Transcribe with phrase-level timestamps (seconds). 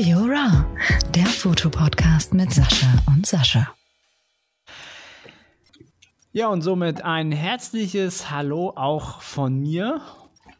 [0.00, 0.66] Studio Ra,
[1.14, 3.74] der Fotopodcast mit Sascha und Sascha.
[6.32, 10.00] Ja, und somit ein herzliches Hallo auch von mir.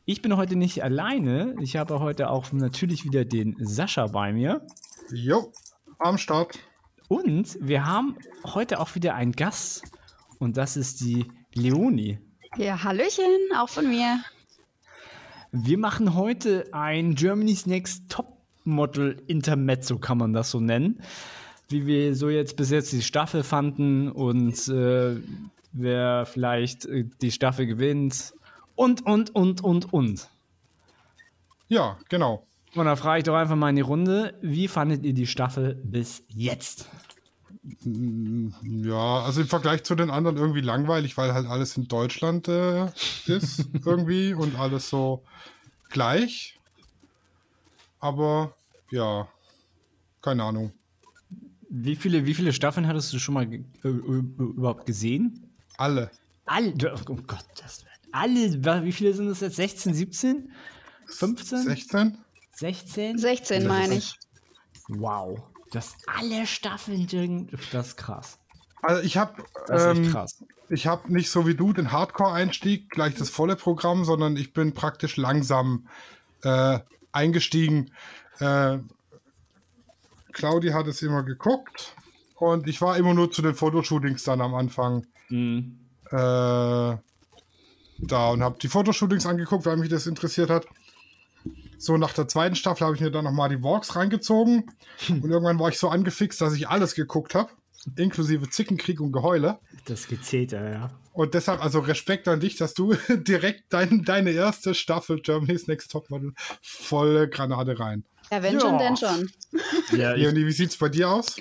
[0.04, 1.54] Ich bin heute nicht alleine.
[1.62, 4.67] Ich habe heute auch natürlich wieder den Sascha bei mir.
[5.11, 5.50] Jo,
[5.98, 6.59] am Start.
[7.09, 9.84] Und wir haben heute auch wieder einen Gast.
[10.39, 12.18] Und das ist die Leonie.
[12.59, 13.25] Ja, Hallöchen,
[13.57, 14.22] auch von mir.
[15.50, 21.03] Wir machen heute ein Germany's Next Top Model Intermezzo, kann man das so nennen.
[21.68, 25.17] Wie wir so jetzt bis jetzt die Staffel fanden und äh,
[25.73, 28.35] wer vielleicht äh, die Staffel gewinnt
[28.75, 30.29] und, und, und, und, und.
[31.68, 32.47] Ja, genau.
[32.75, 35.75] Und da frage ich doch einfach mal in die Runde, wie fandet ihr die Staffel
[35.84, 36.89] bis jetzt?
[38.62, 42.87] Ja, also im Vergleich zu den anderen irgendwie langweilig, weil halt alles in Deutschland äh,
[43.27, 45.23] ist irgendwie und alles so
[45.91, 46.59] gleich.
[47.99, 48.55] Aber
[48.91, 49.29] ja,
[50.23, 50.73] keine Ahnung.
[51.69, 55.51] Wie viele, wie viele Staffeln hattest du schon mal ge äh, überhaupt gesehen?
[55.77, 56.11] Alle.
[56.47, 56.75] Alle,
[57.09, 59.57] oh Gott, das alle, wie viele sind das jetzt?
[59.57, 60.53] 16, 17?
[61.07, 61.63] 15?
[61.63, 62.19] 16?
[62.53, 63.19] 16?
[63.19, 64.15] 16 meine ich.
[64.89, 65.39] Wow.
[65.71, 68.39] Das alle Staffeln, das ist krass.
[68.83, 70.13] Also ich habe ähm,
[70.69, 74.73] ich habe nicht so wie du den Hardcore-Einstieg, gleich das volle Programm, sondern ich bin
[74.73, 75.87] praktisch langsam
[76.43, 76.81] äh,
[77.13, 77.93] eingestiegen.
[78.41, 78.79] Äh,
[80.33, 81.95] Claudi hat es immer geguckt
[82.37, 85.79] und ich war immer nur zu den Fotoshootings dann am Anfang mhm.
[86.11, 86.97] äh,
[88.03, 90.67] da und habe die Fotoshootings angeguckt, weil mich das interessiert hat.
[91.79, 94.71] So, nach der zweiten Staffel habe ich mir dann nochmal die Walks reingezogen.
[95.09, 97.50] Und irgendwann war ich so angefixt, dass ich alles geguckt habe.
[97.97, 99.59] Inklusive Zickenkrieg und Geheule.
[99.87, 100.91] Das Gezeter, ja.
[101.15, 105.91] Und deshalb, also Respekt an dich, dass du direkt dein, deine erste Staffel Germany's Next
[105.91, 108.05] Topmodel volle Granate rein.
[108.31, 108.61] Ja, wenn ja.
[108.61, 109.31] schon, denn schon.
[109.93, 111.37] Ja, Leonie, wie sieht es bei dir aus?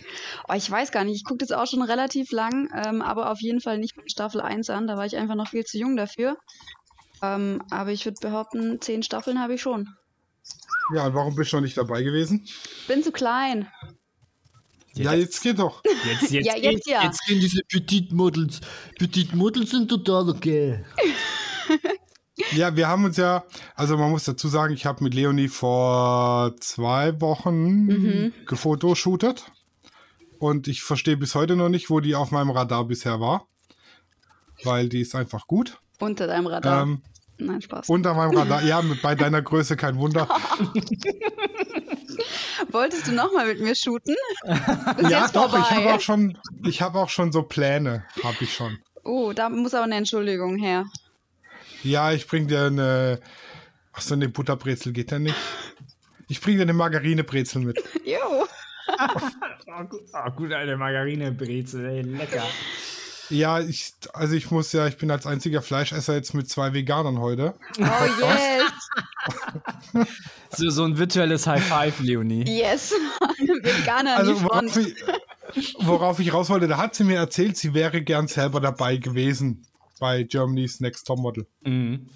[0.47, 1.17] Oh, ich weiß gar nicht.
[1.17, 4.41] Ich gucke das auch schon relativ lang, ähm, aber auf jeden Fall nicht von Staffel
[4.41, 4.87] 1 an.
[4.87, 6.37] Da war ich einfach noch viel zu jung dafür.
[7.21, 9.89] Ähm, aber ich würde behaupten, zehn Staffeln habe ich schon.
[10.95, 12.47] Ja, und warum bist du noch nicht dabei gewesen?
[12.87, 13.67] Bin zu klein.
[14.95, 15.83] Ja, jetzt geht doch.
[16.05, 17.03] Jetzt, jetzt, ja, jetzt, ja.
[17.03, 18.61] jetzt gehen diese Petit Models.
[18.97, 20.83] Petit Models sind total okay.
[22.51, 23.43] ja, wir haben uns ja,
[23.75, 28.33] also man muss dazu sagen, ich habe mit Leonie vor zwei Wochen mhm.
[28.45, 29.51] gefotoshootet.
[30.39, 33.47] Und ich verstehe bis heute noch nicht, wo die auf meinem Radar bisher war.
[34.63, 35.79] Weil die ist einfach gut.
[35.99, 36.83] Unter deinem Radar.
[36.83, 37.01] Ähm,
[37.37, 37.89] Nein, Spaß.
[37.89, 38.63] Unter meinem Radar.
[38.69, 40.27] Ja, mit, bei deiner Größe kein Wunder.
[42.71, 44.15] Wolltest du nochmal mit mir shooten?
[45.09, 45.59] ja, doch, vorbei.
[45.59, 48.77] ich habe auch schon, ich habe auch schon so Pläne, habe ich schon.
[49.03, 50.85] Oh, da muss aber eine Entschuldigung her.
[51.83, 53.19] Ja, ich bring dir eine,
[53.93, 55.35] ach so, eine Butterbrezel geht ja nicht.
[56.27, 57.77] Ich bring dir eine Margarinebrezel mit.
[58.05, 58.45] Jo.
[58.97, 62.43] oh, gut, oh, gut, eine Margarinebrezel, ey, lecker.
[63.29, 67.19] Ja, ich, also ich muss ja, ich bin als einziger Fleischesser jetzt mit zwei Veganern
[67.19, 67.53] heute.
[67.77, 67.83] Oh
[68.19, 70.07] yes!
[70.49, 72.45] so, so ein virtuelles High Five, Leonie.
[72.47, 72.91] Yes,
[73.61, 74.95] Veganer also, worauf ich,
[75.81, 79.67] worauf ich raus wollte, da hat sie mir erzählt, sie wäre gern selber dabei gewesen
[79.99, 81.47] bei Germany's Next Top Model.
[81.61, 82.09] Mhm.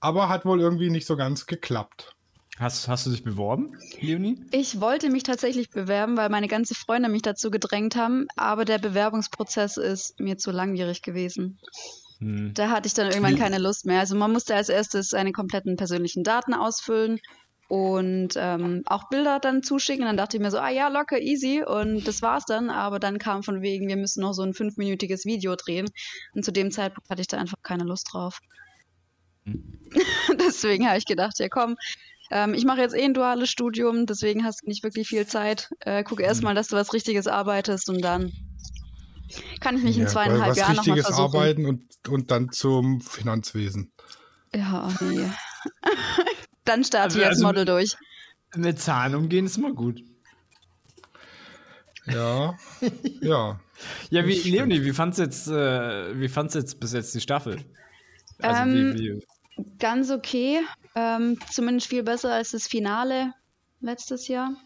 [0.00, 2.14] Aber hat wohl irgendwie nicht so ganz geklappt.
[2.58, 4.44] Hast, hast du dich beworben, Leonie?
[4.50, 8.78] Ich wollte mich tatsächlich bewerben, weil meine ganze Freunde mich dazu gedrängt haben, aber der
[8.78, 11.60] Bewerbungsprozess ist mir zu langwierig gewesen.
[12.18, 12.52] Hm.
[12.54, 14.00] Da hatte ich dann irgendwann keine Lust mehr.
[14.00, 17.20] Also man musste als erstes seine kompletten persönlichen Daten ausfüllen
[17.68, 20.06] und ähm, auch Bilder dann zuschicken.
[20.06, 21.62] Dann dachte ich mir so, ah ja, locker, easy.
[21.62, 22.70] Und das war's dann.
[22.70, 25.88] Aber dann kam von wegen, wir müssen noch so ein fünfminütiges Video drehen.
[26.34, 28.40] Und zu dem Zeitpunkt hatte ich da einfach keine Lust drauf.
[29.44, 29.78] Hm.
[30.40, 31.76] Deswegen habe ich gedacht, ja komm,
[32.30, 35.70] ähm, ich mache jetzt eh ein duales Studium, deswegen hast du nicht wirklich viel Zeit.
[35.80, 38.32] Äh, guck erst mal, dass du was Richtiges arbeitest und dann
[39.60, 41.04] kann ich mich ja, in zweieinhalb Jahren nochmal versuchen.
[41.04, 43.92] Was Richtiges arbeiten und, und dann zum Finanzwesen.
[44.54, 45.30] Ja, nee.
[46.68, 47.96] dann starte also, ich als also Model durch.
[48.54, 50.02] Mit Zahlen umgehen ist immer gut.
[52.06, 52.56] Ja,
[53.20, 53.60] ja.
[54.10, 57.64] ja, wie, Leonie, wie fand's jetzt, äh, wie fand's jetzt bis jetzt die Staffel?
[58.40, 59.26] Also ähm, wie, wie?
[59.78, 60.60] Ganz okay.
[60.94, 63.34] Ähm, zumindest viel besser als das Finale
[63.80, 64.56] letztes Jahr.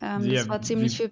[0.00, 1.04] Ähm, ja, das war ziemlich wie?
[1.04, 1.10] viel.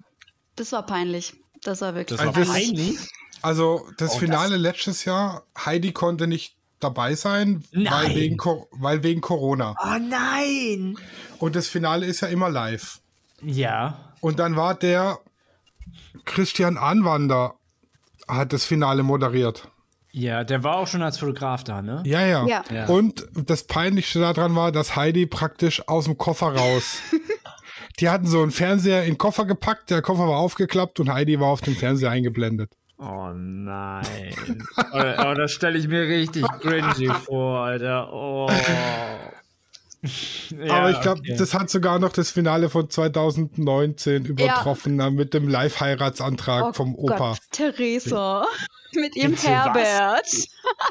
[0.56, 1.34] Das war peinlich.
[1.62, 2.96] Das war wirklich das war peinlich.
[3.42, 4.60] Also das oh, Finale das...
[4.60, 8.38] letztes Jahr, Heidi konnte nicht dabei sein, weil wegen,
[8.72, 9.74] weil wegen Corona.
[9.82, 10.96] Oh nein!
[11.38, 13.00] Und das Finale ist ja immer live.
[13.42, 14.12] Ja.
[14.20, 15.18] Und dann war der
[16.24, 17.54] Christian Anwander,
[18.28, 19.68] hat das Finale moderiert.
[20.12, 22.02] Ja, der war auch schon als Fotograf da, ne?
[22.06, 22.46] Ja, ja.
[22.72, 22.86] ja.
[22.86, 27.02] Und das Peinlichste daran war, dass Heidi praktisch aus dem Koffer raus
[28.00, 31.40] die hatten so einen Fernseher in den Koffer gepackt, der Koffer war aufgeklappt und Heidi
[31.40, 32.70] war auf dem Fernseher eingeblendet.
[32.98, 34.62] Oh nein.
[34.92, 38.12] oh, oh, das stelle ich mir richtig cringy vor, Alter.
[38.12, 38.48] Oh.
[40.50, 41.36] ja, Aber ich glaube, okay.
[41.36, 45.10] das hat sogar noch das Finale von 2019 übertroffen ja.
[45.10, 47.30] mit dem Live-Heiratsantrag oh vom Opa.
[47.30, 48.46] Gott, Theresa.
[48.94, 50.26] mit ihrem Herbert.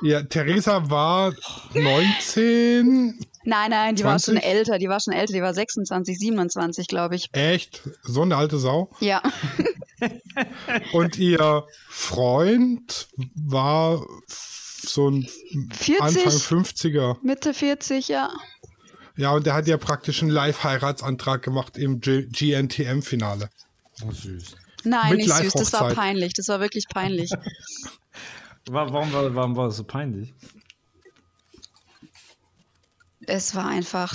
[0.02, 1.34] Ja, Theresa war
[1.74, 3.20] 19.
[3.44, 4.06] Nein, nein, die 20?
[4.06, 4.80] war schon älter.
[4.80, 5.34] Die war schon älter.
[5.34, 7.30] Die war 26, 27, glaube ich.
[7.34, 7.82] Echt?
[8.02, 8.90] So eine alte Sau?
[9.00, 9.22] Ja.
[10.94, 15.28] Und ihr Freund war so ein
[15.72, 17.18] 40, Anfang 50er.
[17.22, 18.32] Mitte 40, ja.
[19.18, 23.50] Ja, und der hat ja praktisch einen Live-Heiratsantrag gemacht im GNTM-Finale.
[24.04, 24.56] Oh, süß.
[24.84, 26.34] Nein, Mit nicht süß, das war peinlich.
[26.34, 27.32] Das war wirklich peinlich.
[28.70, 30.34] warum, war, warum war das so peinlich?
[33.26, 34.14] Es war einfach.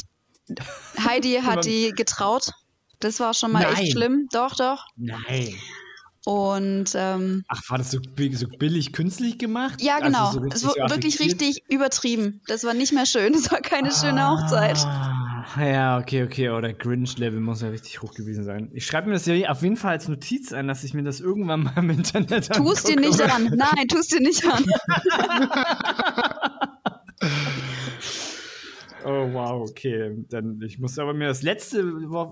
[0.98, 2.52] Heidi hat die getraut.
[3.00, 3.76] Das war schon mal Nein.
[3.76, 4.28] echt schlimm.
[4.30, 4.86] Doch, doch.
[4.96, 5.54] Nein.
[6.26, 7.98] Und ähm, ach, war das so,
[8.32, 9.80] so, billig künstlich gemacht?
[9.80, 10.26] Ja, also genau.
[10.50, 12.42] Also so es war wirklich richtig übertrieben.
[12.46, 13.32] Das war nicht mehr schön.
[13.40, 14.78] Das war keine ah, schöne Hochzeit.
[15.58, 16.50] Ja, okay, okay.
[16.50, 18.70] Oh, der Grinch-Level muss ja richtig hoch gewesen sein.
[18.74, 21.20] Ich schreibe mir das ja auf jeden Fall als Notiz ein, dass ich mir das
[21.20, 23.44] irgendwann mal im Internet Tust dir nicht an.
[23.56, 24.64] Nein, tust dir nicht an.
[29.04, 30.24] Oh wow, okay.
[30.28, 31.84] Dann ich muss aber mir das letzte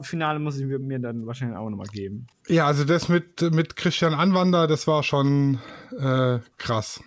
[0.03, 2.26] Finale muss ich mir dann wahrscheinlich auch nochmal geben.
[2.49, 5.59] Ja, also das mit, mit Christian Anwander, das war schon
[5.99, 7.03] äh, krass.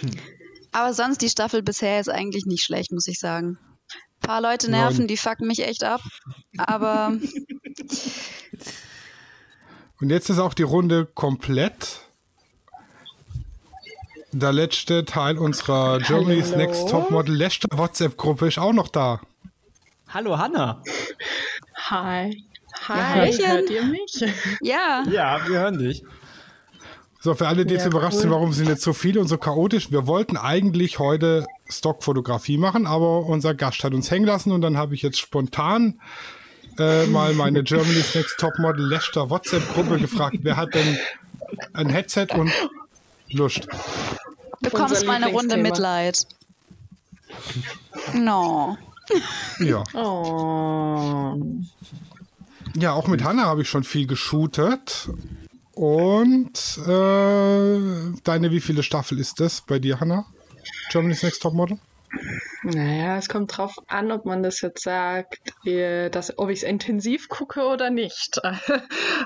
[0.00, 0.10] Hm.
[0.72, 3.58] Aber sonst die Staffel bisher ist eigentlich nicht schlecht, muss ich sagen.
[3.90, 6.00] Ein paar Leute nerven, die fucken mich echt ab.
[6.56, 7.12] Aber.
[10.00, 12.01] Und jetzt ist auch die Runde komplett.
[14.34, 16.56] Der letzte Teil unserer Germany's Hallo.
[16.56, 19.20] Next Topmodel Leicester WhatsApp-Gruppe ist auch noch da.
[20.08, 20.82] Hallo Hanna.
[21.90, 22.42] Hi.
[22.88, 24.24] Hi, ja, hört ihr mich?
[24.62, 25.04] Ja.
[25.10, 26.02] Ja, wir hören dich.
[27.20, 28.20] So, für alle, die jetzt überrascht cool.
[28.22, 29.92] sind, warum sind jetzt so viele und so chaotisch.
[29.92, 34.78] Wir wollten eigentlich heute Stockfotografie machen, aber unser Gast hat uns hängen lassen und dann
[34.78, 36.00] habe ich jetzt spontan
[36.78, 40.98] äh, mal meine Germany's Next Topmodel Leicester WhatsApp-Gruppe gefragt, wer hat denn
[41.74, 42.50] ein Headset und
[43.30, 43.68] Lust.
[44.62, 46.26] Bekommst mal eine Runde Mitleid.
[48.14, 48.76] No.
[49.58, 49.84] Ja.
[49.94, 51.36] Oh.
[52.74, 55.10] Ja, auch mit Hanna habe ich schon viel geshootet.
[55.74, 57.78] Und äh,
[58.24, 60.26] deine, wie viele Staffel ist das bei dir, Hanna?
[60.90, 61.78] Germany's Next Topmodel?
[62.64, 67.28] Naja, es kommt drauf an, ob man das jetzt sagt, dass, ob ich es intensiv
[67.28, 68.40] gucke oder nicht.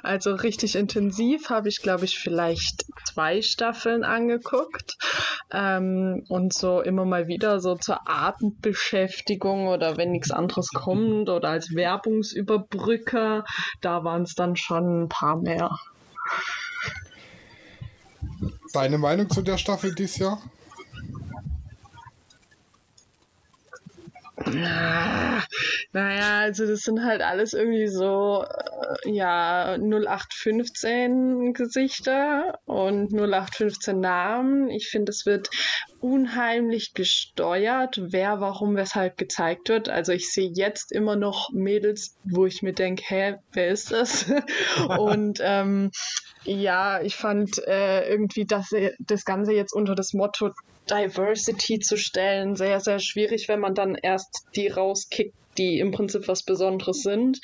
[0.02, 4.96] Also richtig intensiv habe ich, glaube ich, vielleicht zwei Staffeln angeguckt.
[5.50, 11.48] Ähm, und so immer mal wieder so zur Abendbeschäftigung oder wenn nichts anderes kommt oder
[11.48, 13.44] als Werbungsüberbrücker,
[13.80, 15.70] da waren es dann schon ein paar mehr.
[18.72, 20.40] Deine Meinung zu der Staffel dieses Jahr?
[24.52, 34.70] Naja, also das sind halt alles irgendwie so, äh, ja, 0815 Gesichter und 0815 Namen.
[34.70, 35.50] Ich finde, es wird
[36.00, 39.88] unheimlich gesteuert, wer, warum, weshalb gezeigt wird.
[39.88, 44.26] Also ich sehe jetzt immer noch Mädels, wo ich mir denke, hä, wer ist das?
[44.98, 45.90] und ähm,
[46.44, 50.50] ja, ich fand äh, irgendwie, dass das Ganze jetzt unter das Motto
[50.90, 56.28] Diversity zu stellen, sehr, sehr schwierig, wenn man dann erst die rauskickt, die im Prinzip
[56.28, 57.38] was Besonderes sind.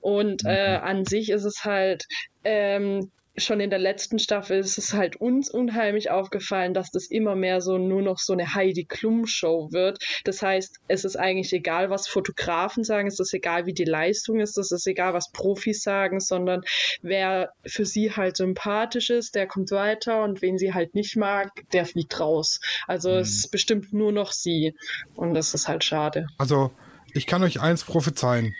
[0.00, 2.04] Und äh, an sich ist es halt
[2.44, 7.34] ähm, schon in der letzten Staffel ist es halt uns unheimlich aufgefallen, dass das immer
[7.34, 9.98] mehr so nur noch so eine Heidi Klum Show wird.
[10.24, 14.40] Das heißt, es ist eigentlich egal, was Fotografen sagen, es ist egal, wie die Leistung
[14.40, 16.62] ist, es ist egal, was Profis sagen, sondern
[17.02, 21.50] wer für sie halt sympathisch ist, der kommt weiter und wen sie halt nicht mag,
[21.72, 22.60] der fliegt raus.
[22.86, 23.18] Also mhm.
[23.18, 24.74] es ist bestimmt nur noch sie
[25.14, 26.26] und das ist halt schade.
[26.38, 26.70] Also
[27.12, 28.54] ich kann euch eins prophezeien.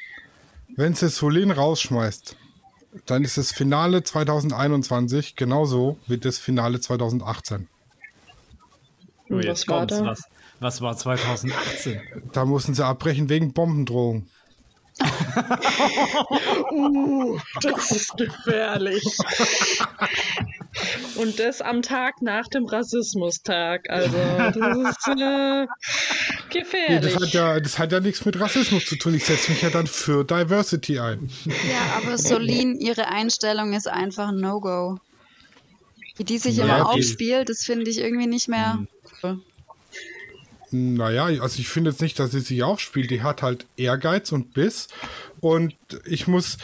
[0.76, 2.36] Wenn sie Solin rausschmeißt,
[3.06, 7.68] dann ist das Finale 2021 genauso wie das Finale 2018.
[9.30, 10.00] Oh, jetzt was kommt's.
[10.00, 10.24] War was,
[10.60, 12.00] was war 2018?
[12.32, 14.26] Da mussten sie abbrechen wegen Bombendrohung.
[16.72, 19.04] uh, das ist gefährlich.
[21.16, 23.88] Und das am Tag nach dem Rassismustag.
[23.88, 25.66] Also, das ist äh,
[26.50, 26.88] gefährlich.
[26.88, 29.14] Nee, das, hat ja, das hat ja nichts mit Rassismus zu tun.
[29.14, 31.30] Ich setze mich ja dann für Diversity ein.
[31.46, 34.98] Ja, aber Solin, ihre Einstellung ist einfach ein No-Go.
[36.16, 38.84] Wie die sich ja, immer aufspielt, das finde ich irgendwie nicht mehr.
[39.22, 39.42] Mhm.
[40.70, 43.10] Naja, also ich finde jetzt nicht, dass sie sich aufspielt.
[43.10, 44.88] Die hat halt Ehrgeiz und Biss.
[45.40, 45.74] Und
[46.04, 46.58] ich muss,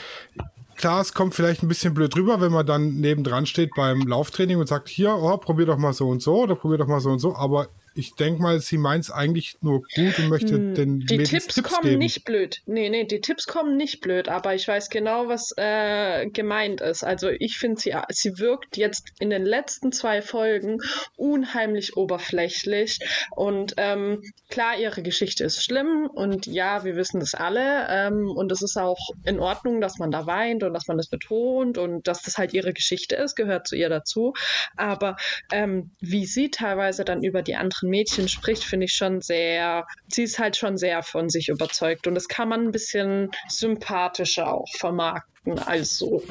[0.76, 4.58] klar, es kommt vielleicht ein bisschen blöd rüber, wenn man dann nebendran steht beim Lauftraining
[4.58, 7.10] und sagt, hier, oh, probier doch mal so und so oder probier doch mal so
[7.10, 7.34] und so.
[7.34, 11.16] Aber ich denke mal, sie meint es eigentlich nur gut und möchte hm, den Die
[11.16, 11.98] Mädels Tipps, Tipps kommen geben.
[11.98, 12.60] nicht blöd.
[12.66, 17.04] Nee, nee, die Tipps kommen nicht blöd, aber ich weiß genau, was äh, gemeint ist.
[17.04, 20.80] Also ich finde, sie, sie wirkt jetzt in den letzten zwei Folgen
[21.16, 22.98] unheimlich oberflächlich.
[23.30, 27.86] Und ähm, klar, ihre Geschichte ist schlimm und ja, wir wissen das alle.
[27.88, 31.08] Ähm, und es ist auch in Ordnung, dass man da weint und dass man das
[31.08, 34.34] betont und dass das halt ihre Geschichte ist, gehört zu ihr dazu.
[34.76, 35.16] Aber
[35.52, 40.22] ähm, wie sie teilweise dann über die anderen Mädchen spricht, finde ich schon sehr, sie
[40.22, 44.68] ist halt schon sehr von sich überzeugt und das kann man ein bisschen sympathischer auch
[44.78, 46.22] vermarkten als so.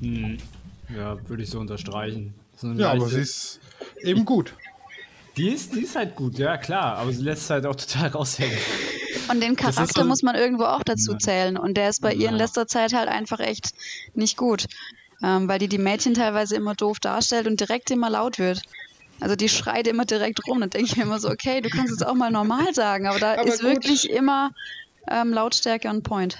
[0.00, 0.38] Hm.
[0.94, 2.34] Ja, würde ich so unterstreichen.
[2.76, 3.60] Ja, aber sie ist
[4.02, 4.54] eben gut.
[5.36, 8.58] Die ist, die ist halt gut, ja klar, aber sie lässt halt auch total raushängen.
[9.30, 11.56] Und den Charakter so, muss man irgendwo auch dazu zählen.
[11.56, 12.20] Und der ist bei ja.
[12.20, 13.70] ihr in letzter Zeit halt einfach echt
[14.14, 14.66] nicht gut.
[15.22, 18.62] Ähm, weil die die Mädchen teilweise immer doof darstellt und direkt immer laut wird.
[19.22, 20.60] Also die schreit immer direkt rum.
[20.60, 23.18] Dann denke ich mir immer so, okay, du kannst es auch mal normal sagen, aber
[23.18, 23.70] da aber ist gut.
[23.70, 24.50] wirklich immer
[25.08, 26.38] ähm, Lautstärke on point.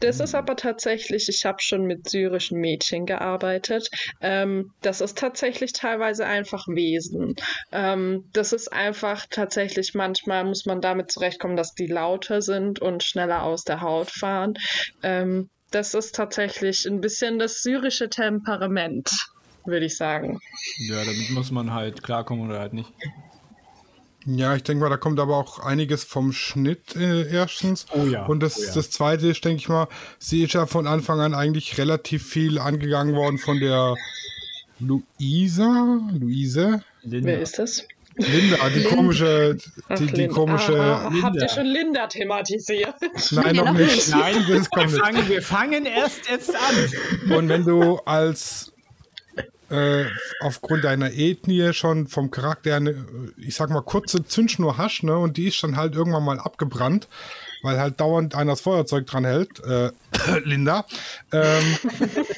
[0.00, 3.88] Das ist aber tatsächlich, ich habe schon mit syrischen Mädchen gearbeitet.
[4.20, 7.34] Ähm, das ist tatsächlich teilweise einfach Wesen.
[7.72, 13.02] Ähm, das ist einfach tatsächlich, manchmal muss man damit zurechtkommen, dass die lauter sind und
[13.02, 14.54] schneller aus der Haut fahren.
[15.02, 19.10] Ähm, das ist tatsächlich ein bisschen das syrische Temperament
[19.66, 20.40] würde ich sagen.
[20.78, 22.92] Ja, damit muss man halt klarkommen oder halt nicht.
[24.26, 27.86] Ja, ich denke mal, da kommt aber auch einiges vom Schnitt äh, erstens.
[27.92, 28.24] Oh ja.
[28.24, 28.74] Und das, oh ja.
[28.74, 32.58] das zweite ist, denke ich mal, sie ist ja von Anfang an eigentlich relativ viel
[32.58, 33.96] angegangen worden von der
[34.80, 36.00] Luisa.
[36.18, 36.82] Luise?
[37.02, 37.28] Linda.
[37.28, 37.86] Wer ist das?
[38.16, 38.96] Linda, die Linda.
[38.96, 39.56] komische,
[39.98, 40.34] die, die Linda.
[40.34, 40.80] komische.
[40.80, 42.94] Ah, habt ihr schon Linda thematisiert?
[43.32, 44.08] Nein, noch nicht.
[44.08, 47.32] Nein, das kommt wir, fangen, wir fangen erst jetzt an.
[47.36, 48.73] Und wenn du als
[49.74, 50.06] äh,
[50.40, 53.04] aufgrund deiner Ethnie schon vom Charakter eine,
[53.36, 55.18] ich sag mal, kurze Zündschnur hast, ne?
[55.18, 57.08] Und die ist dann halt irgendwann mal abgebrannt,
[57.62, 59.90] weil halt dauernd einer das Feuerzeug dran hält, äh,
[60.44, 60.84] Linda.
[61.32, 61.76] Ähm,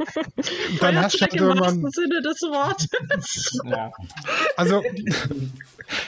[0.80, 1.90] dann hast du halt irgendwann.
[1.90, 3.60] Sinne des Wortes.
[3.64, 3.92] Ja.
[4.56, 4.82] Also,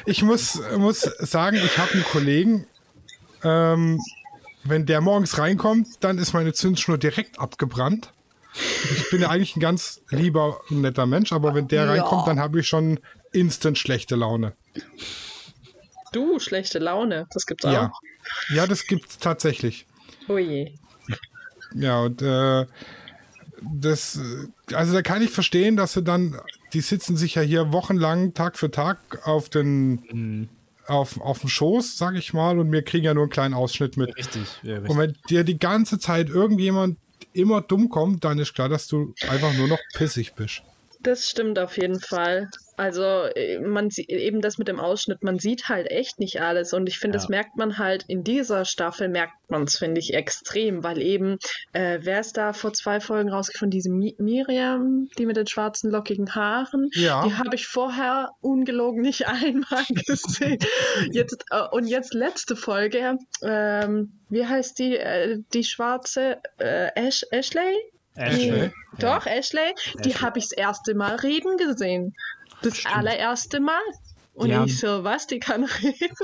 [0.07, 2.67] ich muss, muss sagen, ich habe einen Kollegen,
[3.43, 4.01] ähm,
[4.65, 8.13] wenn der morgens reinkommt, dann ist meine Zündschnur direkt abgebrannt.
[8.93, 11.91] Ich bin ja eigentlich ein ganz lieber, netter Mensch, aber wenn der ja.
[11.91, 13.01] reinkommt, dann habe ich schon
[13.33, 14.55] instant schlechte Laune.
[16.13, 17.73] Du, schlechte Laune, das gibt's auch.
[17.73, 17.93] Ja,
[18.51, 19.87] ja das gibt's tatsächlich.
[20.29, 20.73] Oh je.
[21.75, 22.67] Ja, und äh,
[23.63, 24.21] das,
[24.73, 26.41] also da kann ich verstehen, dass sie dann,
[26.73, 30.49] die sitzen sich ja hier wochenlang, Tag für Tag auf den, mhm.
[30.87, 33.97] auf, auf dem Schoß, sag ich mal, und wir kriegen ja nur einen kleinen Ausschnitt
[33.97, 34.17] mit.
[34.17, 34.91] Richtig, ja, richtig.
[34.91, 36.99] Und wenn dir die ganze Zeit irgendjemand
[37.39, 40.63] immer dumm kommt, dann ist klar, dass du einfach nur noch pissig bist.
[41.01, 42.51] Das stimmt auf jeden Fall.
[42.79, 46.73] Also äh, man sieht eben das mit dem Ausschnitt, man sieht halt echt nicht alles
[46.73, 47.23] und ich finde, ja.
[47.23, 51.39] das merkt man halt in dieser Staffel merkt man es finde ich extrem, weil eben
[51.73, 55.91] äh, wer ist da vor zwei Folgen rausgefunden, diese Mi Miriam, die mit den schwarzen
[55.91, 57.25] lockigen Haaren, ja.
[57.27, 60.59] die habe ich vorher ungelogen nicht einmal gesehen.
[61.13, 67.25] jetzt äh, und jetzt letzte Folge, ähm, wie heißt die äh, die schwarze äh, Ash
[67.31, 67.75] Ashley?
[68.19, 68.73] Ashley.
[68.99, 69.75] Doch, Ashley.
[70.05, 72.15] Die habe ich das erste Mal reden gesehen.
[72.63, 72.97] Das Stimmt.
[72.97, 73.81] allererste Mal.
[74.39, 76.17] Und die ich so, was, die kann reden?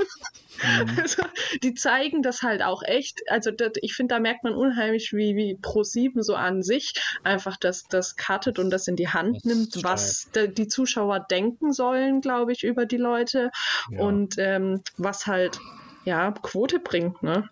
[0.63, 0.99] Mhm.
[1.03, 1.25] Also,
[1.65, 3.23] die zeigen das halt auch echt.
[3.29, 7.57] Also, das, ich finde, da merkt man unheimlich, wie, wie Pro7 so an sich einfach
[7.57, 11.73] das, das cuttet und das in die Hand das nimmt, was de, die Zuschauer denken
[11.73, 13.51] sollen, glaube ich, über die Leute.
[13.91, 14.05] Ja.
[14.05, 15.59] Und ähm, was halt
[16.05, 17.49] ja, Quote bringt, ne?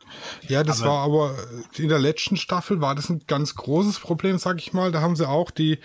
[0.48, 1.34] Ja, das aber war aber
[1.76, 4.92] in der letzten Staffel war das ein ganz großes Problem, sag ich mal.
[4.92, 5.78] Da haben sie auch die,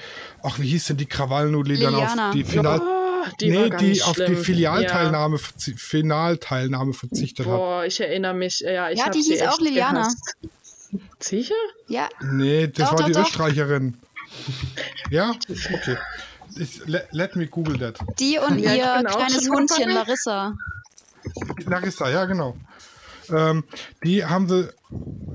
[0.43, 2.81] ach, wie hieß denn die Krawallnudel, die dann auf die Final.
[2.81, 5.73] Oh, die nee, die auf die Filialteilnahme, ja.
[5.75, 7.59] Finalteilnahme verzichtet Boah, hat.
[7.59, 8.59] Boah, ich erinnere mich.
[8.59, 10.01] Ja, ich ja die hieß auch Liliana.
[10.01, 10.37] Gehasst.
[11.19, 11.55] Sicher?
[11.87, 12.09] Ja.
[12.21, 13.25] Nee, das doch, war doch, die doch.
[13.25, 13.97] Österreicherin.
[15.09, 15.33] ja?
[15.49, 15.97] Okay.
[16.59, 17.99] Ich, let, let, me Google that.
[18.19, 20.57] Die und ja, ihr kleines Hundchen Larissa.
[21.65, 22.55] Larissa, ja, genau.
[23.29, 23.63] Ähm,
[24.03, 24.69] die haben sie,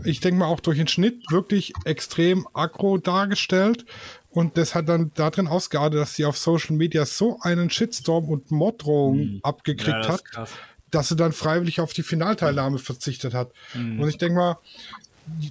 [0.05, 3.85] ich denke mal, auch durch den Schnitt wirklich extrem aggro dargestellt.
[4.31, 8.51] Und das hat dann darin ausgeartet, dass sie auf Social Media so einen Shitstorm und
[8.51, 9.41] Morddrohungen mhm.
[9.43, 10.23] abgekriegt ja, hat,
[10.91, 13.53] dass sie dann freiwillig auf die Finalteilnahme verzichtet hat.
[13.75, 14.01] Mhm.
[14.01, 14.59] Und ich denke mal,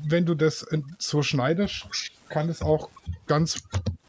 [0.07, 0.65] wenn du das
[0.97, 1.85] so schneidest,
[2.29, 2.89] kann es auch
[3.27, 3.63] ganz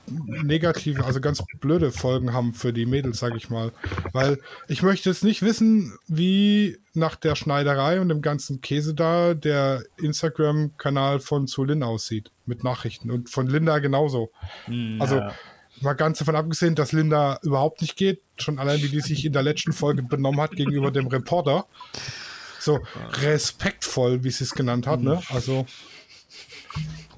[0.07, 3.73] negative, also ganz blöde Folgen haben für die Mädels, sag ich mal.
[4.13, 9.35] Weil ich möchte jetzt nicht wissen, wie nach der Schneiderei und dem ganzen Käse da
[9.35, 14.31] der Instagram-Kanal von Zulin aussieht mit Nachrichten und von Linda genauso.
[14.67, 15.33] Hm, also ja.
[15.81, 19.33] mal ganz davon abgesehen, dass Linda überhaupt nicht geht, schon allein wie die sich in
[19.33, 21.67] der letzten Folge benommen hat gegenüber dem Reporter.
[22.59, 22.81] So
[23.23, 25.21] respektvoll, wie sie es genannt hat, ne?
[25.31, 25.67] Also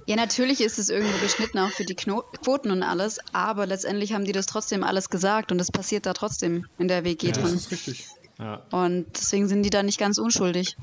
[0.06, 4.12] ja, natürlich ist es irgendwo geschnitten, auch für die Kno Quoten und alles, aber letztendlich
[4.12, 7.32] haben die das trotzdem alles gesagt und es passiert da trotzdem in der WG ja,
[7.32, 7.44] drin.
[7.44, 8.06] Das ist richtig.
[8.38, 8.62] Ja.
[8.70, 10.76] Und deswegen sind die da nicht ganz unschuldig.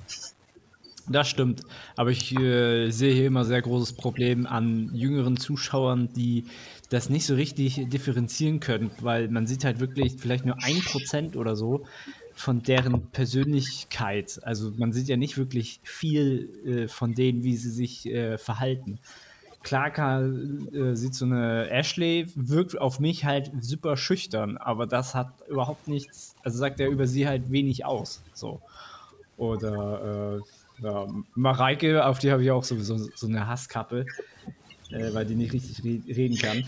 [1.07, 1.63] Das stimmt.
[1.95, 6.45] Aber ich äh, sehe hier immer sehr großes Problem an jüngeren Zuschauern, die
[6.89, 11.35] das nicht so richtig differenzieren können, weil man sieht halt wirklich vielleicht nur ein Prozent
[11.35, 11.85] oder so
[12.41, 14.39] von deren Persönlichkeit.
[14.43, 18.99] Also man sieht ja nicht wirklich viel äh, von denen, wie sie sich äh, verhalten.
[19.63, 25.13] Klar kann, äh, sieht so eine Ashley, wirkt auf mich halt super schüchtern, aber das
[25.13, 28.23] hat überhaupt nichts, also sagt er über sie halt wenig aus.
[28.33, 28.59] So.
[29.37, 34.05] Oder äh, ja, Mareike, auf die habe ich auch sowieso so eine Hasskappe
[34.93, 36.63] äh, weil die nicht richtig re reden kann.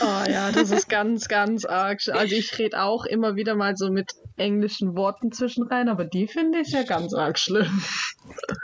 [0.00, 2.00] Oh ja, das ist ganz, ganz arg.
[2.08, 6.60] Also ich rede auch immer wieder mal so mit englischen Worten zwischenrein, aber die finde
[6.60, 7.82] ich ja ganz arg schlimm.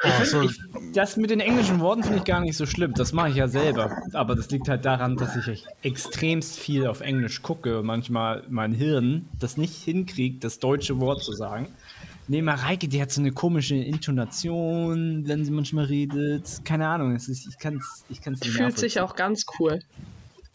[0.04, 2.92] Ich find, ich, das mit den englischen Worten finde ich gar nicht so schlimm.
[2.94, 4.02] Das mache ich ja selber.
[4.12, 8.73] Aber das liegt halt daran, dass ich extremst viel auf Englisch gucke und manchmal mein
[8.73, 11.68] Hirn das nicht hinkriegt, das deutsche Wort zu sagen.
[12.29, 16.64] Nee, Mareike, die hat so eine komische Intonation, wenn sie manchmal redet.
[16.64, 19.81] Keine Ahnung, ist, ich kann es ich kann's nicht Fühlt sich auch ganz cool.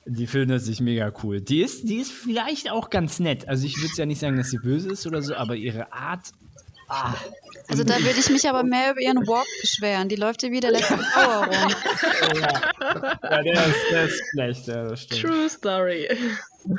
[0.06, 1.42] Die findet sich mega cool.
[1.42, 3.50] Die ist, die ist vielleicht auch ganz nett.
[3.50, 6.32] Also ich würde ja nicht sagen, dass sie böse ist oder so, aber ihre Art.
[6.88, 7.14] Ah.
[7.68, 10.08] Also da würde ich mich aber mehr über ihren Walk beschweren.
[10.08, 11.76] Die läuft ja wie der letzte Power rum.
[12.42, 12.62] ja.
[13.22, 15.22] ja, der ist, der ist schlecht, ja, das stimmt.
[15.22, 16.08] True Story.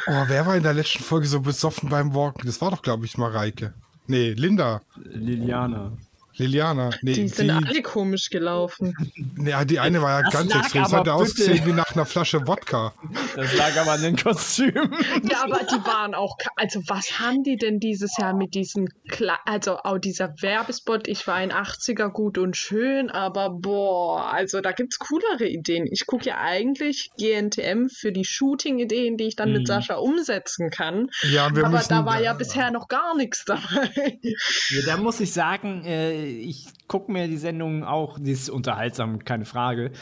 [0.06, 2.46] Oh, wer war in der letzten Folge so besoffen beim Walken?
[2.46, 3.74] Das war doch, glaube ich, Mareike.
[4.08, 4.80] Nee, Linda.
[5.14, 5.92] Liliana.
[6.38, 6.90] Liliana.
[7.02, 8.94] Nee, die sind die, alle komisch gelaufen.
[9.40, 10.82] Ja, die eine war ja das ganz extrem.
[10.82, 12.92] Das hat ausgesehen wie nach einer Flasche Wodka.
[13.36, 14.92] Das lag aber an den Kostümen.
[15.30, 16.36] Ja, aber die waren auch.
[16.56, 18.88] Also, was haben die denn dieses Jahr mit diesem.
[19.08, 21.08] Kle also, auch dieser Werbespot?
[21.08, 25.86] Ich war ein 80er gut und schön, aber boah, also da gibt's coolere Ideen.
[25.90, 29.58] Ich gucke ja eigentlich GNTM für die Shooting-Ideen, die ich dann mhm.
[29.58, 31.10] mit Sascha umsetzen kann.
[31.22, 34.18] Ja, wir aber müssen, da war ja bisher noch gar nichts dabei.
[34.22, 39.24] Ja, da muss ich sagen, äh, ich gucke mir die Sendung auch, die ist unterhaltsam,
[39.24, 39.92] keine Frage.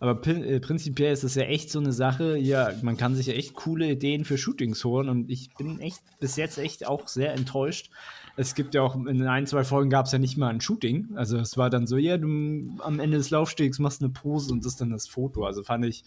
[0.00, 2.38] Aber äh, prinzipiell ist das ja echt so eine Sache.
[2.38, 6.00] Ja, man kann sich ja echt coole Ideen für Shootings holen und ich bin echt
[6.20, 7.90] bis jetzt echt auch sehr enttäuscht.
[8.36, 11.10] Es gibt ja auch in ein, zwei Folgen gab es ja nicht mal ein Shooting.
[11.16, 12.26] Also es war dann so, ja, du
[12.78, 15.44] am Ende des Laufstegs machst eine Pose und das ist dann das Foto.
[15.44, 16.04] Also fand ich,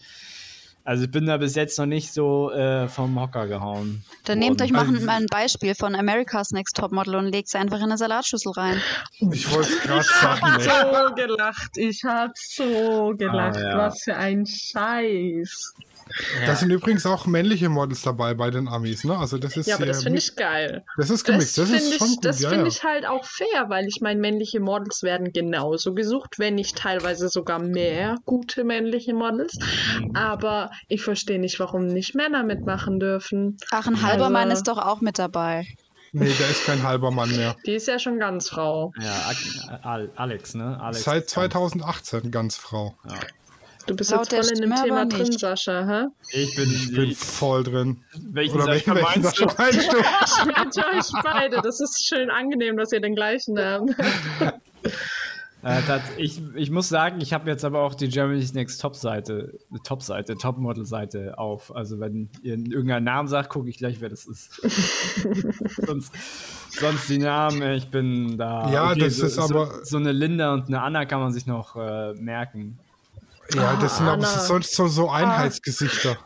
[0.84, 4.04] also ich bin da bis jetzt noch nicht so äh, vom Hocker gehauen.
[4.24, 7.78] Dann nehmt euch mal ein, ein Beispiel von America's Next Topmodel und legt es einfach
[7.78, 8.80] in eine Salatschüssel rein.
[9.18, 10.60] Ich wollte es gerade sagen.
[10.60, 11.76] Ich habe so gelacht.
[11.76, 13.56] Ich habe so gelacht.
[13.56, 13.78] Ah, ja.
[13.78, 15.74] Was für ein Scheiß.
[16.40, 16.46] Ja.
[16.46, 19.18] Da sind übrigens auch männliche Models dabei bei den Amis, ne?
[19.18, 20.84] Also das ist ja, aber das finde ich geil.
[20.96, 21.58] Das ist gemixt.
[21.58, 22.70] Das, das ist schon ich, Das ja, finde ja.
[22.70, 27.28] ich halt auch fair, weil ich meine, männliche Models werden genauso gesucht, wenn nicht teilweise
[27.28, 29.58] sogar mehr gute männliche Models.
[30.14, 33.56] Aber ich verstehe nicht, warum nicht Männer mitmachen dürfen.
[33.70, 35.66] Ach, ein halber also, Mann ist doch auch mit dabei.
[36.16, 37.56] Nee, da ist kein halber Mann mehr.
[37.66, 38.92] Die ist ja schon ganz Frau.
[39.00, 39.32] Ja,
[40.14, 40.80] Alex, ne?
[40.80, 42.94] Alex Seit 2018 ganz Frau.
[43.08, 43.14] Ja.
[43.86, 46.06] Du bist Laut jetzt voll in dem Thema drin, Sascha, hä?
[46.32, 48.02] Ich bin, ich bin voll drin.
[48.30, 49.96] Welchen Oder Sascha welchen, meinst Sascha meinst du?
[49.98, 51.60] ich wünsche euch beide.
[51.62, 53.90] Das ist schön angenehm, dass ihr den gleichen habt.
[55.64, 59.58] Äh, das, ich, ich muss sagen, ich habe jetzt aber auch die Germany's Next Top-Seite,
[59.82, 61.74] Top-Seite, Top-Model-Seite auf.
[61.74, 64.60] Also wenn ihr irgendeinen Namen sagt, gucke ich gleich, wer das ist.
[65.86, 66.12] sonst,
[66.68, 68.70] sonst die Namen, ich bin da.
[68.70, 69.66] Ja, okay, das so, ist aber.
[69.66, 72.78] So, so, eine Linda und eine Anna kann man sich noch äh, merken.
[73.52, 76.16] Ja, das sind aber sonst so, so Einheitsgesichter.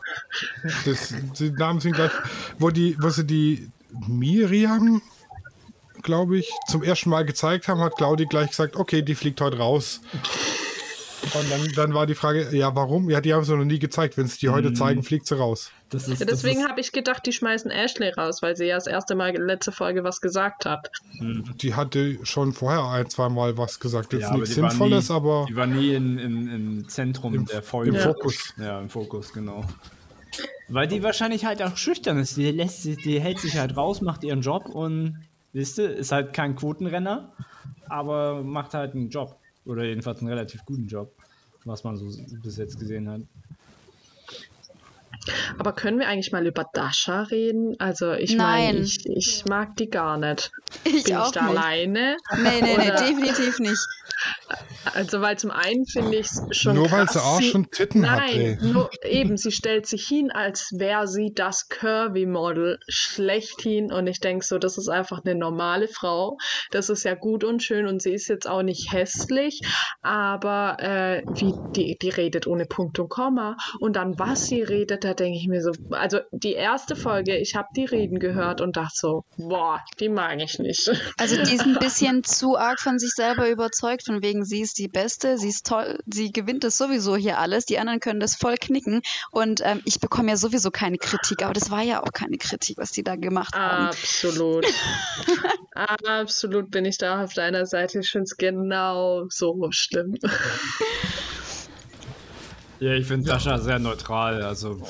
[0.85, 2.11] Das, die Namen sind gleich.
[2.57, 3.71] Wo, die, wo sie die
[4.07, 5.01] Miriam,
[6.01, 9.57] glaube ich, zum ersten Mal gezeigt haben, hat Claudi gleich gesagt: Okay, die fliegt heute
[9.57, 10.01] raus.
[11.21, 13.09] Und dann, dann war die Frage, ja, warum?
[13.09, 14.17] Ja, die haben sie noch nie gezeigt.
[14.17, 14.75] Wenn sie die heute mhm.
[14.75, 15.71] zeigen, fliegt sie raus.
[15.93, 19.15] Ist, ja, deswegen habe ich gedacht, die schmeißen Ashley raus, weil sie ja das erste
[19.15, 20.91] Mal letzte Folge was gesagt hat.
[21.19, 21.57] Mhm.
[21.57, 24.13] Die hatte schon vorher ein, zwei Mal was gesagt.
[24.13, 25.45] Jetzt ja, nichts Sinnvolles, nie, aber.
[25.49, 27.89] Die war nie in, in, im Zentrum im, der Folge.
[27.89, 28.01] Im ja.
[28.01, 28.53] Fokus.
[28.57, 29.65] Ja, im Fokus, genau.
[30.67, 32.37] Weil die wahrscheinlich halt auch schüchtern ist.
[32.37, 35.19] Die, lässt, die hält sich halt raus, macht ihren Job und,
[35.53, 37.33] wisst ihr, ist halt kein Quotenrenner,
[37.87, 39.39] aber macht halt einen Job.
[39.65, 41.13] Oder jedenfalls einen relativ guten Job,
[41.65, 42.05] was man so
[42.43, 43.21] bis jetzt gesehen hat.
[45.57, 47.75] Aber können wir eigentlich mal über Dasha reden?
[47.79, 50.51] Also ich meine, ich, ich mag die gar nicht.
[50.85, 51.57] Ich Bin auch ich da nicht.
[51.57, 52.17] alleine?
[52.37, 53.85] Nee, nee, nee, definitiv nicht.
[54.93, 58.09] Also weil zum einen finde ich es schon Nur weil krass, sie auch schon Titten
[58.09, 58.57] hat, Nein, ey.
[58.61, 63.91] nur, eben, sie stellt sich hin, als wäre sie das Curvy-Model schlechthin.
[63.91, 66.37] Und ich denke so, das ist einfach eine normale Frau.
[66.71, 69.61] Das ist ja gut und schön und sie ist jetzt auch nicht hässlich,
[70.01, 73.57] aber äh, wie die, die redet ohne Punkt und Komma.
[73.79, 77.55] Und dann, was sie redet, da denke ich mir so, also die erste Folge, ich
[77.55, 80.89] habe die Reden gehört und dachte so, boah, die mag ich nicht.
[81.17, 84.79] Also die ist ein bisschen zu arg von sich selber überzeugt, von wegen sie ist
[84.79, 88.33] die Beste, sie ist toll, sie gewinnt das sowieso hier alles, die anderen können das
[88.33, 92.11] voll knicken und ähm, ich bekomme ja sowieso keine Kritik, aber das war ja auch
[92.11, 93.85] keine Kritik, was die da gemacht haben.
[93.85, 94.65] Absolut.
[95.75, 97.99] Absolut bin ich da auf deiner Seite.
[97.99, 100.15] Ich finde es genau so schlimm.
[102.79, 104.41] Ja, ich finde Sascha sehr neutral.
[104.41, 104.81] Also,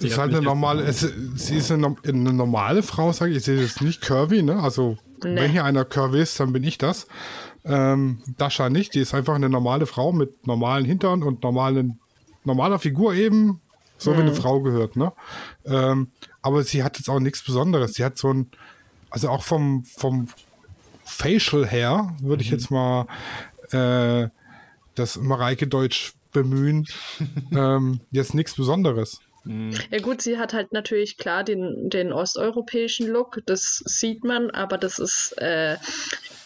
[0.00, 3.44] die ist halt eine normale, es, sie ist eine, eine normale Frau, sage ich.
[3.44, 4.60] Sie ist jetzt nicht curvy, ne?
[4.60, 5.40] Also, Nee.
[5.40, 7.06] wenn hier einer curvy ist, dann bin ich das.
[7.64, 11.98] Ähm, Dasha nicht, die ist einfach eine normale Frau mit normalen Hintern und normalen,
[12.44, 13.60] normaler Figur eben,
[13.98, 15.12] so wie eine Frau gehört, ne?
[15.66, 16.08] Ähm,
[16.40, 17.94] aber sie hat jetzt auch nichts Besonderes.
[17.94, 18.50] Sie hat so ein,
[19.10, 20.28] also auch vom, vom
[21.04, 23.06] Facial her, würde ich jetzt mal
[23.72, 24.28] äh,
[24.94, 26.86] das Mareike Deutsch bemühen,
[27.52, 29.20] ähm, jetzt nichts Besonderes.
[29.44, 34.78] Ja gut, sie hat halt natürlich klar den, den osteuropäischen Look, das sieht man, aber
[34.78, 35.76] das ist äh,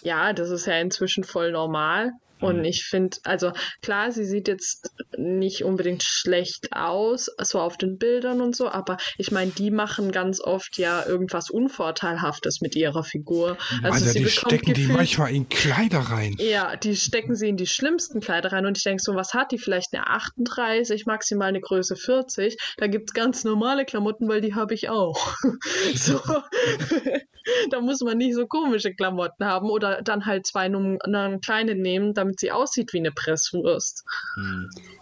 [0.02, 2.12] ja, das ist ja inzwischen voll normal.
[2.42, 3.52] Und ich finde, also
[3.82, 8.96] klar, sie sieht jetzt nicht unbedingt schlecht aus, so auf den Bildern und so, aber
[9.18, 13.56] ich meine, die machen ganz oft ja irgendwas Unvorteilhaftes mit ihrer Figur.
[13.82, 16.36] Also Alter, sie die stecken die gefühlt- manchmal in Kleider rein.
[16.38, 19.52] Ja, die stecken sie in die schlimmsten Kleider rein und ich denke so, was hat
[19.52, 19.58] die?
[19.58, 22.56] Vielleicht eine 38, maximal eine Größe 40.
[22.78, 25.34] Da gibt's ganz normale Klamotten, weil die habe ich auch.
[25.94, 26.20] so.
[27.70, 32.14] da muss man nicht so komische Klamotten haben oder dann halt zwei Nummern kleine nehmen,
[32.14, 34.04] damit sie aussieht wie eine Presswurst.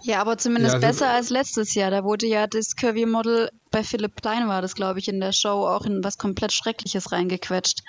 [0.03, 1.91] Ja, aber zumindest Ja, also- besser als letztes Jahr.
[1.91, 5.67] Da wurde ja das Curvy-Model bei Philipp Plein war das, glaube ich, in der Show
[5.67, 7.81] auch in was komplett Schreckliches reingequetscht.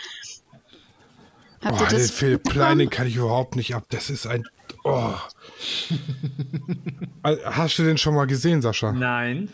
[1.64, 2.44] Habt Boah, ihr den das Philipp?
[2.50, 3.86] Klein, den kann ich überhaupt nicht ab.
[3.90, 4.48] Das ist ein.
[4.84, 5.14] Oh.
[7.24, 8.92] Hast du den schon mal gesehen, Sascha?
[8.92, 9.50] Nein.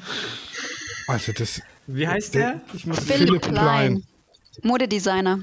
[1.07, 1.61] Also, das.
[1.85, 2.61] Wie heißt der?
[2.73, 3.53] Ich muss Philipp, Philipp Plein.
[3.53, 4.03] Plein.
[4.63, 5.39] Modedesigner.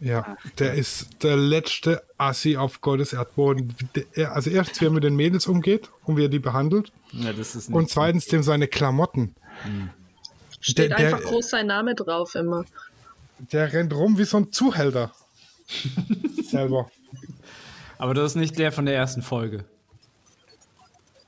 [0.00, 3.74] Ja, der ist der letzte Assi auf Gottes Erdboden.
[4.16, 6.92] Der, also, erstens, wie er mit den Mädels umgeht und wie er die behandelt.
[7.12, 7.76] Ja, das ist nicht.
[7.76, 9.34] Und zweitens, dem seine Klamotten.
[10.60, 12.64] Steht Der- der- einfach groß sein Name drauf immer.
[13.52, 15.12] Der rennt rum wie so ein Zuhälter.
[16.50, 16.90] Selber.
[17.98, 19.64] Aber das ist nicht der von der ersten Folge.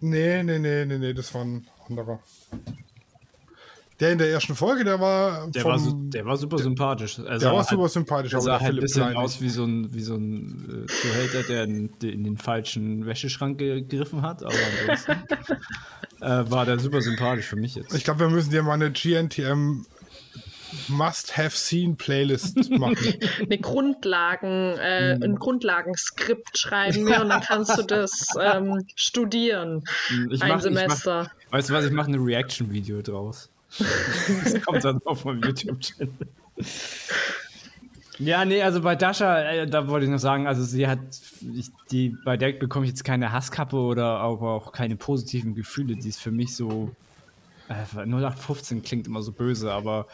[0.01, 2.21] Nee, nee, nee, nee, nee, das war ein anderer.
[4.01, 5.51] Der in der ersten Folge, der war.
[5.51, 7.19] Der, vom, war, su- der war super sympathisch.
[7.19, 9.17] Also der war halt- super sympathisch, Er aber sah der halt ein bisschen Klein.
[9.17, 13.59] aus wie so ein, wie so ein äh, Zuhälter, der in, in den falschen Wäscheschrank
[13.59, 14.45] gegriffen hat.
[14.45, 15.13] Aber ansonsten
[16.21, 17.93] äh, war der super sympathisch für mich jetzt.
[17.95, 19.85] Ich glaube, wir müssen dir mal eine GNTM
[20.89, 22.97] Must-Have-Seen-Playlist machen.
[23.41, 29.83] Eine Grundlagen, äh, ein Grundlagenskript schreiben wir und dann kannst du das ähm, studieren.
[30.31, 31.31] Ich ein mach- ich Semester.
[31.47, 33.49] Mach, weißt du was, ich mache ein Reaction-Video draus.
[33.79, 36.13] Das kommt dann auf meinem YouTube-Channel.
[38.19, 40.99] Ja, nee, also bei Dasha, äh, da wollte ich noch sagen, also sie hat,
[41.55, 45.95] ich, die, bei der bekomme ich jetzt keine Hasskappe oder aber auch keine positiven Gefühle.
[45.95, 46.91] Die ist für mich so,
[47.69, 50.09] äh, 0815 klingt immer so böse, aber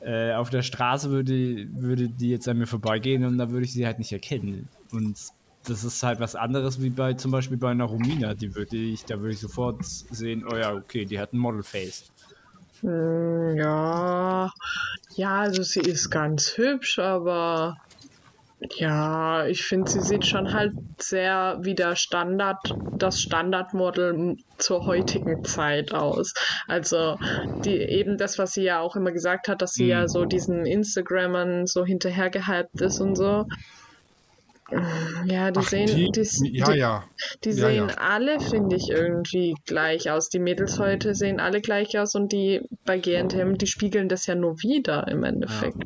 [0.00, 3.72] äh, auf der Straße würde, würde die jetzt an mir vorbeigehen und da würde ich
[3.72, 4.68] sie halt nicht erkennen.
[4.90, 5.16] Und
[5.64, 9.04] das ist halt was anderes wie bei zum Beispiel bei einer Romina, die würde ich,
[9.04, 12.10] da würde ich sofort sehen, oh ja, okay, die hat ein Model-Face.
[12.82, 14.50] Hm, Ja,
[15.16, 17.76] ja, also sie ist ganz hübsch, aber
[18.78, 22.58] ja, ich finde, sie sieht schon halt sehr wie der Standard,
[22.98, 26.32] das Standardmodel zur heutigen Zeit aus.
[26.68, 27.18] Also
[27.64, 30.66] die eben das, was sie ja auch immer gesagt hat, dass sie ja so diesen
[30.66, 33.44] Instagrammern so hinterhergehypt ist und so.
[35.26, 37.04] Ja, die Ach, sehen, die, die, ja, die, ja.
[37.44, 37.94] die Ja, sehen ja.
[37.96, 40.28] alle, finde ich, irgendwie gleich aus.
[40.28, 44.34] Die Mädels heute sehen alle gleich aus und die bei GNTM, die spiegeln das ja
[44.34, 45.82] nur wieder im Endeffekt.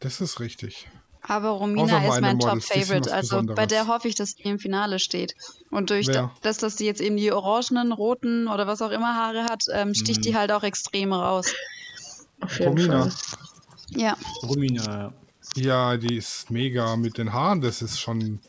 [0.00, 0.88] Das ist richtig.
[1.28, 3.12] Aber Romina ist mein die Top-Favorite.
[3.12, 5.34] Also bei der hoffe ich, dass die im Finale steht.
[5.70, 6.30] Und durch Wer?
[6.42, 9.94] das, dass die jetzt eben die orangenen, roten oder was auch immer Haare hat, ähm,
[9.94, 11.52] sticht die halt auch extrem raus.
[12.40, 13.10] Auf jeden Romina.
[13.10, 13.38] Fall.
[13.90, 14.16] Ja.
[14.42, 15.12] Romina, ja.
[15.56, 17.60] Ja, die ist mega mit den Haaren.
[17.60, 18.40] Das ist schon.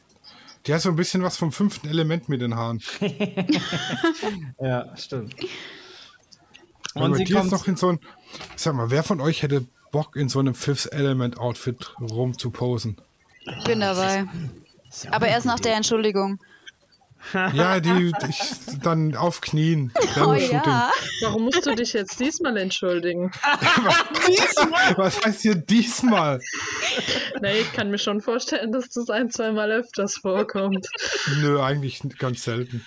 [0.65, 2.81] Die hat so ein bisschen was vom fünften Element mit den Haaren.
[4.59, 5.35] Ja, stimmt.
[6.93, 7.99] Und sie kommt noch in so ein.
[8.55, 12.97] Sag mal, wer von euch hätte Bock, in so einem Fifth Element Outfit rumzuposen?
[13.45, 14.25] Ich bin dabei.
[15.11, 16.39] Aber erst nach der Entschuldigung.
[17.33, 18.41] Ja, die ich,
[18.81, 19.91] dann auf Knien.
[20.23, 20.91] Oh ja.
[21.21, 23.31] Warum musst du dich jetzt diesmal entschuldigen?
[24.27, 24.97] diesmal?
[24.97, 26.39] Was heißt hier diesmal?
[27.41, 30.87] Nee, ich kann mir schon vorstellen, dass das ein, zweimal öfters vorkommt.
[31.41, 32.85] Nö, eigentlich ganz selten.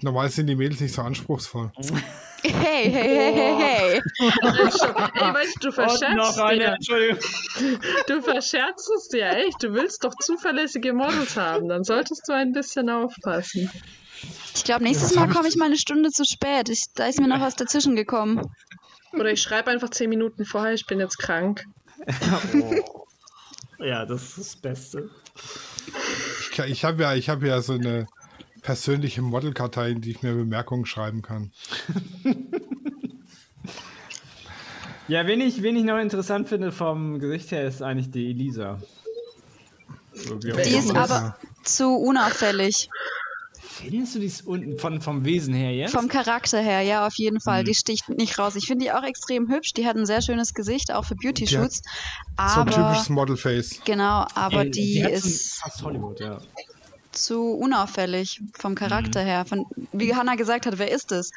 [0.00, 1.72] Normal sind die Mädels nicht so anspruchsvoll.
[2.42, 4.02] Hey, hey, hey, hey, hey.
[4.20, 6.38] Ey, weißt du, du verscherzt
[6.88, 7.18] dir.
[8.06, 9.62] Du verscherzt es dir echt.
[9.62, 11.68] Du willst doch zuverlässige Models haben.
[11.68, 13.70] Dann solltest du ein bisschen aufpassen.
[14.54, 16.68] Ich glaube, nächstes Mal komme ich mal eine Stunde zu spät.
[16.68, 18.42] Ich, da ist mir noch was dazwischen gekommen.
[19.12, 21.64] Oder ich schreibe einfach zehn Minuten vorher, ich bin jetzt krank.
[22.54, 22.74] oh.
[23.80, 25.08] Ja, das ist das Beste.
[26.50, 28.08] Ich, ich habe ja, hab ja so eine
[28.62, 31.52] persönliche Modelkartei, in die ich mir Bemerkungen schreiben kann.
[35.08, 38.80] ja, wen ich, wen ich noch interessant finde vom Gesicht her, ist eigentlich die Elisa.
[40.14, 42.88] Die ist aber zu unauffällig.
[43.60, 45.92] Findest du die unten von, vom Wesen her jetzt?
[45.92, 47.60] Vom Charakter her, ja, auf jeden Fall.
[47.60, 47.66] Hm.
[47.66, 48.56] Die sticht nicht raus.
[48.56, 49.72] Ich finde die auch extrem hübsch.
[49.74, 51.82] Die hat ein sehr schönes Gesicht, auch für Beauty-Shoots.
[52.36, 53.82] Ja, so ein typisches Model-Face.
[53.84, 55.58] Genau, aber Ey, die, die ist.
[55.60, 56.40] Fast Hollywood, ja
[57.24, 59.26] zu unauffällig vom Charakter mhm.
[59.26, 59.44] her.
[59.44, 61.30] Von, wie Hannah gesagt hat, wer ist es?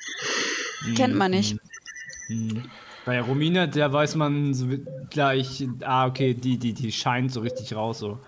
[0.86, 0.96] Mhm.
[0.96, 1.58] Kennt man nicht.
[2.28, 2.63] Mhm.
[3.06, 4.67] Bei Romina, der weiß man so
[5.10, 8.00] gleich, ah, okay, die, die, die scheint so richtig raus.
[8.00, 8.20] So.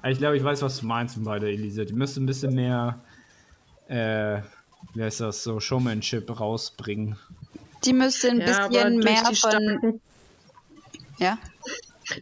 [0.00, 1.84] Aber ich glaube, ich weiß, was du meinst bei der Elisa.
[1.84, 2.98] Die müsste ein bisschen mehr,
[3.88, 4.40] äh,
[4.94, 7.16] wie heißt das, so Showmanship rausbringen.
[7.84, 10.00] Die müsste ein ja, bisschen mehr von.
[11.18, 11.38] Ja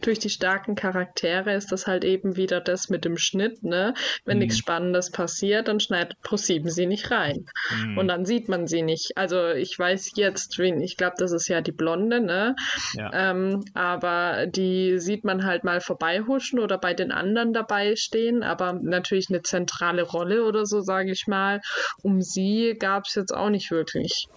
[0.01, 3.93] durch die starken Charaktere ist das halt eben wieder das mit dem Schnitt, ne?
[4.25, 4.43] Wenn mhm.
[4.43, 7.45] nichts Spannendes passiert, dann schneidet ProSieben sie nicht rein.
[7.75, 7.97] Mhm.
[7.97, 9.17] Und dann sieht man sie nicht.
[9.17, 12.55] Also ich weiß jetzt, wen, ich glaube, das ist ja die Blonde, ne?
[12.93, 13.11] Ja.
[13.13, 18.73] Ähm, aber die sieht man halt mal vorbeihuschen oder bei den anderen dabei stehen, aber
[18.73, 21.61] natürlich eine zentrale Rolle oder so, sage ich mal.
[22.01, 24.27] Um sie gab es jetzt auch nicht wirklich.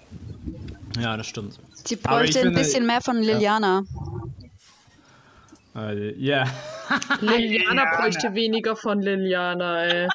[0.98, 1.58] Ja, das stimmt.
[1.72, 3.82] Sie bräuchte ein bisschen mehr von Liliana.
[3.82, 4.43] Ja.
[5.74, 6.44] Äh, ja.
[7.20, 10.08] Liliana bräuchte weniger von Liliana, ey.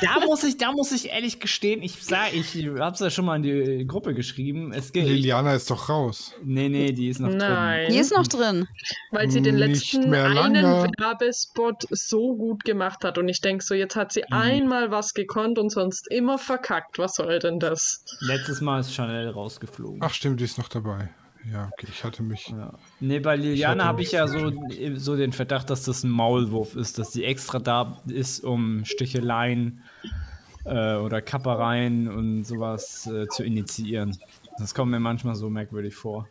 [0.00, 3.36] Da muss ich, da muss ich ehrlich gestehen, ich sag, ich hab's ja schon mal
[3.36, 4.72] in die Gruppe geschrieben.
[4.72, 6.34] Es geht, Liliana ist doch raus.
[6.44, 7.86] Nee, nee, die ist noch Nein.
[7.86, 7.92] drin.
[7.92, 8.68] Die ist noch drin.
[9.10, 13.18] Weil sie den letzten einen Werbespot so gut gemacht hat.
[13.18, 14.36] Und ich denke so, jetzt hat sie mhm.
[14.36, 16.98] einmal was gekonnt und sonst immer verkackt.
[16.98, 18.04] Was soll denn das?
[18.20, 20.00] Letztes Mal ist Chanel rausgeflogen.
[20.02, 21.08] Ach stimmt, die ist noch dabei.
[21.44, 22.48] Ja, okay, ich hatte mich.
[22.48, 22.74] Ja.
[23.00, 24.52] Nee, bei Liliana habe ich ja so,
[24.96, 29.82] so den Verdacht, dass das ein Maulwurf ist, dass sie extra da ist, um Sticheleien
[30.64, 34.16] äh, oder Kappereien und sowas äh, zu initiieren.
[34.58, 36.28] Das kommt mir manchmal so merkwürdig vor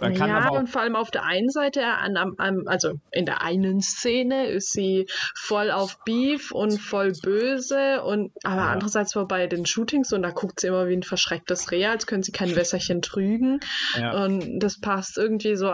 [0.00, 4.46] ja, und vor allem auf der einen Seite, an, an, also in der einen Szene
[4.46, 8.72] ist sie voll auf Beef und voll böse und aber ja.
[8.72, 12.06] andererseits war bei den Shootings und da guckt sie immer wie ein verschrecktes Reh, als
[12.06, 13.60] könnte sie kein Wässerchen trügen
[13.96, 14.24] ja.
[14.24, 15.72] und das passt irgendwie so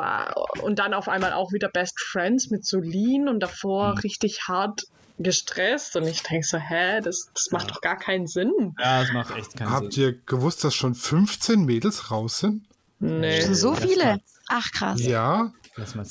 [0.62, 3.98] und dann auf einmal auch wieder Best Friends mit Solin und davor mhm.
[3.98, 4.82] richtig hart
[5.18, 7.74] gestresst und ich denke so, hä, das, das macht ja.
[7.74, 8.74] doch gar keinen Sinn.
[8.78, 10.06] Ja, das macht echt keinen Habt Sinn.
[10.06, 12.66] Habt ihr gewusst, dass schon 15 Mädels raus sind?
[13.00, 13.40] Nee.
[13.54, 14.20] So viele?
[14.48, 15.00] Ach krass.
[15.02, 15.52] Ja.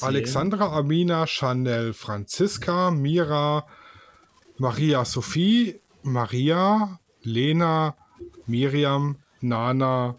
[0.01, 3.65] Alexandra, Amina, Chanel, Franziska, Mira,
[4.57, 7.95] Maria Sophie, Maria, Lena,
[8.47, 10.15] Miriam, Nana,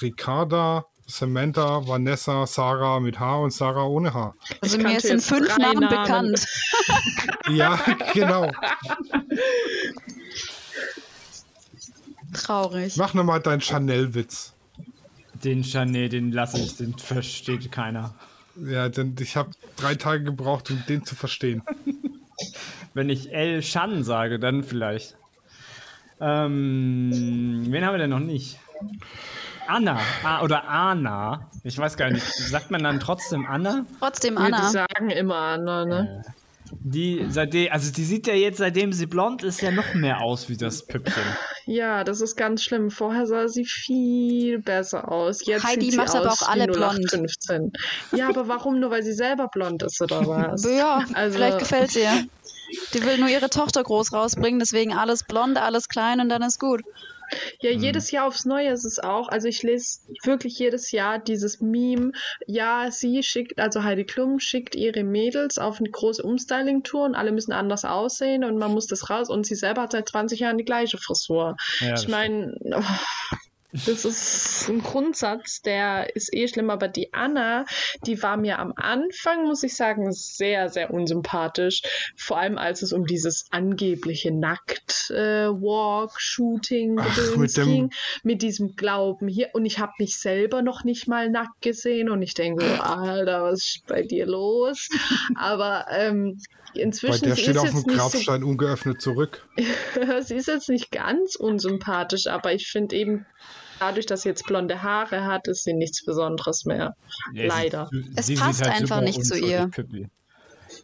[0.00, 4.34] Ricarda, Samantha, Vanessa, Sarah mit H und Sarah ohne H.
[4.62, 6.46] Also mir sind fünf Namen, Namen bekannt.
[7.50, 7.78] ja,
[8.14, 8.50] genau.
[12.32, 12.96] Traurig.
[12.96, 14.53] Mach nochmal deinen Chanel-Witz.
[15.44, 18.14] Den Chanel, den lasse ich, den versteht keiner.
[18.56, 21.62] Ja, denn ich habe drei Tage gebraucht, um den zu verstehen.
[22.94, 25.16] Wenn ich El Shan sage, dann vielleicht.
[26.20, 28.58] Ähm, wen haben wir denn noch nicht?
[29.66, 31.50] Anna ah, oder Anna.
[31.64, 32.24] Ich weiß gar nicht.
[32.24, 33.84] Sagt man dann trotzdem Anna?
[33.98, 34.58] Trotzdem Anna.
[34.58, 36.24] Ja, die sagen immer Anna, ne?
[36.26, 36.43] Äh,
[36.80, 40.48] die, seitdem, also die sieht ja jetzt, seitdem sie blond ist, ja noch mehr aus
[40.48, 41.22] wie das Püppchen.
[41.66, 42.90] Ja, das ist ganz schlimm.
[42.90, 45.46] Vorher sah sie viel besser aus.
[45.46, 47.10] Jetzt Heidi sieht macht sie aber aus auch alle blond.
[47.10, 47.72] 15.
[48.12, 50.64] Ja, aber warum nur, weil sie selber blond ist oder was?
[50.64, 52.26] ja, also, vielleicht gefällt sie ihr.
[52.92, 56.58] Die will nur ihre Tochter groß rausbringen, deswegen alles blond, alles klein und dann ist
[56.58, 56.82] gut.
[57.60, 57.82] Ja, mhm.
[57.82, 59.28] jedes Jahr aufs Neue ist es auch.
[59.28, 62.12] Also ich lese wirklich jedes Jahr dieses Meme.
[62.46, 67.32] Ja, sie schickt, also Heidi Klum schickt ihre Mädels auf eine große Umstyling-Tour und alle
[67.32, 70.58] müssen anders aussehen und man muss das raus und sie selber hat seit 20 Jahren
[70.58, 71.56] die gleiche Frisur.
[71.80, 72.82] Ja, ich meine, oh,
[73.86, 77.64] Das ist ein Grundsatz, der ist eh schlimm, aber die Anna,
[78.06, 81.82] die war mir am Anfang, muss ich sagen, sehr, sehr unsympathisch.
[82.16, 87.90] Vor allem als es um dieses angebliche Nackt-Walk-Shooting äh, ging,
[88.22, 89.50] mit diesem Glauben hier.
[89.54, 93.42] Und ich habe mich selber noch nicht mal nackt gesehen und ich denke, so, Alter,
[93.42, 94.88] was ist bei dir los?
[95.34, 96.38] aber ähm,
[96.74, 97.22] inzwischen.
[97.22, 99.48] Bei der steht auf dem Grabstein so, ungeöffnet zurück.
[100.20, 103.26] sie ist jetzt nicht ganz unsympathisch, aber ich finde eben
[103.84, 106.96] dadurch, dass sie jetzt blonde Haare hat, ist sie nichts Besonderes mehr.
[107.32, 107.88] Ja, Leider.
[107.90, 109.70] Sie, es sie passt halt einfach nicht zu ihr.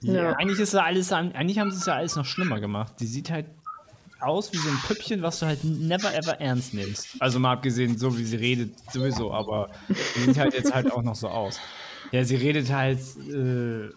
[0.02, 0.32] Ja, ja.
[0.32, 2.94] Eigentlich ist ja alles, eigentlich haben sie es ja alles noch schlimmer gemacht.
[3.00, 3.46] Die sieht halt
[4.20, 7.16] aus wie so ein Püppchen, was du halt never ever ernst nimmst.
[7.20, 9.70] Also mal abgesehen, so wie sie redet, sowieso, aber
[10.14, 11.58] sie sieht halt jetzt halt auch noch so aus.
[12.12, 13.88] Ja, sie redet halt äh,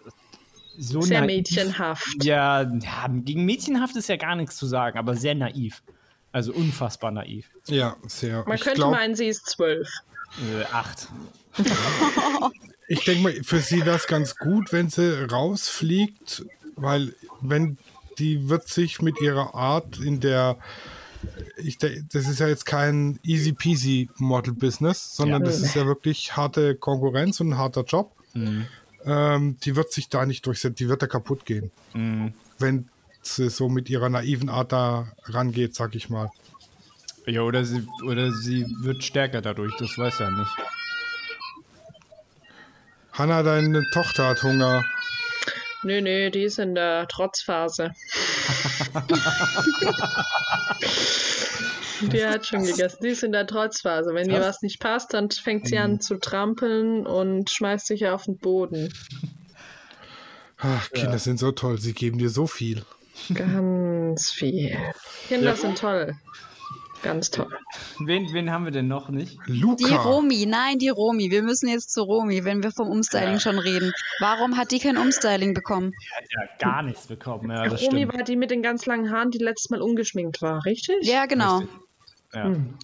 [0.78, 1.26] so Sehr naiv.
[1.26, 2.24] mädchenhaft.
[2.24, 5.82] Ja, ja, gegen mädchenhaft ist ja gar nichts zu sagen, aber sehr naiv.
[6.34, 7.46] Also unfassbar naiv.
[7.68, 8.42] Ja, sehr.
[8.44, 9.88] Man ich könnte glaub, meinen, sie ist zwölf.
[10.40, 11.06] Äh, acht.
[12.88, 16.44] ich denke mal, für sie wäre es ganz gut, wenn sie rausfliegt,
[16.74, 17.78] weil wenn
[18.18, 20.58] die wird sich mit ihrer Art in der
[21.56, 25.46] ich, das ist ja jetzt kein easy peasy Model Business, sondern ja.
[25.46, 28.10] das ist ja wirklich harte Konkurrenz und ein harter Job.
[28.34, 28.66] Mhm.
[29.04, 31.70] Ähm, die wird sich da nicht durchsetzen, die wird da kaputt gehen.
[31.92, 32.34] Mhm.
[32.58, 32.88] Wenn
[33.26, 36.30] sie so mit ihrer naiven Art da rangeht, sag ich mal.
[37.26, 40.50] Ja, oder sie, oder sie wird stärker dadurch, das weiß er nicht.
[43.12, 44.84] Hanna, deine Tochter hat Hunger.
[45.84, 47.92] Nö, nö, die ist in der Trotzphase.
[52.00, 52.98] die hat schon gegessen.
[53.02, 54.14] Die ist in der Trotzphase.
[54.14, 56.00] Wenn ihr was nicht passt, dann fängt sie an mhm.
[56.00, 58.92] zu trampeln und schmeißt sich auf den Boden.
[60.58, 61.18] Ach, Kinder ja.
[61.18, 61.78] sind so toll.
[61.78, 62.84] Sie geben dir so viel.
[63.32, 64.76] Ganz viel.
[65.28, 65.56] Kinder ja.
[65.56, 66.14] sind toll.
[67.04, 67.48] Ganz toll.
[67.98, 69.38] Wen, wen haben wir denn noch nicht?
[69.46, 69.86] Luca.
[69.86, 71.30] Die Romi, nein, die Romi.
[71.30, 73.40] Wir müssen jetzt zu Romi, wenn wir vom Umstyling ja.
[73.40, 73.92] schon reden.
[74.20, 75.92] Warum hat die kein Umstyling bekommen?
[75.92, 77.50] Die hat ja gar nichts bekommen.
[77.50, 78.14] Ja, Romi stimmt.
[78.14, 80.96] war die mit den ganz langen Haaren, die letztes Mal ungeschminkt war, richtig?
[81.02, 81.62] Ja, genau.
[82.32, 82.44] Ja.
[82.44, 82.74] Hm.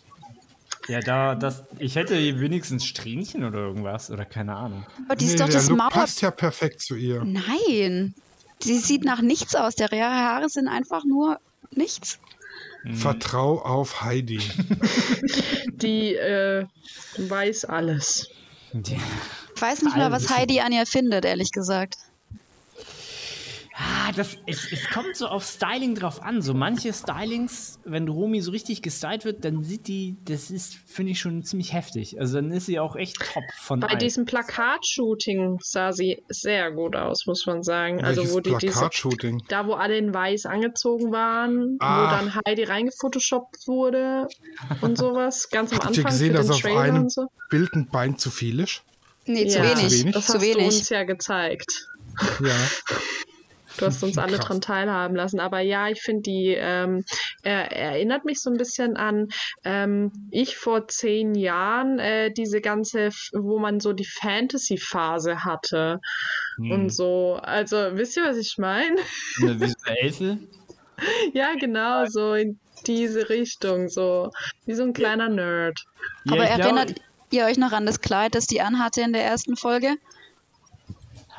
[0.87, 4.85] Ja, da, das, ich hätte wenigstens Strähnchen oder irgendwas oder keine Ahnung.
[5.07, 5.89] Aber die ist nee, doch das Maul.
[5.89, 7.25] passt ja perfekt zu ihr.
[7.25, 8.15] Nein.
[8.63, 9.75] Sie sieht nach nichts aus.
[9.75, 12.19] Der Haare sind einfach nur nichts.
[12.85, 12.95] Mhm.
[12.95, 14.41] Vertrau auf Heidi.
[15.73, 16.67] Die äh,
[17.17, 18.29] weiß alles.
[18.73, 21.97] Ich weiß nicht mal, was Heidi an ihr findet, ehrlich gesagt.
[23.83, 26.43] Ah, das, es, es, kommt so auf Styling drauf an.
[26.43, 31.13] So manche Stylings, wenn Romi so richtig gestylt wird, dann sieht die, das ist, finde
[31.13, 32.21] ich, schon ziemlich heftig.
[32.21, 33.99] Also dann ist sie auch echt top von Bei allen.
[33.99, 38.03] diesem Plakatshooting sah sie sehr gut aus, muss man sagen.
[38.03, 38.55] Welches also wo die?
[38.61, 38.91] Diese,
[39.49, 42.03] da wo alle in weiß angezogen waren, ah.
[42.03, 44.29] wo dann Heidi reingefotoshoppt wurde
[44.83, 45.49] und sowas.
[45.49, 46.05] Ganz am Habt Anfang.
[46.05, 47.29] Habt ihr gesehen, dass auf einem so?
[47.49, 48.83] Bild ein Bein zu viel ist?
[49.25, 49.65] Nee, zu ja.
[49.65, 49.89] wenig.
[49.89, 50.15] Zu wenig.
[50.15, 50.57] Das zu hast wenig.
[50.59, 51.87] du uns ja gezeigt.
[52.45, 52.51] Ja.
[53.81, 54.47] Du hast uns alle Krass.
[54.47, 55.41] dran teilhaben lassen.
[55.41, 57.05] Aber ja, ich finde, die ähm,
[57.43, 59.29] er, erinnert mich so ein bisschen an
[59.65, 66.01] ähm, ich vor zehn Jahren, äh, diese ganze, wo man so die Fantasy-Phase hatte.
[66.57, 66.71] Hm.
[66.71, 67.39] Und so.
[67.43, 68.97] Also, wisst ihr, was ich meine?
[69.39, 70.39] Wie so eine Elfe?
[71.33, 74.31] ja, genau, so in diese Richtung, so
[74.67, 75.79] wie so ein kleiner Nerd.
[76.25, 79.25] Ja, Aber erinnert glaub, ihr euch noch an das Kleid, das die anhatte in der
[79.25, 79.97] ersten Folge?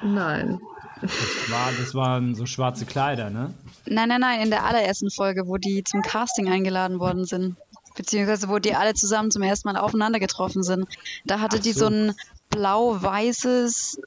[0.02, 0.60] Nein.
[1.02, 3.54] Das, war, das waren so schwarze Kleider, ne?
[3.86, 7.58] Nein, nein, nein, in der allerersten Folge, wo die zum Casting eingeladen worden sind.
[7.96, 10.88] Beziehungsweise wo die alle zusammen zum ersten Mal aufeinander getroffen sind.
[11.26, 11.64] Da hatte so.
[11.64, 12.14] die so ein
[12.50, 14.00] blau-weißes,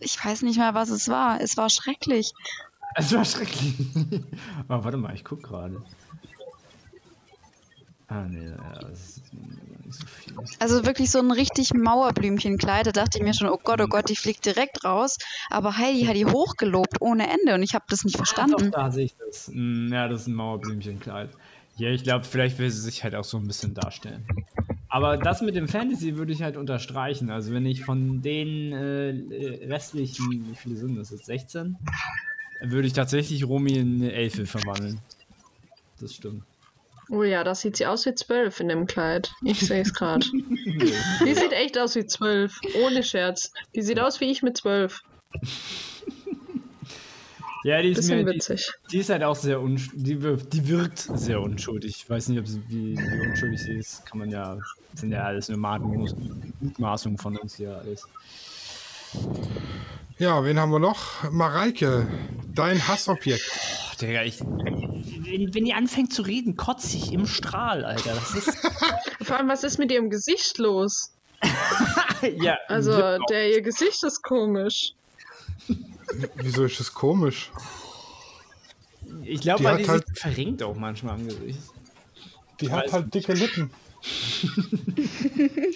[0.00, 1.40] ich weiß nicht mehr, was es war.
[1.40, 2.32] Es war schrecklich.
[2.96, 3.74] Es war schrecklich.
[4.68, 5.82] oh, warte mal, ich guck gerade.
[8.10, 9.22] Ah, nee, ja, das ist
[9.90, 10.34] so viel.
[10.58, 12.88] Also wirklich so ein richtig Mauerblümchenkleid.
[12.88, 15.16] Da dachte ich mir schon, oh Gott, oh Gott, die fliegt direkt raus.
[15.48, 18.56] Aber Heidi hat die hochgelobt ohne Ende und ich habe das nicht verstanden.
[18.58, 19.46] Ah, doch, da sehe ich das.
[19.46, 21.30] Hm, ja, das ist ein Mauerblümchenkleid.
[21.76, 24.26] Ja, ich glaube, vielleicht will sie sich halt auch so ein bisschen darstellen.
[24.88, 27.30] Aber das mit dem Fantasy würde ich halt unterstreichen.
[27.30, 31.78] Also wenn ich von den äh, restlichen, wie viele sind das jetzt, 16?
[32.62, 34.98] Würde ich tatsächlich Romy in eine Elfe verwandeln.
[36.00, 36.42] Das stimmt.
[37.10, 39.32] Oh ja, das sieht sie aus wie zwölf in dem Kleid.
[39.44, 40.24] Ich sehe es gerade.
[40.32, 42.58] die sieht echt aus wie zwölf.
[42.84, 43.52] Ohne Scherz.
[43.74, 45.02] Die sieht aus wie ich mit zwölf.
[47.62, 48.70] Ja, die ist mir, witzig.
[48.86, 50.02] Die, die, ist halt auch sehr unschuldig.
[50.02, 50.16] Die,
[50.48, 51.96] die wirkt sehr unschuldig.
[51.96, 54.06] Ich weiß nicht, ob sie, wie, wie unschuldig sie ist.
[54.06, 54.56] Kann man ja.
[54.94, 58.08] Sind ja alles nur Mutmaßungen von uns hier alles.
[60.18, 61.30] Ja, wen haben wir noch?
[61.30, 62.06] Mareike,
[62.54, 63.50] dein Hassobjekt.
[64.00, 64.40] Digga, ich,
[65.24, 68.14] wenn, wenn die anfängt zu reden, kotze ich im Strahl, Alter.
[68.14, 68.56] Das ist
[69.22, 71.12] Vor allem, was ist mit ihrem Gesicht los?
[72.40, 74.92] ja, Also, der ihr Gesicht ist komisch.
[76.36, 77.50] Wieso ist das komisch?
[79.24, 81.58] ich glaube, die weil hat die halt- sich verrenkt auch manchmal am Gesicht.
[82.60, 83.70] Die hat halt dicke Lippen.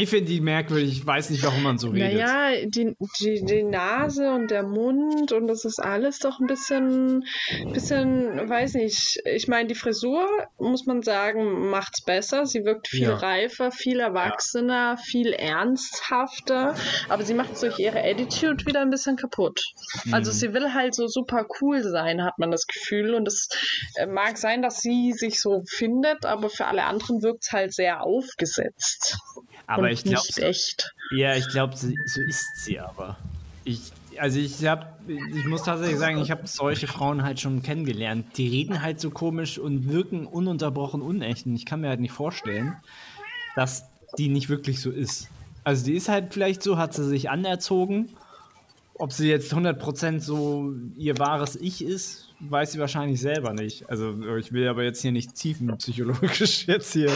[0.00, 0.92] Ich finde die merkwürdig.
[0.92, 2.14] Ich weiß nicht, warum man so redet.
[2.14, 7.24] Naja, die, die, die Nase und der Mund und das ist alles doch ein bisschen,
[7.72, 9.20] bisschen, weiß nicht.
[9.24, 10.26] Ich meine, die Frisur,
[10.58, 12.46] muss man sagen, macht's besser.
[12.46, 13.16] Sie wirkt viel Ja.
[13.16, 16.74] reifer, viel erwachsener, viel ernsthafter.
[17.08, 19.60] Aber sie macht durch ihre Attitude wieder ein bisschen kaputt.
[20.12, 23.14] Also sie will halt so super cool sein, hat man das Gefühl.
[23.14, 23.48] Und es
[23.96, 28.02] äh, mag sein, dass sie sich so findet, aber für alle anderen wirkt's halt sehr
[28.02, 29.18] aufgesetzt.
[29.66, 30.94] Aber und ich glaube, echt.
[31.10, 31.88] ja, ich glaube, so
[32.22, 33.16] ist sie aber.
[33.64, 38.36] Ich, also ich habe, ich muss tatsächlich sagen, ich habe solche Frauen halt schon kennengelernt.
[38.36, 41.46] Die reden halt so komisch und wirken ununterbrochen unecht.
[41.46, 42.76] Und ich kann mir halt nicht vorstellen,
[43.56, 43.84] dass
[44.16, 45.28] die nicht wirklich so ist.
[45.64, 48.10] Also die ist halt vielleicht so, hat sie sich anerzogen.
[48.94, 53.88] Ob sie jetzt 100% so ihr wahres Ich ist, weiß sie wahrscheinlich selber nicht.
[53.90, 57.10] Also ich will aber jetzt hier nicht tiefenpsychologisch jetzt hier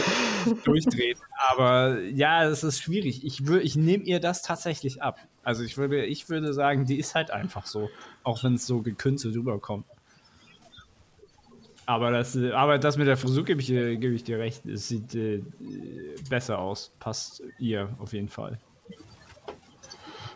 [0.65, 1.17] durchdrehen.
[1.51, 3.25] Aber ja, es ist schwierig.
[3.25, 5.19] Ich, wür- ich nehme ihr das tatsächlich ab.
[5.43, 7.89] Also ich würde, ich würde sagen, die ist halt einfach so.
[8.23, 9.85] Auch wenn es so gekünstelt rüberkommt.
[11.85, 14.65] Aber das, aber das mit der Frisur gebe ich, dir- gebe ich dir recht.
[14.65, 15.41] Es sieht äh,
[16.29, 16.91] besser aus.
[16.99, 18.57] Passt ihr auf jeden Fall.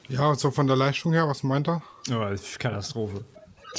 [0.10, 1.82] Ja, so von der Leistung her, was meint er?
[2.32, 3.26] Ist Katastrophe.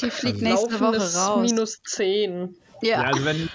[0.01, 1.41] Die fliegt nächste Woche raus.
[1.41, 2.55] minus 10.
[2.81, 3.01] Ja, Ja.
[3.07, 3.49] also wenn,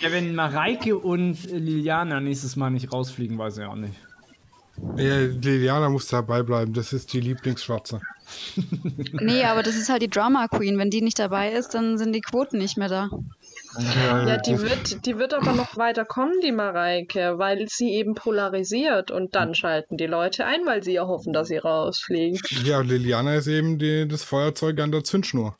[0.00, 3.94] ja, wenn Mareike und Liliana nächstes Mal nicht rausfliegen, weiß ich auch nicht.
[4.96, 8.00] Ja, Liliana muss dabei bleiben, das ist die Lieblingsschwarze.
[9.12, 10.78] Nee, aber das ist halt die Drama Queen.
[10.78, 13.10] Wenn die nicht dabei ist, dann sind die Quoten nicht mehr da.
[13.78, 19.10] Ja, die wird, die wird aber noch weiter kommen, die Mareike, weil sie eben polarisiert
[19.10, 22.40] und dann schalten die Leute ein, weil sie ja hoffen, dass sie rausfliegen.
[22.64, 25.56] Ja, Liliana ist eben die, das Feuerzeug an der Zündschnur.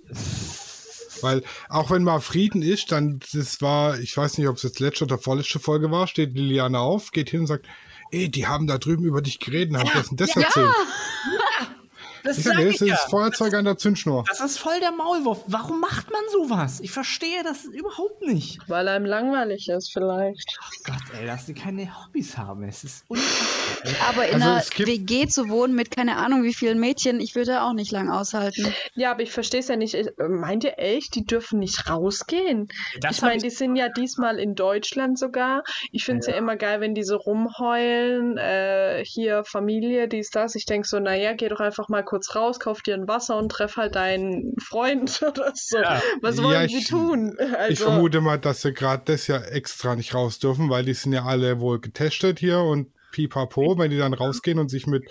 [1.22, 4.80] Weil auch wenn mal Frieden ist, dann das war, ich weiß nicht, ob es jetzt
[4.80, 7.66] letzte oder vorletzte Folge war, steht Liliana auf, geht hin und sagt,
[8.10, 10.74] ey, die haben da drüben über dich geredet, haben das und das erzählt.
[12.22, 14.24] Das das ist das Feuerzeug an der Zündschnur.
[14.28, 15.42] Das ist voll der Maulwurf.
[15.46, 16.80] Warum macht man sowas?
[16.80, 18.58] Ich verstehe das überhaupt nicht.
[18.68, 20.58] Weil einem langweilig ist vielleicht.
[20.84, 22.64] Gott, ey, dass die keine Hobbys haben.
[22.64, 23.59] Es ist unfassbar.
[24.08, 27.62] Aber in Also einer WG zu wohnen mit keine Ahnung wie vielen Mädchen, ich würde
[27.62, 28.72] auch nicht lang aushalten.
[28.94, 29.94] Ja, aber ich verstehe es ja nicht.
[29.94, 32.68] Äh, Meint ihr echt, die dürfen nicht rausgehen?
[33.00, 35.62] Das ich meine, ich- die sind ja diesmal in Deutschland sogar.
[35.92, 36.34] Ich finde es ja.
[36.34, 38.36] immer geil, wenn die so rumheulen.
[38.38, 40.54] Äh, hier Familie, dies, das.
[40.54, 43.50] Ich denke so, naja, geh doch einfach mal kurz raus, kauf dir ein Wasser und
[43.50, 45.78] treff halt deinen Freund oder so.
[45.78, 46.02] Ja.
[46.20, 47.36] Was Ja, wollen ich- sie tun?
[47.38, 50.94] Also, Ich vermute mal, dass sie gerade das ja extra nicht raus dürfen, weil die
[50.94, 55.04] sind ja alle wohl getestet hier und pipapo, wenn die dann rausgehen und sich mit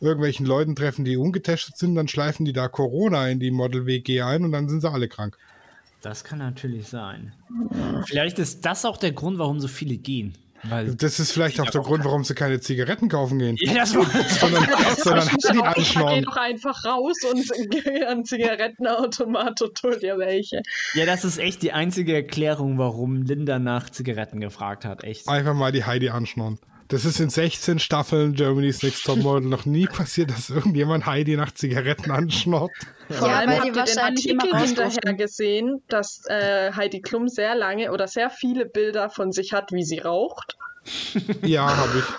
[0.00, 4.22] irgendwelchen Leuten treffen, die ungetestet sind, dann schleifen die da Corona in die Model WG
[4.22, 5.36] ein und dann sind sie alle krank.
[6.02, 7.32] Das kann natürlich sein.
[8.06, 10.38] Vielleicht ist das auch der Grund, warum so viele gehen.
[10.64, 13.56] Weil Das ist vielleicht auch der Grund, warum sie keine Zigaretten kaufen gehen.
[13.60, 14.66] ja, das war, Sondern,
[14.98, 16.24] sondern die geh anschnorren.
[16.24, 20.62] doch einfach raus und geh an Zigarettenautomat und hol dir welche.
[20.94, 25.04] ja, das ist echt die einzige Erklärung, warum Linda nach Zigaretten gefragt hat.
[25.04, 25.28] Echt.
[25.28, 26.58] Einfach mal die Heidi anschnorren.
[26.88, 31.36] Das ist in 16 Staffeln Germany's Next Top Model noch nie passiert, dass irgendjemand Heidi
[31.36, 32.70] nach Zigaretten anschnort.
[33.10, 37.54] Vor Ja, allem weil habt ihr den Artikel hinterher gesehen, dass äh, Heidi Klum sehr
[37.54, 40.56] lange oder sehr viele Bilder von sich hat, wie sie raucht.
[41.42, 42.04] Ja, habe ich.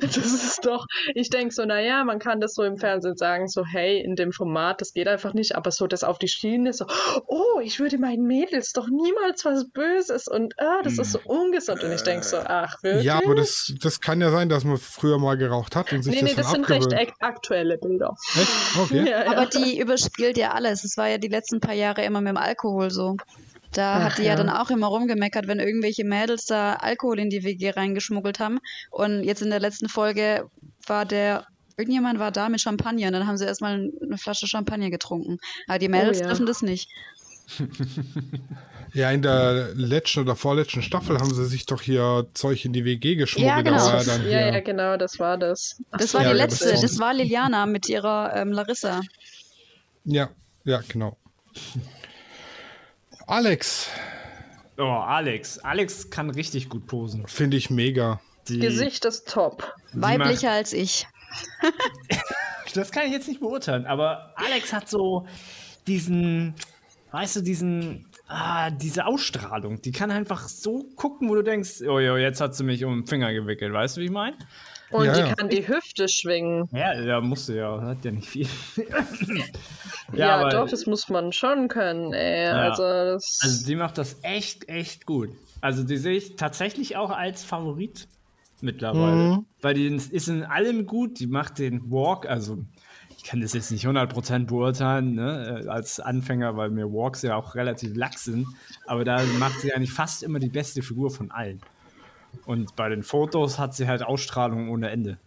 [0.00, 3.64] Das ist doch, ich denke so, naja, man kann das so im Fernsehen sagen, so,
[3.64, 6.84] hey, in dem Format, das geht einfach nicht, aber so das auf die Schiene, so,
[7.26, 11.84] oh, ich würde meinen Mädels doch niemals was Böses und ah, das ist so ungesund.
[11.84, 13.04] Und ich denke so, ach, wirklich?
[13.04, 16.14] Ja, aber das, das kann ja sein, dass man früher mal geraucht hat und sich
[16.14, 17.20] nee, das nee, das dann sind recht abgewöhnt.
[17.20, 18.16] ak aktuelle Bilder.
[18.34, 18.78] Echt?
[18.78, 19.04] Okay.
[19.04, 19.30] Ja, ja.
[19.32, 20.82] Aber die überspielt ja alles.
[20.84, 23.16] Es war ja die letzten paar Jahre immer mit dem Alkohol so.
[23.74, 24.30] Da Ach, hat die ja.
[24.30, 24.36] ja.
[24.36, 28.58] dann auch immer rumgemeckert, wenn irgendwelche Mädels da Alkohol in die WG reingeschmuggelt haben.
[28.90, 30.48] Und jetzt in der letzten Folge
[30.86, 31.46] war der,
[31.76, 35.38] irgendjemand war da mit Champagner und dann haben sie erstmal eine Flasche Champagner getrunken.
[35.66, 36.28] Aber die Mädels ja.
[36.28, 36.88] dürfen das nicht.
[38.94, 42.84] Ja, in der letzten oder vorletzten Staffel haben sie sich doch hier Zeug in die
[42.84, 43.48] WG geschmuggelt.
[43.48, 43.88] Ja, genau.
[43.88, 44.60] Ja, ja dann ja, hier.
[44.62, 45.82] genau, das war das.
[45.90, 49.00] Das war Ja, die ja, letzte, das- das war Liliana mit ihrer ähm, Larissa.
[50.04, 50.30] ja,
[50.64, 51.16] ja, genau.
[53.26, 53.88] Alex,
[54.76, 55.58] Oh, Alex.
[55.58, 57.26] Alex kann richtig gut posen.
[57.28, 58.20] finde ich mega.
[58.48, 59.72] Die, Gesicht ist top.
[59.92, 61.06] Weiblicher als ich.
[62.74, 65.28] Das kann ich jetzt nicht beurteilen, aber Alex hat so
[65.86, 66.54] diesen.
[67.12, 72.00] weißt du, diesen, ah, diese Ausstrahlung, die kann einfach so gucken, wo du denkst, oh,
[72.00, 74.36] jo, jetzt hat sie mich um den Finger gewickelt, weißt du, wie ich meine?
[74.94, 75.34] Und ja, die ja.
[75.34, 76.68] kann die Hüfte schwingen.
[76.70, 78.46] Ja, ja, musste ja, hat ja nicht viel.
[80.12, 82.46] ja, ja doch, das muss man schon können, ey.
[82.46, 85.30] Also, das also die macht das echt, echt gut.
[85.60, 88.06] Also die sehe ich tatsächlich auch als Favorit
[88.60, 89.16] mittlerweile.
[89.16, 89.46] Mhm.
[89.62, 91.18] Weil die ist in allem gut.
[91.18, 92.64] Die macht den Walk, also
[93.16, 97.34] ich kann das jetzt nicht 100% beurteilen, ne, äh, als Anfänger, weil mir Walks ja
[97.34, 98.46] auch relativ lax sind.
[98.86, 101.60] Aber da macht sie eigentlich fast immer die beste Figur von allen.
[102.46, 105.18] Und bei den Fotos hat sie halt Ausstrahlung ohne Ende.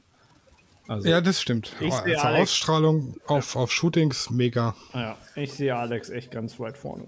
[0.88, 1.74] Also, ja, das stimmt.
[1.80, 4.76] Ich also Alex, Ausstrahlung auf, auf Shootings mega.
[4.94, 7.04] Ja, ich sehe Alex echt ganz weit vorne.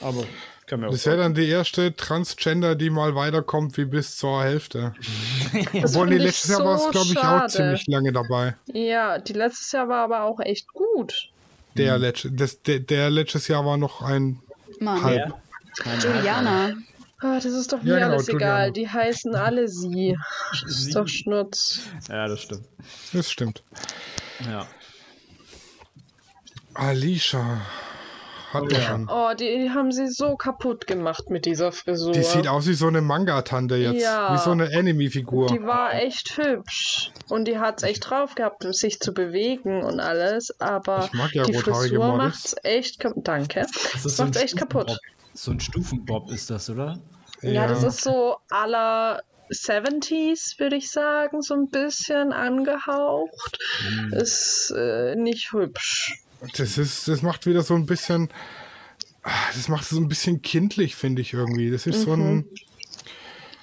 [0.00, 0.24] Aber
[0.66, 4.42] kann mir auch Das wäre dann die erste Transgender, die mal weiterkommt wie bis zur
[4.42, 4.94] Hälfte.
[5.74, 8.54] Obwohl, nee, letztes so Jahr war es, glaube ich, auch ziemlich lange dabei.
[8.72, 11.28] Ja, die letztes Jahr war aber auch echt gut.
[11.76, 12.02] Der, mhm.
[12.02, 14.40] Letz das, der, der letztes Jahr war noch ein
[14.78, 15.02] Mann.
[15.02, 15.34] Halb.
[16.00, 16.74] Juliana.
[17.22, 18.72] Oh, das ist doch mir ja, genau, alles egal.
[18.72, 20.16] Die heißen alle sie.
[20.62, 21.80] Das ist doch Schnutz.
[22.08, 22.66] Ja, das stimmt.
[23.12, 23.62] Das stimmt.
[24.46, 24.66] Ja.
[26.74, 27.60] Alicia.
[28.52, 28.98] Hat oh, ja.
[29.08, 32.12] oh die, die, haben sie so kaputt gemacht mit dieser Frisur.
[32.12, 34.02] Die sieht aus wie so eine Manga-Tante jetzt.
[34.02, 34.34] Ja.
[34.34, 35.46] Wie so eine Anime-Figur.
[35.46, 37.12] Die war echt hübsch.
[37.28, 40.60] Und die hat es echt drauf gehabt, sich zu bewegen und alles.
[40.60, 43.28] Aber ich mag ja die Frisur macht's echt kaputt.
[43.28, 43.66] Danke.
[43.92, 44.98] Das, das macht's echt kaputt.
[45.34, 46.98] So ein Stufenbob ist das, oder?
[47.42, 53.58] Ja, ja das ist so aller 70s, würde ich sagen, so ein bisschen angehaucht.
[53.86, 54.12] Hm.
[54.12, 56.22] Ist äh, nicht hübsch.
[56.56, 58.30] Das ist, das macht wieder so ein bisschen,
[59.54, 61.70] das macht so ein bisschen kindlich, finde ich irgendwie.
[61.70, 62.02] Das ist mhm.
[62.02, 62.34] so ein.
[62.34, 62.48] Mhm.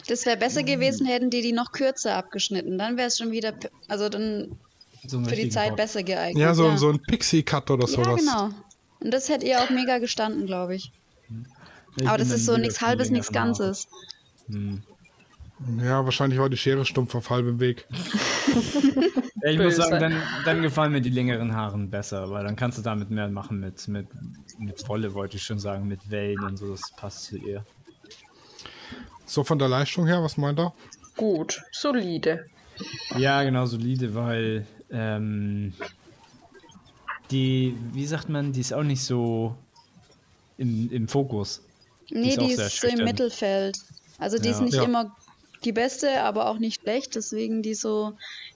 [0.07, 2.77] Das wäre besser gewesen, hätten die die noch kürzer abgeschnitten.
[2.77, 3.53] Dann wäre es schon wieder,
[3.89, 4.57] also dann
[5.05, 5.77] so für die Zeit Bock.
[5.77, 6.41] besser geeignet.
[6.41, 6.77] Ja, so, ja.
[6.77, 8.23] so ein Pixie-Cut oder sowas.
[8.23, 8.55] Ja, genau.
[8.99, 10.91] Und das hätte ihr auch mega gestanden, glaube ich.
[11.99, 13.87] Ich Aber das ist so nichts Halbes, nichts Ganzes.
[14.47, 14.83] Hm.
[15.81, 17.87] Ja, wahrscheinlich war die Schere stumpf auf halbem Weg.
[19.43, 22.77] ja, ich muss sagen, dann, dann, gefallen mir die längeren Haaren besser, weil dann kannst
[22.77, 24.07] du damit mehr machen mit, mit,
[24.59, 27.65] mit Wolle, wollte ich schon sagen, mit Wellen und so, das passt zu ihr.
[29.25, 30.73] So von der Leistung her, was meint er?
[31.15, 32.45] Gut, solide.
[33.17, 35.73] Ja, genau, solide, weil ähm,
[37.31, 39.55] die, wie sagt man, die ist auch nicht so
[40.57, 41.63] im, im Fokus.
[42.09, 43.77] Nee, die ist, die ist so im Mittelfeld.
[44.17, 44.55] Also die ja.
[44.55, 44.83] ist nicht ja.
[44.83, 45.15] immer
[45.63, 47.15] die beste, aber auch nicht schlecht.
[47.15, 48.13] Deswegen die so,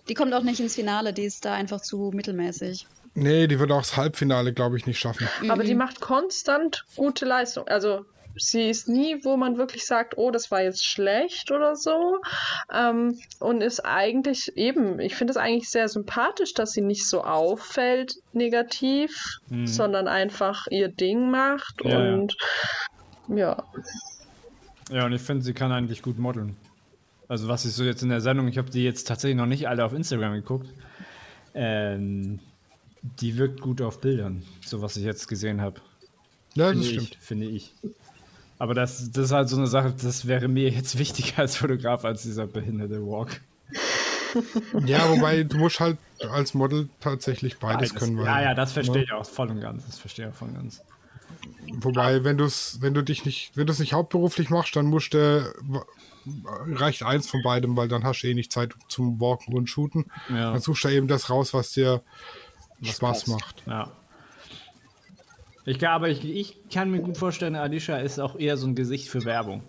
[0.07, 1.13] die kommt auch nicht ins Finale.
[1.13, 2.87] Die ist da einfach zu mittelmäßig.
[3.13, 5.27] Nee, die wird auch das Halbfinale, glaube ich, nicht schaffen.
[5.49, 7.67] Aber die macht konstant gute Leistung.
[7.67, 8.05] Also
[8.37, 12.19] sie ist nie, wo man wirklich sagt, oh, das war jetzt schlecht oder so.
[12.73, 17.23] Ähm, und ist eigentlich eben, ich finde es eigentlich sehr sympathisch, dass sie nicht so
[17.23, 19.67] auffällt negativ, mhm.
[19.67, 22.47] sondern einfach ihr Ding macht ja, und ja.
[24.91, 26.55] Ja, und ich finde, sie kann eigentlich gut modeln.
[27.27, 29.69] Also was ich so jetzt in der Sendung, ich habe die jetzt tatsächlich noch nicht
[29.69, 30.67] alle auf Instagram geguckt.
[31.53, 32.39] Ähm,
[33.01, 35.79] die wirkt gut auf Bildern, so was ich jetzt gesehen habe.
[36.55, 37.11] Ja, finde das stimmt.
[37.11, 37.73] Ich, finde ich.
[38.59, 42.05] Aber das, das ist halt so eine Sache, das wäre mir jetzt wichtiger als Fotograf
[42.05, 43.41] als dieser behinderte Walk.
[44.85, 45.97] Ja, wobei du musst halt
[46.29, 47.95] als Model tatsächlich beides, beides.
[47.95, 48.17] können.
[48.17, 49.03] Weil, ja, ja, das verstehe ne?
[49.03, 49.85] ich auch voll und ganz.
[49.85, 50.81] Das verstehe ich auch voll und ganz.
[51.73, 54.87] Wobei, wenn du es, wenn du dich nicht, wenn du es nicht hauptberuflich machst, dann
[54.87, 55.53] musst du
[56.67, 60.05] reicht eins von beidem, weil dann hast du eh nicht Zeit zum Walken und Shooten.
[60.29, 60.51] Ja.
[60.51, 62.01] Dann suchst du eben das raus, was dir
[62.79, 63.27] was Spaß passt.
[63.27, 63.63] macht.
[63.65, 63.91] Ja.
[65.65, 69.09] Ich, aber ich, ich kann mir gut vorstellen, Alicia ist auch eher so ein Gesicht
[69.09, 69.61] für Werbung.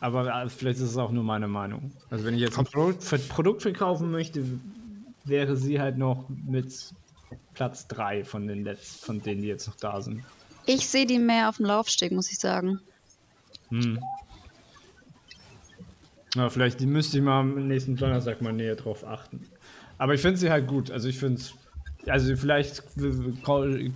[0.00, 1.92] Aber äh, vielleicht ist es auch nur meine Meinung.
[2.10, 4.44] Also wenn ich jetzt ein Produkt, Produkt verkaufen möchte,
[5.24, 6.94] wäre sie halt noch mit
[7.54, 10.24] Platz 3 von den Letz von denen, die jetzt noch da sind.
[10.66, 12.80] Ich sehe die mehr auf dem Laufsteg, muss ich sagen.
[13.70, 13.98] Hm.
[16.34, 19.46] Ja, vielleicht die müsste ich mal am nächsten Donnerstag mal näher drauf achten.
[19.98, 20.90] Aber ich finde sie halt gut.
[20.90, 21.54] Also ich finde es.
[22.06, 22.82] Also vielleicht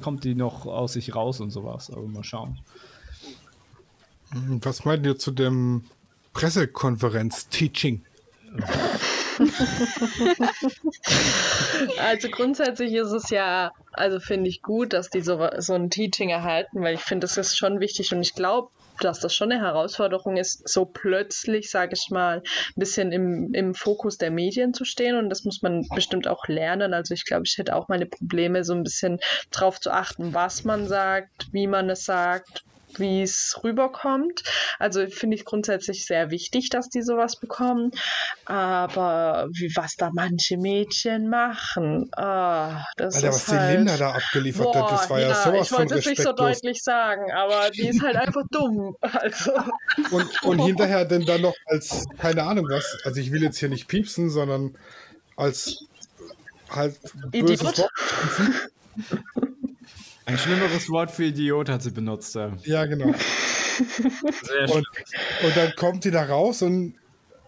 [0.00, 2.58] kommt die noch aus sich raus und sowas, aber mal schauen.
[4.32, 5.84] Was meint ihr zu dem
[6.32, 8.04] Pressekonferenz-Teaching?
[11.98, 16.30] also grundsätzlich ist es ja, also finde ich gut, dass die so, so ein Teaching
[16.30, 18.70] erhalten, weil ich finde, das ist schon wichtig und ich glaube,
[19.00, 22.42] dass das schon eine Herausforderung ist, so plötzlich, sage ich mal, ein
[22.76, 25.16] bisschen im, im Fokus der Medien zu stehen.
[25.16, 26.94] Und das muss man bestimmt auch lernen.
[26.94, 29.20] Also ich glaube, ich hätte auch meine Probleme, so ein bisschen
[29.50, 32.64] drauf zu achten, was man sagt, wie man es sagt,
[32.98, 34.42] wie es rüberkommt.
[34.78, 37.90] Also finde ich grundsätzlich sehr wichtig, dass die sowas bekommen.
[38.44, 43.96] Aber wie was da manche Mädchen machen, ah, das Alter, ist was halt, die Linda
[43.96, 46.32] da abgeliefert boah, hat, das war ja, ja sowas Ich wollte von es nicht so
[46.32, 48.96] deutlich sagen, aber die ist halt einfach dumm.
[49.16, 49.52] Also,
[50.10, 53.68] Und, und hinterher denn dann noch als, keine Ahnung was, also ich will jetzt hier
[53.68, 54.76] nicht piepsen, sondern
[55.36, 55.84] als
[56.70, 56.98] halt
[57.30, 57.78] böses Idiot?
[57.78, 57.90] Wort.
[60.26, 62.34] Ein schlimmeres Wort für Idiot hat sie benutzt.
[62.34, 62.52] Ja.
[62.64, 63.14] Ja, genau.
[64.42, 64.86] Sehr Und,
[65.44, 66.94] und dann kommt die da raus und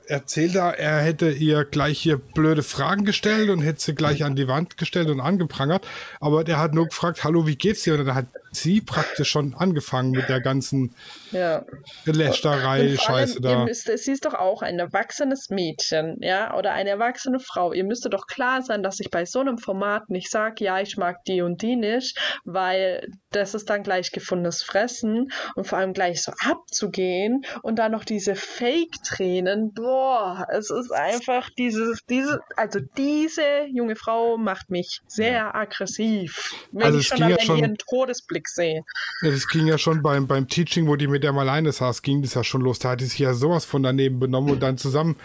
[0.08, 4.36] erzählt da, er hätte ihr gleich hier blöde Fragen gestellt und hätte sie gleich an
[4.36, 5.86] die Wand gestellt und angeprangert.
[6.20, 7.94] Aber der hat nur gefragt, hallo, wie geht's dir?
[7.94, 10.94] Und dann hat sie praktisch schon angefangen mit der ganzen
[11.32, 11.64] ja.
[12.06, 13.64] Lästerei, Scheiße da.
[13.64, 17.74] müsst, sie ist doch auch ein erwachsenes Mädchen, ja, oder eine erwachsene Frau.
[17.74, 20.96] Ihr müsste doch klar sein, dass ich bei so einem Format nicht sage, ja, ich
[20.96, 25.92] mag die und die nicht, weil das ist dann gleich gefundenes Fressen und vor allem
[25.92, 29.97] gleich so abzugehen und dann noch diese Fake-Tränen, boah,
[30.52, 36.98] es ist einfach dieses, diese, also diese junge Frau macht mich sehr aggressiv, wenn Also
[36.98, 38.84] ich schon ging ja allein schon- ihren Todesblick sehe.
[39.22, 42.22] Ja, das ging ja schon beim, beim Teaching, wo die mit der alleine saß, ging
[42.22, 42.78] das ja schon los.
[42.78, 45.16] Da hat die sich ja sowas von daneben benommen und dann zusammen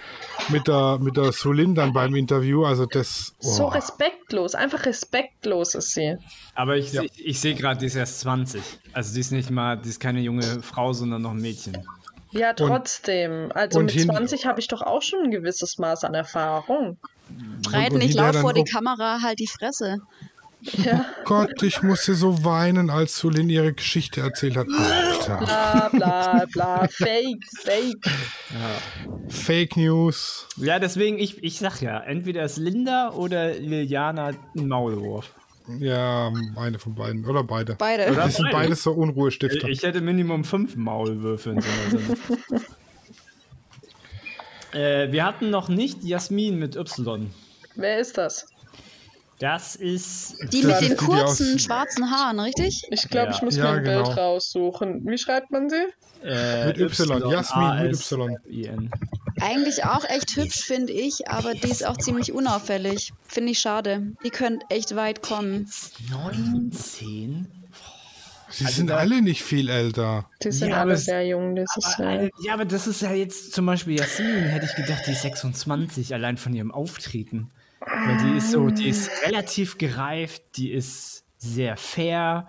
[0.49, 2.63] mit der, mit der Sulin dann beim Interview.
[2.65, 3.33] Also das.
[3.39, 3.67] So oh.
[3.69, 6.17] respektlos, einfach respektlos ist sie.
[6.55, 7.03] Aber ich, Ja.
[7.03, 8.61] ich, ich sehe gerade, die ist erst 20.
[8.93, 11.77] Also die ist nicht mal, die ist keine junge Frau, sondern noch ein Mädchen.
[12.33, 13.51] Ja, trotzdem.
[13.53, 16.97] Also und mit hin- 20 habe ich doch auch schon ein gewisses Maß an Erfahrung.
[17.65, 19.99] Und nicht laut vor die Kamera, halt die Fresse.
[20.83, 24.67] Ja, Gott, ich musste so weinen, als Sulin ihre Geschichte erzählt hat.
[24.69, 25.37] Alter.
[25.37, 27.97] bla bla bla, fake, fake.
[29.27, 30.47] Fake News.
[30.57, 35.33] Ja, deswegen, ich, ich sag ja, entweder ist Linda oder Liliana ein Maulwurf.
[35.79, 37.25] Ja, eine von beiden.
[37.25, 37.75] Oder beide.
[37.75, 38.11] Beide.
[38.11, 38.25] Oder?
[38.25, 38.67] Die sind Beide.
[38.67, 39.67] beides so Unruhestifter.
[39.69, 42.09] Ich hätte Minimum fünf Maulwürfe in so einer
[45.05, 47.31] äh, wir hatten noch nicht Jasmin mit Y.
[47.75, 48.52] Wer ist das?
[49.39, 50.35] Das ist.
[50.53, 52.83] Die Das mit den kurzen schwarzen Haaren, richtig?
[52.91, 53.35] Ich glaube, Ja.
[53.35, 54.03] ich muss Ja, mir ein genau.
[54.03, 55.01] Bild raussuchen.
[55.05, 55.85] Wie schreibt man sie?
[56.23, 58.31] Äh, Mit Y, Jasmin mit Y.
[58.31, 58.89] Y-A-S-I-N.
[59.41, 63.11] Eigentlich auch echt hübsch, finde ich, aber die ist auch ziemlich unauffällig.
[63.27, 64.13] Finde ich schade.
[64.23, 65.69] Die könnte echt weit kommen.
[66.11, 67.47] 19?
[68.49, 70.29] Sie sind alle nicht viel älter.
[70.43, 71.55] Die sind Ja, alle sehr jung.
[71.55, 74.75] Das ist, Aber, äh, ja, aber das ist ja jetzt zum Beispiel Jasmin, hätte ich
[74.75, 77.49] gedacht, die ist 26, allein von ihrem Auftreten.
[77.85, 82.47] Weil die ist so, die ist relativ gereift, die ist sehr fair,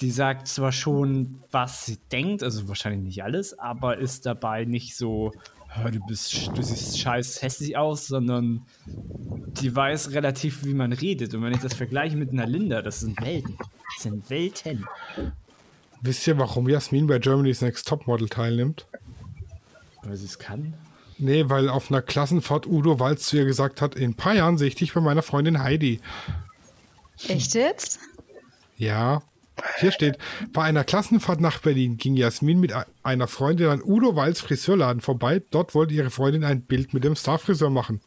[0.00, 4.96] die sagt zwar schon, was sie denkt, also wahrscheinlich nicht alles, aber ist dabei nicht
[4.96, 5.32] so,
[5.68, 11.34] "Hör, du bist, du siehst scheiß hässlich aus, sondern die weiß relativ, wie man redet.
[11.34, 13.56] Und wenn ich das vergleiche mit einer Linda, das sind Welten.
[13.94, 14.84] Das sind Welten.
[16.02, 18.86] Wisst ihr, warum Jasmin bei Germany's Next Topmodel teilnimmt?
[20.02, 20.74] Weil sie es kann.
[21.18, 24.58] Nee, weil auf einer Klassenfahrt Udo Walz zu ihr gesagt hat, in ein paar Jahren
[24.58, 26.00] sehe ich dich bei meiner Freundin Heidi.
[27.28, 28.00] Echt jetzt?
[28.76, 29.22] Ja,
[29.78, 30.18] hier steht,
[30.52, 35.42] bei einer Klassenfahrt nach Berlin ging Jasmin mit einer Freundin an Udo Walz Friseurladen vorbei.
[35.50, 38.00] Dort wollte ihre Freundin ein Bild mit dem Starfriseur machen.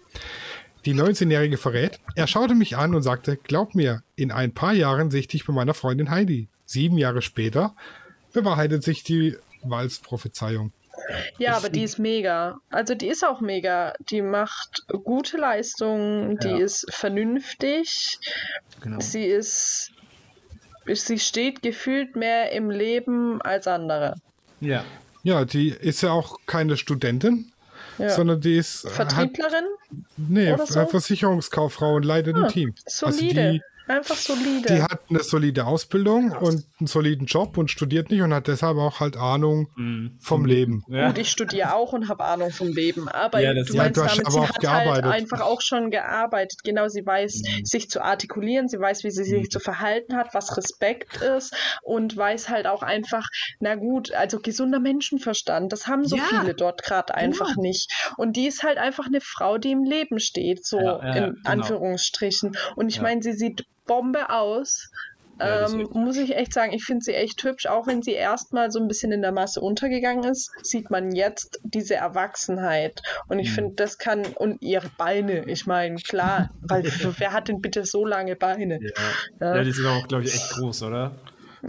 [0.85, 5.09] Die 19-Jährige verrät, er schaute mich an und sagte, glaub mir, in ein paar Jahren
[5.09, 6.47] sehe ich dich bei meiner Freundin Heidi.
[6.65, 7.75] Sieben Jahre später
[8.33, 10.71] bewahrheitet sich die Walz-Prophezeiung.
[11.37, 12.59] Ja, aber die ist mega.
[12.69, 13.93] Also die ist auch mega.
[14.09, 16.57] Die macht gute Leistungen, die Ja.
[16.57, 18.19] ist vernünftig,
[18.81, 18.99] Genau.
[18.99, 19.91] sie ist.
[20.89, 24.15] Sie steht gefühlt mehr im Leben als andere.
[24.61, 24.85] Ja.
[25.23, 27.51] Ja, die ist ja auch keine Studentin,
[27.97, 28.09] Ja.
[28.09, 29.65] sondern die ist hat, Vertrieblerin?
[30.15, 30.85] nee, oder so?
[30.85, 32.73] Versicherungskauffrau und leitet ein Ah, Team.
[32.85, 33.41] Solide.
[33.41, 34.73] Also die, Einfach solide.
[34.73, 38.77] Die hat eine solide Ausbildung und einen soliden Job und studiert nicht und hat deshalb
[38.77, 39.67] auch halt Ahnung
[40.19, 40.83] vom Leben.
[40.87, 41.07] Ja.
[41.07, 43.97] Gut, ich studiere auch und habe Ahnung vom Leben, aber Ja, das- du ja, meinst
[43.97, 45.05] du hast damit, aber sie auch hat gearbeitet.
[45.05, 46.59] halt einfach auch schon gearbeitet.
[46.63, 50.55] Genau, sie weiß, sich zu artikulieren, sie weiß, wie sie sich zu verhalten hat, was
[50.55, 53.25] Respekt ist und weiß halt auch einfach,
[53.59, 56.23] na gut, also gesunder Menschenverstand, das haben so Ja.
[56.29, 57.91] viele dort gerade einfach nicht.
[58.17, 61.23] Und die ist halt einfach eine Frau, die im Leben steht, so Ja, ja, in
[61.33, 61.49] genau.
[61.49, 62.55] Anführungsstrichen.
[62.75, 63.01] Und ich Ja.
[63.03, 64.91] meine, sie sieht Bombe aus.
[65.39, 68.71] Ja, ähm, muss ich echt sagen, ich finde sie echt hübsch, auch wenn sie erstmal
[68.71, 73.01] so ein bisschen in der Masse untergegangen ist, sieht man jetzt diese Erwachsenheit.
[73.27, 73.43] Und Mhm.
[73.43, 76.83] ich finde, das kann, und ihre Beine, ich meine, klar, weil
[77.19, 78.79] wer hat denn bitte so lange Beine?
[79.39, 79.55] Ja.
[79.55, 79.63] Ja.
[79.63, 81.11] die ist auch, glaube ich, echt groß, oder?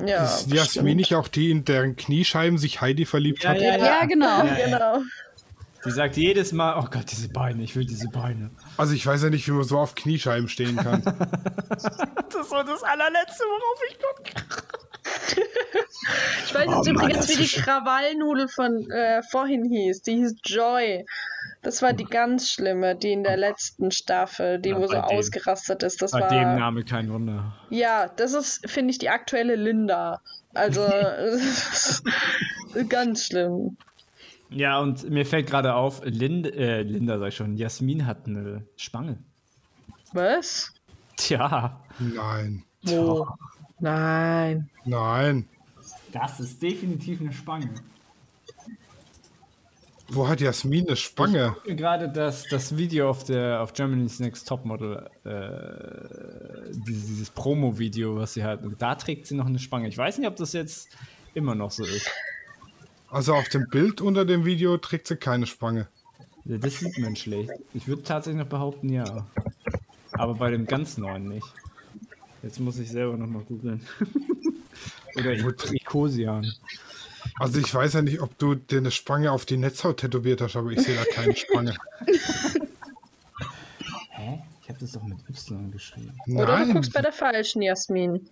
[0.06, 3.60] Ja, Ist Jasmin nicht auch die, in deren Kniescheiben sich Heidi verliebt Ja, hat?
[3.60, 4.44] ja, Ja, genau.
[4.44, 4.64] Ja, ja.
[4.66, 5.02] genau.
[5.84, 8.50] Die sagt jedes Mal, oh Gott, diese Beine, ich will diese Beine.
[8.76, 11.02] Also ich weiß ja nicht, wie man so auf Kniescheiben stehen kann.
[12.28, 14.32] Das ist so das allerletzte, worauf ich gucke.
[16.44, 20.02] ich weiß jetzt oh, übrigens, wie die Krawallnudel von äh, vorhin hieß.
[20.02, 21.04] Die hieß Joy.
[21.62, 25.02] Das war die ganz schlimme, die in der letzten Staffel, die ja, wo so dem,
[25.02, 26.00] ausgerastet ist.
[26.02, 27.54] Das bei war, dem Name kein Wunder.
[27.70, 30.20] Ja, das ist, finde ich, die aktuelle Linda.
[30.54, 30.86] Also
[32.88, 33.76] ganz schlimm.
[34.50, 38.64] Ja, und mir fällt gerade auf, Lind, äh, Linda sag ich schon, Jasmin hat eine
[38.76, 39.18] Spange.
[40.12, 40.72] Was?
[41.16, 41.80] Tja.
[41.98, 42.64] Nein.
[42.82, 43.26] Wo?
[43.78, 44.70] Nein.
[44.84, 45.48] Nein.
[46.12, 47.74] Das ist definitiv eine Spange.
[50.10, 51.54] Wo hat Jasmin eine Spange?
[51.66, 58.16] Ich gerade das, das Video auf der auf Germany's Next Topmodel, äh, dieses, dieses Promo-Video,
[58.16, 58.64] was sie hat.
[58.64, 59.88] Und da trägt sie noch eine Spange.
[59.88, 60.88] Ich weiß nicht, ob das jetzt
[61.34, 62.10] immer noch so ist.
[63.10, 65.88] Also auf dem Bild unter dem Video trägt sie keine Spange.
[66.44, 67.50] Ja, das sieht man schlecht.
[67.74, 69.26] Ich würde tatsächlich noch behaupten, ja.
[70.12, 71.46] Aber bei dem ganz neuen nicht.
[72.42, 73.86] Jetzt muss ich selber nochmal googeln.
[75.16, 76.52] Oder Icosian.
[77.38, 80.56] Also ich weiß ja nicht, ob du dir eine Spange auf die Netzhaut tätowiert hast,
[80.56, 81.76] aber ich sehe da keine Spange.
[84.10, 84.42] Hä?
[84.62, 86.12] Ich habe das doch mit Y geschrieben.
[86.26, 86.44] Nein.
[86.44, 88.28] Oder du guckst bei der falschen Jasmin.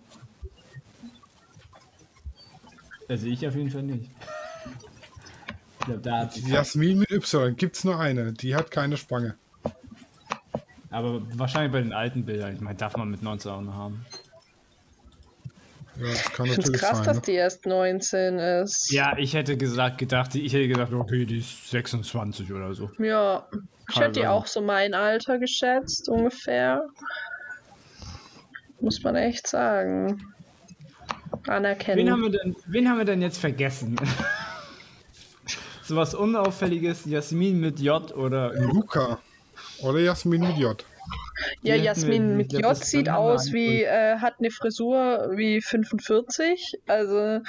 [3.09, 4.09] Also ich auf jeden Fall nicht.
[5.87, 8.33] Glaub, da hat Jasmin mit Y gibt es nur eine.
[8.33, 9.35] Die hat keine Spange.
[10.89, 12.55] Aber wahrscheinlich bei den alten Bildern.
[12.55, 14.05] Ich meine, darf man mit 19 auch noch haben.
[15.95, 17.21] Ja, das kann ich finde es krass, sein, dass ne?
[17.25, 18.91] die erst 19 ist.
[18.91, 22.91] Ja, ich hätte gesagt, gedacht, ich hätte gedacht, okay, die ist 26 oder so.
[22.99, 23.47] Ja,
[23.89, 26.85] ich hätte die auch so mein Alter geschätzt, ungefähr.
[28.81, 30.21] Muss man echt sagen.
[31.47, 31.99] Anerkennen.
[31.99, 33.95] Wen haben wir denn, wen haben wir denn jetzt vergessen?
[35.87, 38.53] so was Unauffälliges, Jasmin mit J oder.
[38.53, 39.19] Luca.
[39.81, 40.85] Oder Jasmin mit J.
[41.61, 46.79] Ja, Jasmin mit J sieht aus wie, äh, hat eine Frisur wie 45.
[46.87, 47.41] Also,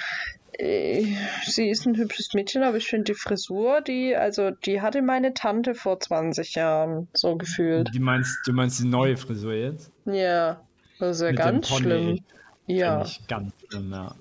[0.53, 1.05] äh,
[1.45, 5.34] sie ist ein hübsches Mädchen, aber ich finde die Frisur, die, also, die hatte meine
[5.34, 7.91] Tante vor 20 Jahren, so gefühlt.
[7.93, 9.91] Die meinst, du meinst die neue Frisur jetzt?
[10.05, 10.61] Ja,
[10.99, 12.20] das ist ja mit ganz schlimm.
[12.66, 13.03] Ja.
[13.03, 14.14] Ich ganz schlimm, ja.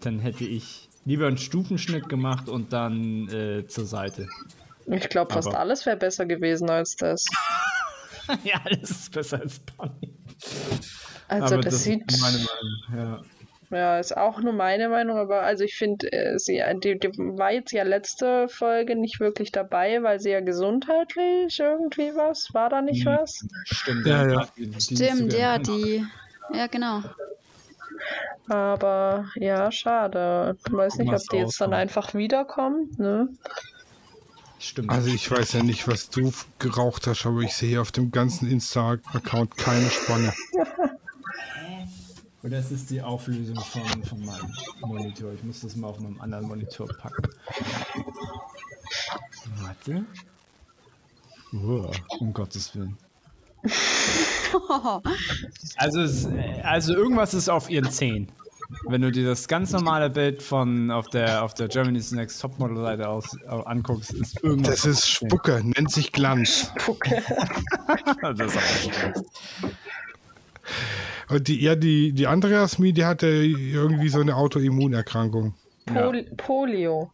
[0.00, 4.28] Dann hätte ich lieber einen Stufenschnitt gemacht und dann äh, zur Seite.
[4.86, 7.24] Ich glaube, fast aber alles wäre besser gewesen als das.
[8.44, 10.14] ja, alles ist besser als Bunny.
[11.28, 12.10] Also aber das, das sieht.
[12.10, 13.22] Ist meine Meinung, ja.
[13.70, 17.50] Ja, ist auch nur meine Meinung, aber also ich finde, äh, sie die, die war
[17.50, 22.82] jetzt ja letzte Folge nicht wirklich dabei, weil sie ja gesundheitlich irgendwie was, war da
[22.82, 23.44] nicht hm, was?
[23.64, 24.48] Stimmt, ja, ja.
[24.78, 26.04] Stimmt, ja, die,
[26.52, 27.02] ja genau.
[28.48, 30.56] Aber ja, schade.
[30.66, 33.28] Ich weiß nicht, ob die jetzt dann einfach wiederkommt, ne?
[34.58, 34.90] Stimmt.
[34.90, 38.50] Also ich weiß ja nicht, was du geraucht hast, aber ich sehe auf dem ganzen
[38.50, 40.32] Insta-Account keine Spanne.
[42.42, 45.32] Oder es ist die Auflösung von, von meinem Monitor.
[45.32, 47.30] Ich muss das mal auf meinem anderen Monitor packen.
[49.62, 50.04] Warte.
[51.54, 51.90] Oh,
[52.20, 52.98] um Gottes Willen.
[55.76, 56.30] also,
[56.62, 58.28] also irgendwas ist auf ihren Zehen.
[58.86, 62.78] Wenn du dir das ganz normale Bild von auf der auf der Germany's Next Topmodel
[62.78, 64.82] Seite aus äh, anguckst, ist irgendwas.
[64.82, 66.72] Das ist Spucke, nennt sich Glanz.
[66.78, 67.22] Spucke.
[68.22, 69.22] das ist auch
[71.34, 75.54] Und die, ja, die, die andere Jasmin, die hatte irgendwie so eine Autoimmunerkrankung.
[75.86, 76.22] Pol ja.
[76.36, 77.10] Polio.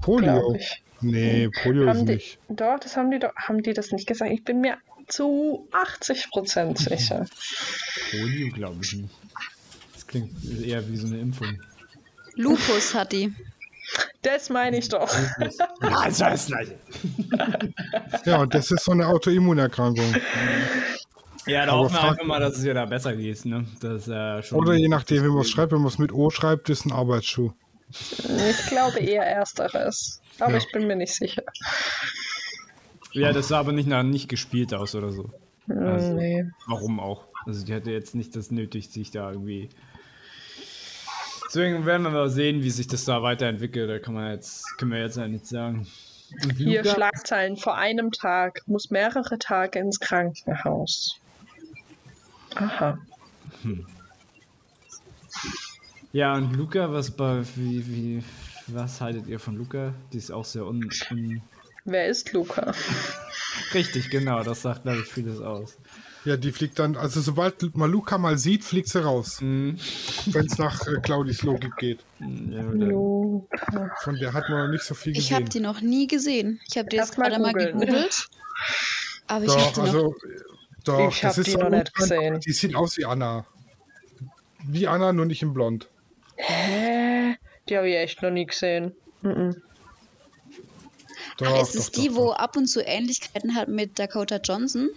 [0.00, 0.56] Polio?
[1.00, 2.38] Nee, Polio haben ist die, nicht.
[2.48, 4.30] Doch, das haben die doch, haben die das nicht gesagt?
[4.32, 4.78] Ich bin mir
[5.08, 7.26] zu 80% sicher.
[8.10, 9.14] Polio glaube ich nicht.
[10.06, 10.30] Klingt
[10.62, 11.60] eher wie so eine Impfung.
[12.36, 13.32] Lupus hat die.
[14.22, 15.12] Das meine ich doch.
[15.82, 20.14] ja, das ist das Ja, und das ist so eine Autoimmunerkrankung.
[21.46, 23.44] Ja, da hoffen wir einfach mal, dass es ihr da besser geht.
[23.44, 23.66] Ne?
[23.80, 26.70] Das, äh, Oder je nachdem, wie man es schreibt, wenn man es mit O schreibt,
[26.70, 27.52] ist ein Arbeitsschuh.
[27.90, 30.22] Ich glaube eher Ersteres.
[30.38, 30.58] Aber ja.
[30.58, 31.42] ich bin mir nicht sicher.
[33.14, 35.30] Ja, das sah aber nicht nach nicht gespielt aus oder so.
[35.68, 36.44] Also, nee.
[36.66, 37.26] Warum auch?
[37.46, 39.70] Also die hatte jetzt nicht das nötig, sich da irgendwie
[41.54, 43.88] Deswegen werden wir mal sehen, wie sich das da weiterentwickelt.
[43.88, 45.86] Da kann man jetzt, können wir jetzt ja nichts sagen.
[46.56, 46.84] Hier?
[46.84, 51.20] Schlagzeilen vor einem Tag, muss mehrere Tage ins Krankenhaus.
[52.56, 52.98] Aha.
[53.62, 53.86] Hm.
[56.12, 58.24] Ja, und Luca, was bei wie, wie,
[58.66, 59.94] was haltet ihr von Luca?
[60.12, 60.90] Die ist auch sehr un.
[61.12, 61.40] un
[61.84, 62.72] Wer ist Luca?
[63.74, 65.76] Richtig, genau, das sagt, glaube ich, vieles aus.
[66.24, 69.42] Ja, die fliegt dann, also sobald Maluka mal sieht, fliegt sie raus.
[69.42, 69.76] Mhm.
[70.26, 72.00] Wenn es nach äh, Claudis Logik geht.
[72.18, 72.62] Ja,
[74.00, 75.26] Von der hat man noch nicht so viel gesehen.
[75.26, 76.60] Ich habe die noch nie gesehen.
[76.66, 78.28] Ich habe die jetzt gerade mal gegoogelt.
[79.26, 80.14] Aber doch, ich habe also, noch...
[80.84, 82.40] Doch, ich habe die so noch nicht gesehen.
[82.40, 83.46] Die sieht aus wie Anna.
[84.66, 85.90] Wie Anna, nur nicht im Blond.
[86.36, 87.36] Hä?
[87.68, 88.92] Die habe ich echt noch nie gesehen.
[89.22, 89.60] -mm.
[91.38, 94.36] Doch, Ach, ist es doch, die, doch, wo ab und zu Ähnlichkeiten hat mit Dakota
[94.36, 94.90] Johnson?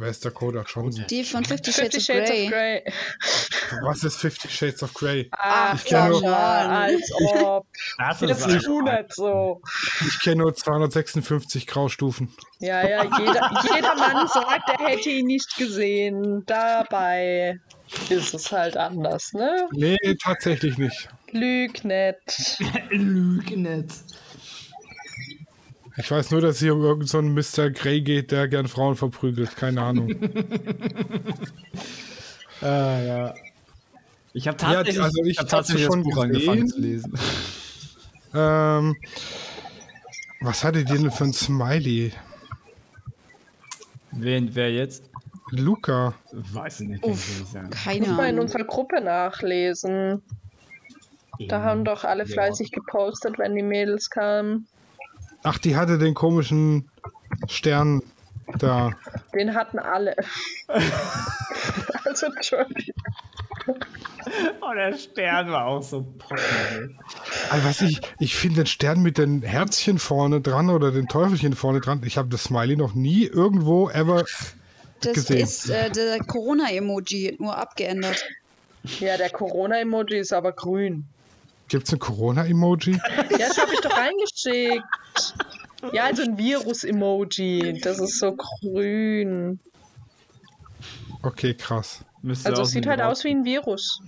[0.00, 1.04] Wer ist Dakota Johnson?
[1.10, 2.46] Die von Fifty Shades, Shades, of, Grey.
[2.46, 3.82] of, Grey.
[3.82, 5.28] Was ist Fifty Shades of Grey?
[5.32, 7.66] Ah, ich kenne nur, als ob.
[7.98, 9.60] Das, das ist du nicht so.
[10.08, 12.34] Ich kenne nur 256 Graustufen.
[12.60, 16.44] Ja, ja, jeder, jeder Mann sagt, er hätte ihn nicht gesehen.
[16.46, 17.60] Dabei
[18.08, 19.68] ist es halt anders, ne?
[19.72, 21.10] Nee, tatsächlich nicht.
[21.32, 22.58] Lüg nicht.
[22.88, 23.92] Lüg nicht.
[26.00, 27.70] Ich weiß nur, dass hier um irgendeinen so Mr.
[27.70, 29.54] Grey geht, der gern Frauen verprügelt.
[29.56, 30.10] Keine Ahnung.
[32.62, 33.34] ah, ja.
[34.32, 36.34] Ich habe tatsächlich, ja, also ich hab tatsächlich schon das Buch gesehen.
[36.34, 37.12] angefangen zu lesen.
[38.32, 38.96] Ähm,
[40.40, 42.12] was hattet ihr denn für ein Smiley?
[44.12, 45.04] Wen, wer jetzt?
[45.50, 46.14] Luca.
[46.32, 47.04] Weiß ich nicht.
[47.04, 48.08] Uff, keine Ahnung.
[48.08, 50.22] Muss mal in unserer Gruppe nachlesen.
[51.48, 54.66] Da haben doch alle fleißig gepostet, wenn die Mädels kamen.
[55.42, 56.90] Ach, die hatte den komischen
[57.48, 58.02] Stern
[58.58, 58.92] da.
[59.34, 60.16] Den hatten alle.
[62.04, 62.94] also, Entschuldigung.
[64.60, 66.06] Oh, der Stern war auch so.
[67.50, 71.54] Also, was ich, ich finde den Stern mit den Herzchen vorne dran oder den Teufelchen
[71.54, 72.02] vorne dran.
[72.04, 74.24] Ich habe das Smiley noch nie irgendwo ever
[75.00, 75.40] das gesehen.
[75.40, 78.24] Das ist äh, der Corona-Emoji, nur abgeändert.
[78.98, 81.06] Ja, der Corona-Emoji ist aber grün.
[81.70, 82.92] Gibt es ein Corona-Emoji?
[83.30, 84.84] ja, das habe ich doch reingeschickt.
[85.92, 87.80] Ja, also ein Virus-Emoji.
[87.80, 89.60] Das ist so grün.
[91.22, 92.04] Okay, krass.
[92.22, 94.02] Müsste also es sieht halt aus wie ein Virus.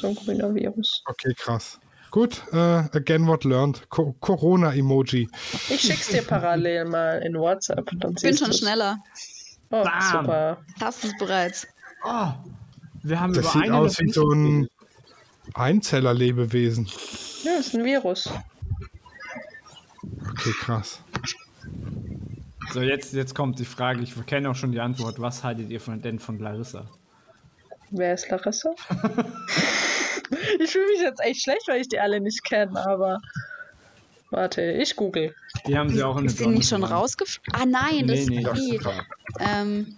[0.00, 1.04] So ein grüner Virus.
[1.06, 1.78] Okay, krass.
[2.10, 3.88] Gut, uh, again what learned.
[3.88, 5.28] Co Corona-Emoji.
[5.68, 7.88] Ich schick's dir parallel mal in WhatsApp.
[7.98, 8.58] Dann ich bin schon du's.
[8.58, 8.98] schneller.
[9.70, 10.02] Oh, Bam.
[10.10, 10.58] super.
[10.80, 11.68] Hast es bereits.
[12.04, 12.32] Oh,
[13.04, 14.68] wir haben das über sieht aus wie so ein
[15.54, 16.88] Einzeller-Lebewesen.
[17.44, 18.28] Ja, ist ein Virus.
[20.30, 21.02] Okay, krass.
[22.72, 25.20] So, jetzt, jetzt kommt die Frage, ich kenne auch schon die Antwort.
[25.20, 26.86] Was haltet ihr von, denn von Larissa?
[27.90, 28.70] Wer ist Larissa?
[30.60, 33.20] ich fühle mich jetzt echt schlecht, weil ich die alle nicht kenne, aber.
[34.30, 35.34] Warte, ich google.
[35.66, 37.52] Die haben sie auch in Ist die nicht schon rausgeflogen?
[37.52, 38.80] Ah nein, das nee, ist die.
[39.40, 39.96] Ähm.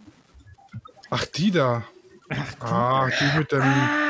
[1.11, 1.84] Ach, die da.
[2.30, 2.62] Ach, die.
[2.62, 3.61] Ah, die mit dem.
[3.61, 4.01] Ah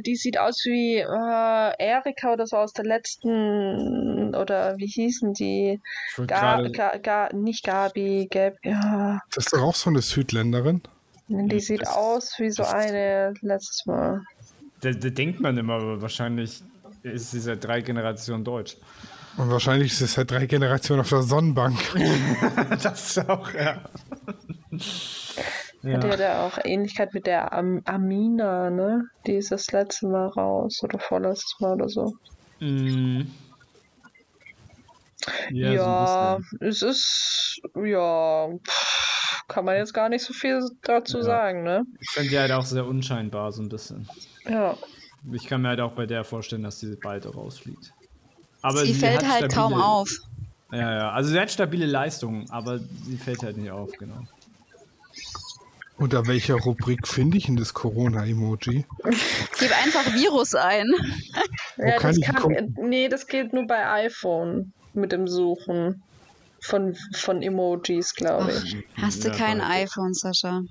[0.00, 5.80] die sieht aus wie äh, Erika oder so aus der letzten, oder wie hießen die?
[6.26, 9.20] Ga, Ga, Ga, nicht Gabi, Gab, ja.
[9.34, 10.82] Das ist doch auch so eine Südländerin.
[11.28, 14.22] Die sieht das aus wie so eine letztes Mal.
[14.80, 16.62] Da, da denkt man immer, aber wahrscheinlich
[17.02, 18.76] ist sie seit drei Generationen deutsch.
[19.36, 21.78] Und wahrscheinlich ist sie seit drei Generationen auf der Sonnenbank.
[22.82, 23.80] das auch, ja.
[25.82, 26.02] Ja.
[26.02, 29.06] Hat ja auch Ähnlichkeit mit der Am Amina, ne?
[29.26, 32.14] Die ist das letzte Mal raus oder vorletztes Mal oder so.
[32.60, 33.22] Mm.
[35.50, 38.48] Ja, ja so es ist, ja,
[39.48, 41.24] kann man jetzt gar nicht so viel dazu ja.
[41.24, 41.84] sagen, ne?
[42.00, 44.08] Ich finde die halt auch sehr unscheinbar, so ein bisschen.
[44.48, 44.76] Ja.
[45.32, 47.92] Ich kann mir halt auch bei der vorstellen, dass sie bald rausfliegt.
[48.62, 50.10] Aber sie, sie fällt halt stabile, kaum auf.
[50.72, 54.22] Ja, ja, also sie hat stabile Leistungen, aber sie fällt halt nicht auf, genau.
[56.00, 58.86] Unter welcher Rubrik finde ich denn das Corona-Emoji?
[59.58, 60.86] Gib einfach Virus ein.
[61.76, 66.02] ja, das kann, nee, das geht nur bei iPhone mit dem Suchen
[66.62, 68.78] von, von Emojis, glaube ich.
[68.96, 70.62] Ach, hast du kein iPhone, Sascha?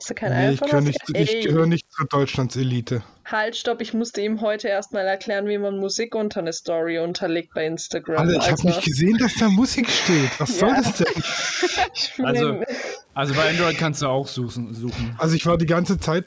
[0.00, 0.86] Hast du kein nee, iPhone?
[0.86, 3.02] Ich, nicht, ich gehöre nicht zur Deutschlands Elite.
[3.26, 7.52] Halt, stopp, ich musste ihm heute erstmal erklären, wie man Musik unter eine Story unterlegt
[7.52, 8.16] bei Instagram.
[8.16, 8.50] Alter, ich also.
[8.50, 10.30] habe nicht gesehen, dass da Musik steht.
[10.40, 12.24] Was soll das denn?
[12.24, 12.64] also,
[13.12, 15.14] also bei Android kannst du auch suchen, suchen.
[15.18, 16.24] Also ich war die ganze Zeit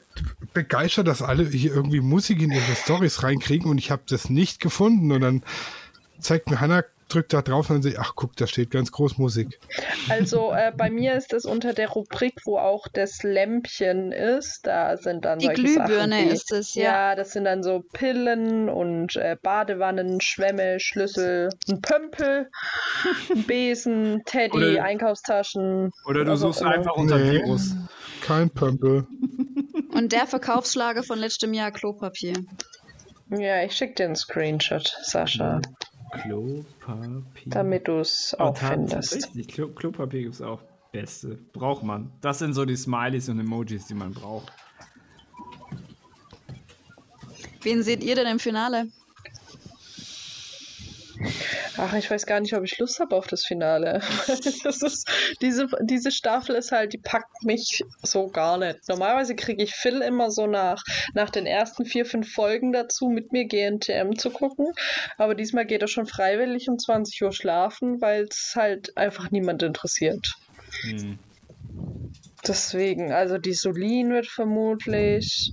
[0.52, 4.60] begeistert, dass alle hier irgendwie Musik in ihre Stories reinkriegen und ich habe das nicht
[4.60, 5.10] gefunden.
[5.10, 5.42] Und dann
[6.20, 9.58] zeigt mir Hannah drückt da drauf und sehe, ach guck, da steht ganz groß Musik.
[10.08, 14.66] Also äh, bei mir ist das unter der Rubrik, wo auch das Lämpchen ist.
[14.66, 16.84] Da sind dann die Glühbirne Sachen, die, ist es, ja.
[16.84, 22.50] Ja, das sind dann so Pillen und äh, Badewannen, Schwämme, Schlüssel, ein Pömpel,
[23.34, 25.90] ein Besen, Teddy, oder, Einkaufstaschen.
[26.06, 27.74] Oder du suchst einfach unter nee, Virus.
[28.22, 29.06] Kein Pömpel.
[29.92, 32.34] Und der Verkaufsschlager von letztem Jahr Klopapier.
[33.30, 35.60] Ja, ich schicke dir einen Screenshot, Sascha.
[36.22, 37.24] Klopapier.
[37.46, 39.30] Damit du es auch oh, findest.
[39.48, 40.60] Klo Klopapier gibt es auch.
[40.92, 41.38] Beste.
[41.52, 42.12] Braucht man.
[42.20, 44.52] Das sind so die Smileys und Emojis, die man braucht.
[47.62, 48.88] Wen seht ihr denn im Finale?
[51.86, 54.00] Ach, ich weiß gar nicht, ob ich Lust habe auf das Finale.
[54.26, 55.06] das ist,
[55.42, 58.88] diese, diese Staffel ist halt, die packt mich so gar nicht.
[58.88, 60.82] Normalerweise kriege ich Phil immer so nach,
[61.12, 64.72] nach den ersten vier, fünf Folgen dazu, mit mir GNTM zu gucken.
[65.18, 69.62] Aber diesmal geht er schon freiwillig um 20 Uhr schlafen, weil es halt einfach niemand
[69.62, 70.36] interessiert.
[70.84, 71.18] Hm.
[72.46, 75.52] Deswegen, also die Solin wird vermutlich,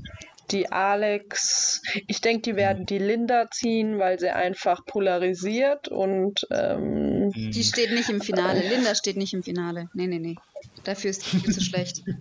[0.52, 7.32] die Alex, ich denke, die werden die Linda ziehen, weil sie einfach polarisiert und ähm,
[7.34, 8.62] die steht nicht im Finale.
[8.62, 9.89] Linda steht nicht im Finale.
[9.93, 10.36] Nee, nee, nee.
[10.84, 12.04] Dafür ist die zu schlecht.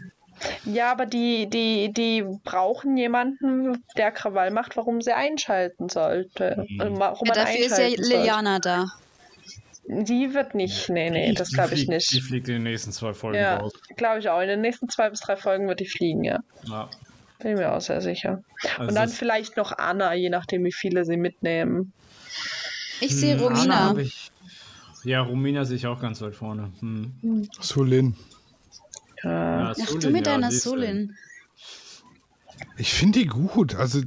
[0.65, 6.67] Ja, aber die, die, die brauchen jemanden, der Krawall macht, warum sie einschalten sollte.
[6.67, 6.81] Mhm.
[6.81, 8.87] Also, warum ja, dafür ist ja Liliana da.
[9.87, 12.13] Die wird nicht, nee, nee, das glaube ich nicht.
[12.13, 13.73] Die fliegt in den nächsten zwei Folgen ja, raus.
[13.97, 14.41] Glaube ich auch.
[14.41, 16.39] In den nächsten zwei bis drei Folgen wird die fliegen, ja.
[16.65, 16.89] ja.
[17.43, 18.43] Bin mir auch sehr sicher.
[18.77, 21.93] Also Und dann vielleicht noch Anna, je nachdem, wie viele sie mitnehmen.
[23.01, 23.97] Ich sehe hm, Romina.
[23.97, 24.31] Ich...
[25.05, 26.71] Ja, Romina sehe ich auch ganz weit vorne.
[26.81, 27.13] Hm.
[27.21, 27.49] hm.
[27.61, 28.17] Solin.
[29.23, 29.71] Ja.
[29.71, 31.17] Ach, Solin, du mit ja, deiner Solin.
[32.77, 33.75] Ich finde die gut.
[33.75, 34.03] Also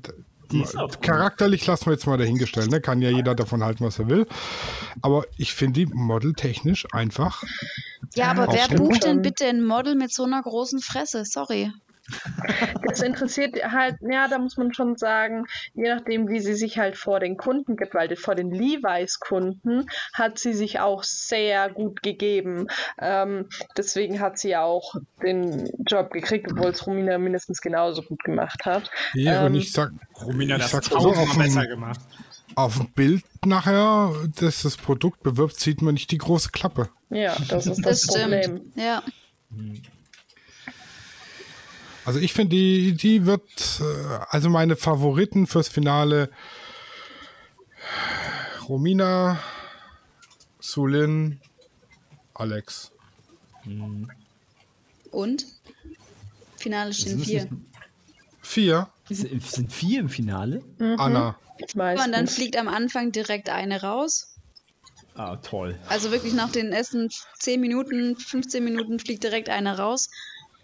[1.01, 2.69] Charakterlich lassen wir jetzt mal dahingestellt.
[2.69, 2.81] Ne?
[2.81, 4.27] Kann ja jeder davon halten, was er will.
[5.01, 7.43] Aber ich finde die modeltechnisch einfach.
[8.15, 11.25] Ja, aber wer bucht denn bitte ein Model mit so einer großen Fresse?
[11.25, 11.71] Sorry.
[12.83, 16.97] Das interessiert halt, ja, da muss man schon sagen, je nachdem, wie sie sich halt
[16.97, 22.67] vor den Kunden gibt, weil vor den Levi's-Kunden hat sie sich auch sehr gut gegeben.
[22.99, 23.47] Ähm,
[23.77, 28.91] deswegen hat sie auch den Job gekriegt, obwohl es Romina mindestens genauso gut gemacht hat.
[29.13, 29.91] Ja, ähm, und ich sag,
[30.21, 32.01] Romina das sag so, auf besser gemacht.
[32.55, 36.89] Auf dem Bild nachher, dass das Produkt bewirbt, sieht man nicht die große Klappe.
[37.09, 38.71] Ja, das ist das, das Problem.
[38.75, 39.01] Ja.
[42.05, 46.29] Also ich finde, die, die wird, äh, also meine Favoriten fürs Finale
[48.67, 49.39] Romina,
[50.59, 51.39] Sulin,
[52.33, 52.91] Alex.
[55.11, 55.45] Und?
[56.57, 57.49] Finale stehen vier.
[58.41, 58.89] Vier?
[59.09, 60.63] Sind vier im Finale?
[60.79, 60.95] Mhm.
[60.97, 61.37] Anna.
[61.59, 64.35] Und dann fliegt am Anfang direkt eine raus.
[65.15, 65.77] Ah, toll.
[65.87, 70.09] Also wirklich nach den ersten 10 Minuten, 15 Minuten fliegt direkt eine raus.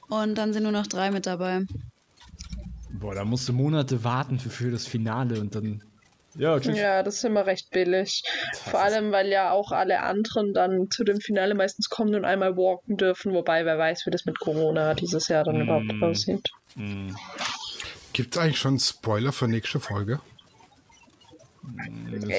[0.10, 1.66] Und dann sind nur noch drei mit dabei.
[2.92, 5.84] Boah, da musst du Monate warten für, für das Finale und dann.
[6.36, 6.78] Ja, tschüss.
[6.78, 8.24] ja, das ist immer recht billig.
[8.54, 12.56] Vor allem, weil ja auch alle anderen dann zu dem Finale meistens kommen und einmal
[12.56, 15.62] walken dürfen, wobei wer weiß, wie das mit Corona dieses Jahr dann mm.
[15.62, 16.50] überhaupt aussieht.
[16.76, 17.10] Mm.
[18.14, 20.20] Gibt es eigentlich schon Spoiler für nächste Folge?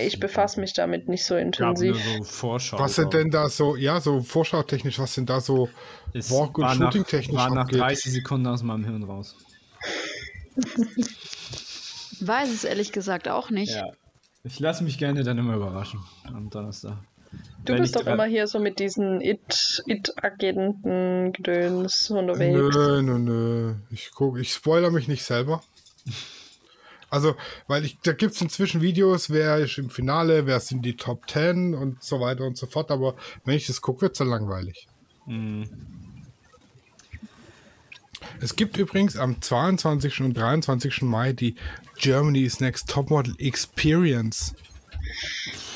[0.05, 1.97] Ich befasse mich damit nicht so intensiv.
[1.97, 5.69] So Vorschau was sind denn da so, ja, so vorschautechnisch, was sind da so
[6.13, 7.37] Walk- und Shooting-technisch?
[7.37, 9.37] War nach 30 Sekunden aus meinem Hirn raus.
[12.21, 13.75] Weiß es ehrlich gesagt auch nicht.
[13.75, 13.93] Ja.
[14.45, 16.97] Ich lasse mich gerne dann immer überraschen am Donnerstag.
[17.65, 22.59] Du Wenn bist doch immer hier so mit diesen It-Agenten-Gedöns unterwegs.
[22.59, 23.75] Nö, nö, nö.
[23.91, 25.63] Ich guck, ich spoiler mich nicht selber.
[27.11, 27.35] Also,
[27.67, 31.29] weil ich, da gibt es inzwischen Videos, wer ist im Finale, wer sind die Top
[31.29, 34.29] 10 und so weiter und so fort, aber wenn ich das gucke, wird es dann
[34.29, 34.87] langweilig.
[35.27, 35.69] Mhm.
[38.41, 40.21] Es gibt übrigens am 22.
[40.21, 41.03] und 23.
[41.03, 41.57] Mai die
[41.99, 44.55] Germany's Next Topmodel Experience.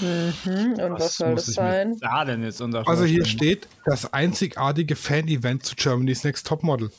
[0.00, 0.74] Mhm.
[0.74, 1.98] Und was, was soll das sein?
[2.00, 6.90] Da denn jetzt also hier steht das einzigartige Fan-Event zu Germany's Next Topmodel.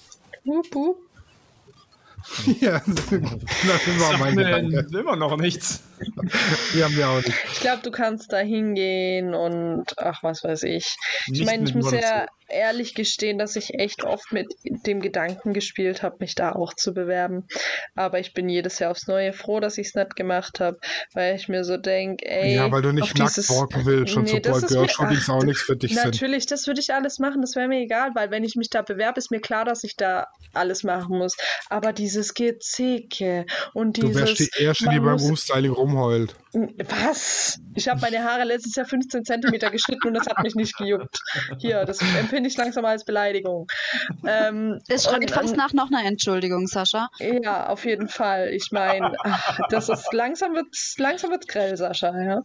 [0.44, 1.05] Wup, wup.
[2.60, 4.88] Ja, das war mein Gedanke.
[4.98, 5.82] Immer noch nichts.
[6.74, 7.34] Wir haben ja auch nicht.
[7.54, 10.96] Ich glaube, du kannst da hingehen und ach, was weiß ich.
[11.32, 16.04] Ich meine, ich muss ja ehrlich gestehen, dass ich echt oft mit dem Gedanken gespielt
[16.04, 17.48] habe, mich da auch zu bewerben.
[17.96, 20.78] Aber ich bin jedes Jahr aufs Neue froh, dass ich es nicht gemacht habe,
[21.14, 22.56] weil ich mir so denke, ey.
[22.56, 23.50] Ja, weil du nicht nackt dieses...
[23.50, 26.22] walken willst und nee, so Boy Girl Shootings auch nichts für dich natürlich, sind.
[26.22, 28.84] Natürlich, das würde ich alles machen, das wäre mir egal, weil wenn ich mich da
[28.84, 31.36] bewerbe, ist mir klar, dass ich da alles machen muss.
[31.70, 34.12] Aber dieses Gezicke und dieses.
[34.12, 36.34] Du wärst die Erste, die beim Umstyling rumheult.
[36.56, 37.60] Was?
[37.76, 41.20] Ich habe meine Haare letztes Jahr 15 Zentimeter geschnitten und das hat mich nicht gejuckt.
[41.60, 43.68] Hier, das empfinde ich langsam als Beleidigung.
[44.26, 47.10] Ähm, es schreit fast nach noch einer Entschuldigung, Sascha.
[47.20, 48.50] Ja, auf jeden Fall.
[48.54, 49.18] Ich meine,
[49.70, 52.14] das ist langsam wird langsam wird's grell, Sascha.
[52.18, 52.42] Ja?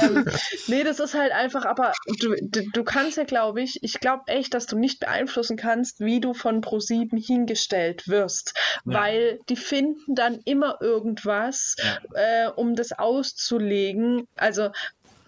[0.00, 0.24] ähm,
[0.68, 4.22] nee, das ist halt einfach, aber du, du, du kannst ja, glaube ich, ich glaube
[4.26, 8.54] echt, dass du nicht beeinflussen kannst, wie du von Pro7 hingestellt wirst,
[8.84, 8.94] ja.
[8.94, 12.46] weil die finden dann immer irgendwas, ja.
[12.46, 14.26] äh, um das aus auszulegen.
[14.36, 14.70] Also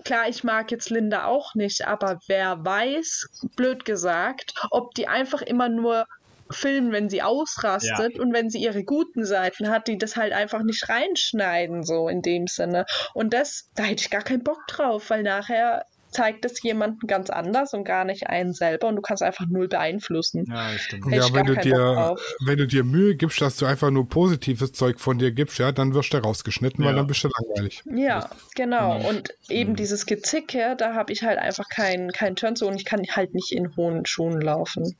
[0.04, 5.42] klar, ich mag jetzt Linda auch nicht, aber wer weiß, blöd gesagt, ob die einfach
[5.42, 6.06] immer nur
[6.48, 8.22] filmen, wenn sie ausrastet ja.
[8.22, 12.22] und wenn sie ihre guten Seiten hat, die das halt einfach nicht reinschneiden, so in
[12.22, 12.86] dem Sinne.
[13.14, 15.86] Und das, da hätte ich gar keinen Bock drauf, weil nachher
[16.16, 19.68] zeigt es jemanden ganz anders und gar nicht einen selber und du kannst einfach null
[19.68, 20.46] beeinflussen.
[20.48, 21.12] Ja, stimmt.
[21.12, 24.98] Ja, wenn du, dir, wenn du dir Mühe gibst, dass du einfach nur positives Zeug
[24.98, 26.88] von dir gibst, ja, dann wirst du rausgeschnitten, ja.
[26.88, 27.82] weil dann bist du langweilig.
[27.94, 28.98] Ja, genau.
[28.98, 29.04] Mhm.
[29.04, 29.76] Und eben mhm.
[29.76, 33.34] dieses Gezicke, da habe ich halt einfach keinen kein Turn zu und ich kann halt
[33.34, 34.96] nicht in hohen Schuhen laufen.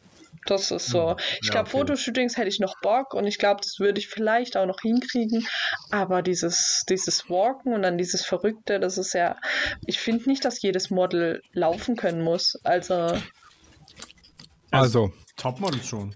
[0.46, 1.10] Das ist so.
[1.10, 1.16] Hm.
[1.40, 1.78] Ich ja, glaube, okay.
[1.78, 5.46] Fotoshootings hätte ich noch Bock und ich glaube, das würde ich vielleicht auch noch hinkriegen.
[5.90, 9.36] Aber dieses, dieses Walken und dann dieses Verrückte, das ist ja.
[9.86, 12.58] Ich finde nicht, dass jedes Model laufen können muss.
[12.64, 13.18] Also.
[14.70, 16.14] Also, Topmodel schon.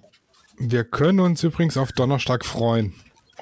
[0.59, 2.95] Wir können uns übrigens auf Donnerstag freuen.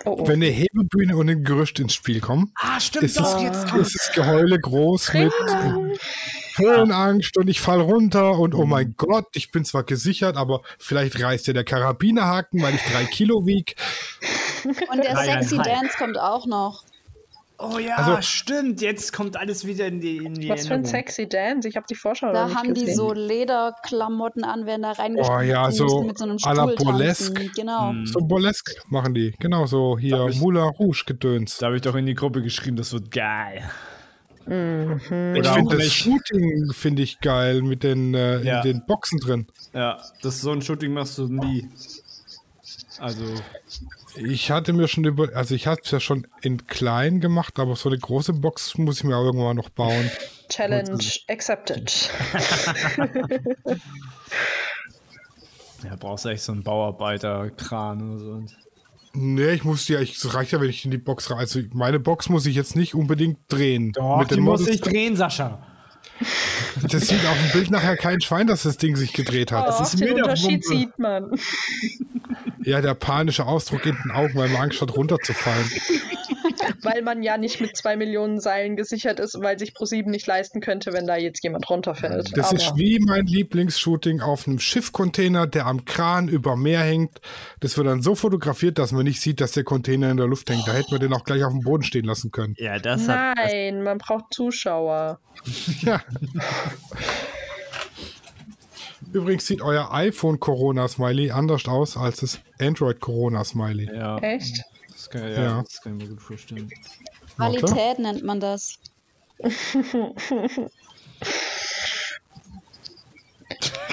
[0.05, 0.28] Oh, oh.
[0.28, 3.95] Wenn eine Hebebühne und ein Gerüst ins Spiel kommen, ah, stimmt, ist, es, jetzt ist
[3.95, 5.32] das Geheule groß mit
[6.59, 11.20] Höhenangst und ich fall runter und oh mein Gott, ich bin zwar gesichert, aber vielleicht
[11.20, 13.76] reißt ja der Karabinerhaken, weil ich drei Kilo wieg.
[14.64, 16.84] Und der Sexy Dance kommt auch noch.
[17.61, 18.80] Oh ja, also, stimmt.
[18.80, 20.18] Jetzt kommt alles wieder in die.
[20.18, 20.84] In die was Erinnerung.
[20.84, 21.68] für ein sexy Dance?
[21.68, 22.86] Ich habe die Vorschau Da haben gesehen.
[22.86, 25.38] die so Lederklamotten an, werden da reingeschrieben.
[25.38, 27.50] Oh ja, so, mit so einem à la Burlesque.
[27.56, 27.92] Genau.
[27.92, 28.06] Mm.
[28.06, 29.34] So Burlesque machen die.
[29.40, 31.59] Genau, so hier Moulin Rouge gedöns.
[31.59, 33.68] Da habe ich doch in die Gruppe geschrieben, das wird geil.
[34.49, 35.36] Mhm.
[35.36, 38.62] Ich finde das Shooting finde ich geil mit den, äh, ja.
[38.62, 39.46] den Boxen drin.
[39.74, 41.68] Ja, das so ein Shooting machst du nie.
[42.99, 43.24] Also
[44.16, 47.76] ich hatte mir schon über, also ich hatte es ja schon in klein gemacht, aber
[47.76, 50.11] so eine große Box muss ich mir auch irgendwann noch bauen.
[50.49, 52.11] Challenge accepted.
[55.84, 58.42] ja, brauchst du echt so einen Bauarbeiter-Kran oder so.
[59.12, 61.38] Nee, ich muss ja, es reicht ja, wenn ich in die Box rein.
[61.38, 63.92] Also meine Box muss ich jetzt nicht unbedingt drehen.
[63.92, 65.62] Doch, Mit die muss ich drehen, Sascha.
[66.90, 69.66] Das sieht auf dem Bild nachher kein Schwein, dass das Ding sich gedreht hat.
[69.66, 71.30] Oh, das ist den Unterschied sieht man.
[72.62, 75.70] Ja, der panische Ausdruck in den Augen, weil man Angst hat, runterzufallen.
[76.82, 80.60] weil man ja nicht mit zwei Millionen Seilen gesichert ist, weil sich ProSieben nicht leisten
[80.60, 82.36] könnte, wenn da jetzt jemand runterfällt.
[82.36, 87.20] Das Aber ist wie mein Lieblingsshooting auf einem Schiffcontainer, der am Kran über Meer hängt.
[87.60, 90.50] Das wird dann so fotografiert, dass man nicht sieht, dass der Container in der Luft
[90.50, 90.66] hängt.
[90.66, 92.54] Da hätten wir den auch gleich auf dem Boden stehen lassen können.
[92.58, 95.20] Ja, das Nein, hat, das man braucht Zuschauer.
[95.80, 96.00] ja.
[99.12, 103.88] Übrigens sieht euer iPhone Corona Smiley anders aus als das Android Corona Smiley.
[103.94, 104.18] Ja.
[104.18, 104.62] Echt?
[105.11, 105.62] Das kann, ja, ja.
[105.62, 106.70] Das kann ich mir gut vorstellen.
[107.36, 108.02] Qualität Warte.
[108.02, 108.78] nennt man das.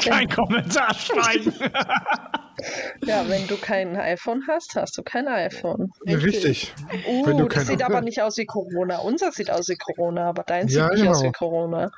[0.01, 1.53] kein Kommentar schreiben.
[3.05, 5.91] ja, wenn du kein iPhone hast, hast du kein iPhone.
[6.05, 6.73] Richtig.
[7.07, 8.99] Uh, das sieht aber nicht aus wie Corona.
[8.99, 11.11] Unser sieht aus wie Corona, aber dein sieht ja, nicht genau.
[11.11, 11.91] aus wie Corona.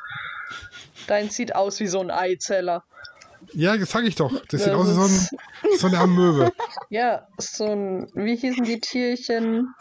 [1.08, 2.84] Dein sieht aus wie so ein Eizeller.
[3.54, 4.32] Ja, das sag ich doch.
[4.48, 6.52] Das, sieht aus wie so, ein, so eine Amöbe.
[6.90, 9.74] Ja, so ein, wie hießen die Tierchen?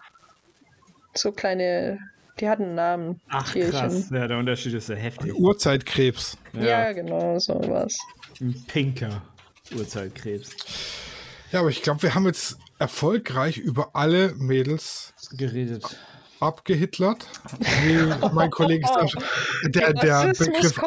[1.14, 1.98] So kleine,
[2.40, 3.20] die hatten einen Namen.
[3.28, 3.72] Ach, Tierchen.
[3.72, 4.10] krass.
[4.10, 5.34] Ja, der Unterschied ist sehr heftig.
[5.34, 6.36] Urzeitkrebs.
[6.52, 7.96] Ja, ja genau, so was.
[8.40, 9.22] Ein pinker
[9.76, 10.50] Urzeitkrebs.
[11.52, 15.96] Ja, aber ich glaube, wir haben jetzt erfolgreich über alle Mädels geredet
[16.40, 17.26] abgehitlert.
[17.84, 19.16] Wie mein Kollege sagt,
[19.74, 20.80] der, der, Begriff,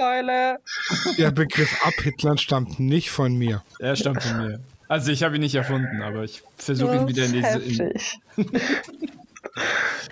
[1.18, 3.64] der Begriff abhitlern stammt nicht von mir.
[3.80, 4.60] Er stammt von mir.
[4.88, 7.60] Also ich habe ihn nicht erfunden, aber ich versuche ihn wieder in diese.
[7.60, 7.94] In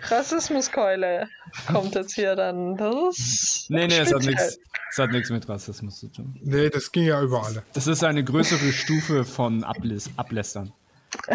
[0.03, 1.27] Rassismuskeule
[1.67, 2.77] kommt jetzt hier dann.
[2.77, 4.59] Das nee, nee, es hat, nichts,
[4.91, 6.39] es hat nichts mit Rassismus zu tun.
[6.41, 7.63] Nee, das ging ja über alle.
[7.73, 10.71] Das ist eine größere Stufe von Abläs Ablästern.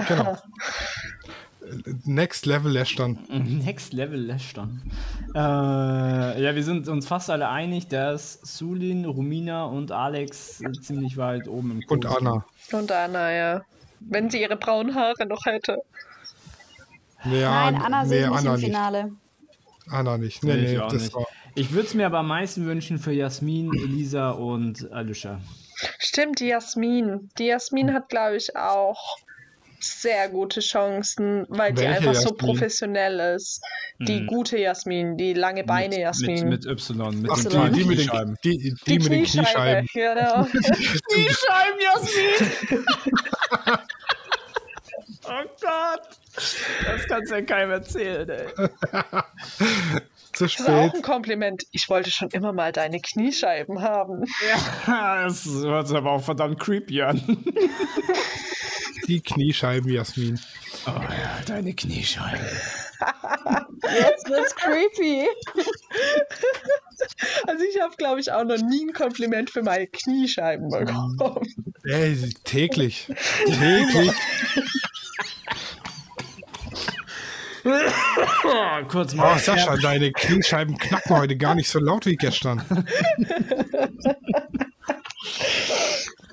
[0.08, 0.38] Genau.
[2.04, 3.18] Next Level Lästern.
[3.28, 4.82] Next Level Lästern.
[5.34, 11.48] Äh, ja, wir sind uns fast alle einig, dass Sulin, Rumina und Alex ziemlich weit
[11.48, 12.44] oben im Kurs Und Anna.
[12.72, 13.62] Und Anna, ja.
[14.00, 15.78] Wenn sie ihre braunen Haare noch hätte.
[17.24, 19.04] Nee, Nein, Anna nee, nicht Anna im Finale.
[19.04, 19.16] Nicht.
[19.88, 20.44] Anna nicht.
[20.44, 21.12] Nee, nee, nee ich,
[21.54, 25.40] ich würde es mir aber am meisten wünschen für Jasmin, Elisa und Alicia.
[25.98, 27.30] Stimmt, die Jasmin.
[27.38, 29.16] Die Jasmin hat, glaube ich, auch
[29.84, 32.28] sehr gute Chancen, weil Welche die einfach Jasmin?
[32.28, 33.60] so professionell ist.
[33.98, 34.26] Die hm.
[34.26, 36.48] gute Jasmin, die lange Beine Jasmin.
[36.48, 39.24] Mit, mit Y, mit Ach, den die, die, mit den, die, die, die mit den
[39.24, 39.88] Kniescheiben.
[39.92, 40.44] Genau.
[41.12, 42.84] Kniescheiben, Jasmin!
[45.24, 46.08] oh Gott!
[46.34, 48.46] Das kannst du ja keinem erzählen, ey.
[50.32, 50.66] Zu spät.
[50.66, 51.64] Das ist auch ein Kompliment.
[51.72, 54.24] Ich wollte schon immer mal deine Kniescheiben haben.
[54.86, 57.44] Ja, das hört sich aber auch verdammt creepy an.
[59.12, 60.40] Die Kniescheiben, Jasmin.
[60.86, 62.46] Oh ja, deine Kniescheiben.
[63.82, 65.28] Jetzt wird's creepy.
[67.46, 71.18] Also ich habe, glaube ich, auch noch nie ein Kompliment für meine Kniescheiben bekommen.
[71.84, 73.08] Ey, täglich.
[73.44, 74.12] täglich.
[78.88, 79.34] Kurz mal.
[79.34, 82.62] Oh, Sascha, deine Kniescheiben knacken heute gar nicht so laut wie gestern.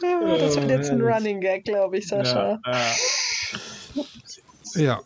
[0.01, 2.59] Ja, das wird jetzt ein Running Gag, glaube ich, Sascha.
[2.65, 2.71] Ja.
[4.73, 4.81] ja.
[4.81, 4.99] ja.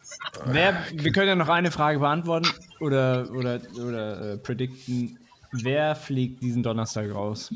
[0.45, 2.49] Wer, wir können ja noch eine Frage beantworten
[2.79, 5.19] oder, oder, oder äh, predikten.
[5.51, 7.53] Wer fliegt diesen Donnerstag raus?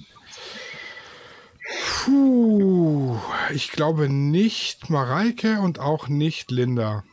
[2.06, 3.18] Puh,
[3.54, 7.04] ich glaube nicht Mareike und auch nicht Linda.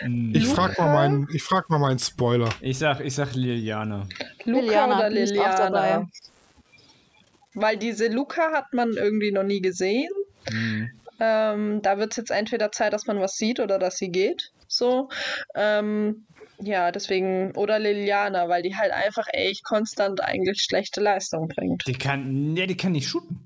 [0.00, 0.34] Hm.
[0.34, 2.48] Ich frage mal, meinen, frag mal meinen Spoiler.
[2.60, 4.06] Ich sag, ich sag Liliana.
[4.44, 6.08] Luca Liliana oder Liliana?
[7.56, 10.12] Weil diese Luca hat man irgendwie noch nie gesehen.
[10.50, 10.90] Mhm.
[11.18, 14.52] Ähm, da wird es jetzt entweder Zeit, dass man was sieht oder dass sie geht.
[14.68, 15.08] So.
[15.54, 16.26] Ähm,
[16.60, 21.86] ja, deswegen, oder Liliana, weil die halt einfach echt konstant eigentlich schlechte Leistung bringt.
[21.86, 23.40] Die kann, ne, die kann nicht shooten.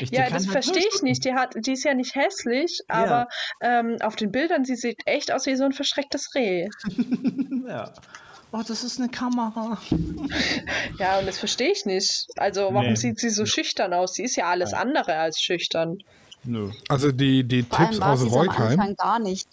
[0.00, 1.24] Ich, ja, das halt verstehe ich nicht.
[1.24, 3.28] Die, hat, die ist ja nicht hässlich, aber
[3.60, 3.80] ja.
[3.80, 6.68] ähm, auf den Bildern, sie sieht echt aus wie so ein verschrecktes Reh.
[7.68, 7.92] ja.
[8.52, 9.78] Oh, das ist eine Kamera.
[10.98, 12.26] ja, und das verstehe ich nicht.
[12.36, 12.94] Also, warum nee.
[12.94, 14.14] sieht sie so schüchtern aus?
[14.14, 15.98] Sie ist ja alles andere als schüchtern.
[16.44, 16.70] Nö.
[16.88, 18.94] Also, die, die Tipps aus Reukheim.
[18.96, 19.48] gar nicht.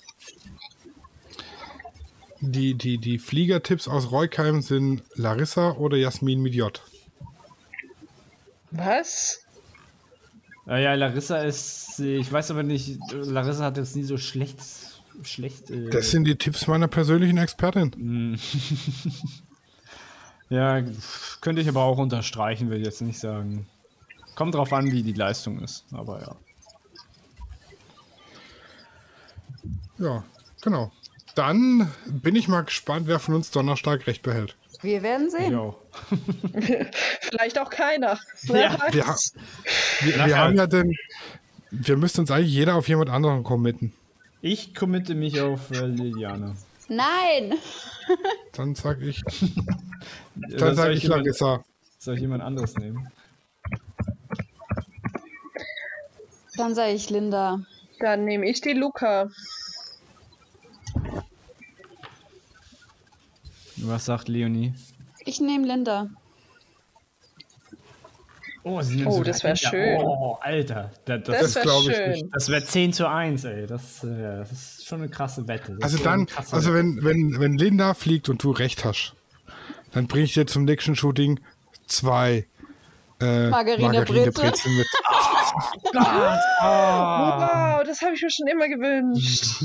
[2.39, 6.81] Die, die, die Fliegertipps aus Reukheim sind Larissa oder Jasmin mit J.
[8.71, 9.45] Was?
[10.65, 14.57] Ja, ja, Larissa ist, ich weiß aber nicht, Larissa hat jetzt nie so schlecht.
[15.25, 18.39] Schlecht äh das sind die Tipps meiner persönlichen Expertin.
[20.53, 20.83] Ja,
[21.41, 23.65] könnte ich aber auch unterstreichen, will ich jetzt nicht sagen.
[24.35, 26.35] Kommt drauf an, wie die Leistung ist, aber ja.
[29.97, 30.23] Ja,
[30.61, 30.91] genau.
[31.33, 34.55] Dann bin ich mal gespannt, wer von uns Donnerstag recht behält.
[34.83, 35.55] Wir werden sehen.
[35.55, 35.79] Auch.
[37.21, 38.19] Vielleicht auch keiner.
[38.43, 38.77] Ja.
[38.91, 39.03] Wir,
[40.01, 40.95] wir, wir haben ja den.
[41.71, 43.93] Wir müssen uns eigentlich jeder auf jemand anderen committen.
[44.45, 46.57] Ich committe mich auf äh, Liliane.
[46.89, 47.53] Nein!
[48.51, 49.21] Dann sag ich.
[50.35, 51.63] dann sag ich Larissa.
[51.97, 53.09] Soll ich jemand anderes nehmen?
[56.57, 57.61] Dann sage ich Linda.
[58.01, 59.29] Dann nehme ich die Luca.
[63.77, 64.73] Was sagt Leonie?
[65.21, 66.09] Ich nehme Linda.
[68.65, 69.97] Oh, oh das wäre schön.
[70.01, 70.91] Oh, Alter.
[71.03, 72.29] Das, das, das wäre schön.
[72.31, 73.67] Das wäre 10 zu 1, ey.
[73.67, 75.75] Das, äh, das ist schon eine krasse Wette.
[75.79, 79.15] Das also dann, also wenn, wenn, wenn Linda fliegt und du recht hast,
[79.91, 81.41] dann bringe ich dir zum nächsten Shooting
[81.87, 82.45] zwei
[83.19, 84.51] äh, Margarine, Margarine Brezel.
[84.51, 84.87] Brezel mit.
[85.55, 86.39] Oh, Gott.
[86.61, 86.65] Oh.
[86.65, 89.61] Wow, das habe ich mir schon immer gewünscht.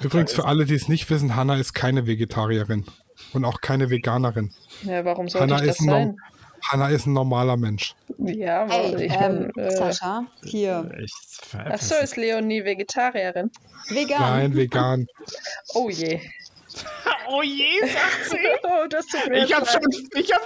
[0.00, 2.86] Übrigens, für alle, die es nicht wissen, Hanna ist keine Vegetarierin
[3.32, 4.50] und auch keine Veganerin.
[4.82, 6.16] Ja, warum sollte Hanna ich das sein?
[6.62, 7.94] Hanna ist ein normaler Mensch.
[8.18, 10.90] Ja, weil hey, ich ähm, bin, äh, Sascha, hier.
[11.64, 13.50] Achso, ist Leonie Vegetarierin?
[13.88, 14.20] Vegan.
[14.20, 15.06] Nein, vegan.
[15.74, 16.20] Oh je.
[17.28, 18.36] oh je, sagt sie.
[18.64, 19.80] oh, das tut mir ich habe schon,
[20.14, 20.44] ich habe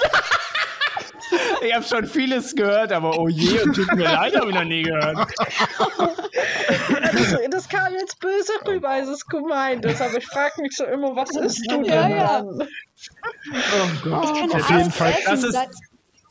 [1.62, 4.64] ich habe schon vieles gehört, aber oh je, und tut mir leid, habe ich noch
[4.64, 5.28] nie gehört.
[7.12, 10.84] das, das, kam jetzt böse rüber, als es gemeint ist, aber ich frage mich so
[10.84, 12.44] immer, was ist du denn ja, ja.
[12.44, 12.58] Oh
[14.02, 14.54] Gott.
[14.54, 15.58] Auf jeden Fall, das ist,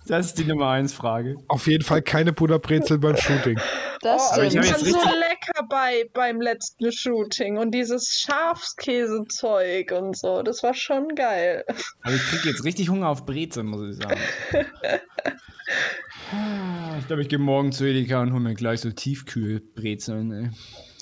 [0.08, 1.38] das ist die Nummer 1 Frage.
[1.48, 3.60] Auf jeden Fall keine Butterbrezel beim Shooting.
[4.02, 4.66] Das oh, stimmt.
[4.66, 10.42] Ich so lecker bei beim letzten Shooting und dieses Schafskäsezeug und so.
[10.44, 11.64] Das war schon geil.
[12.02, 14.20] Aber ich kriege jetzt richtig Hunger auf Brezel, muss ich sagen.
[17.00, 20.56] Ich glaube, ich gehe morgen zu Edeka und hole mir gleich so Tiefkühlbrezeln.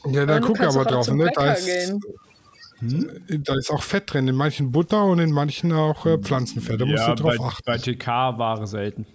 [0.06, 1.30] Ja, da guck aber drauf, ne?
[1.34, 1.94] Da ist,
[2.82, 3.44] hm?
[3.44, 6.82] da ist auch Fett drin, in manchen Butter und in manchen auch äh, Pflanzenfett.
[6.82, 7.64] Da musst ja, du drauf bei, achten.
[7.66, 9.06] Bei TK-Ware selten.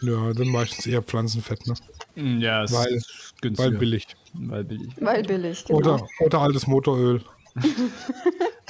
[0.00, 1.74] Ja, dann meistens eher Pflanzenfett, ne?
[2.14, 3.00] Hm, ja, ist weil,
[3.40, 3.70] günstiger.
[3.70, 4.06] weil billig.
[4.34, 4.92] Weil billig.
[4.98, 5.78] Weil billig, genau.
[5.78, 7.22] Oder, oder altes Motoröl.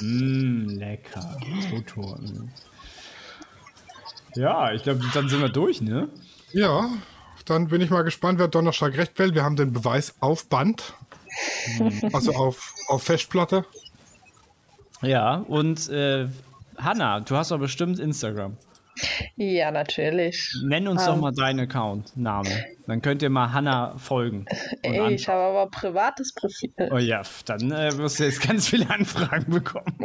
[0.01, 1.37] mm, lecker.
[1.71, 2.49] Motoröl.
[4.35, 6.09] Ja, ich glaube, dann sind wir durch, ne?
[6.51, 6.89] Ja,
[7.45, 9.35] dann bin ich mal gespannt, wer Donnerstag recht wählt.
[9.35, 10.93] Wir haben den Beweis auf Band.
[12.13, 13.65] also auf, auf Festplatte.
[15.01, 16.27] Ja, und äh,
[16.77, 18.57] Hanna, du hast doch bestimmt Instagram.
[19.35, 20.53] Ja, natürlich.
[20.63, 21.21] Nenn uns um, doch ähm.
[21.21, 22.49] mal deinen Account-Name.
[22.85, 24.45] Dann könnt ihr mal Hanna folgen.
[24.81, 26.73] Ey, ich habe aber privates Profil.
[26.91, 29.95] Oh ja, dann äh, wirst du jetzt ganz viele Anfragen bekommen.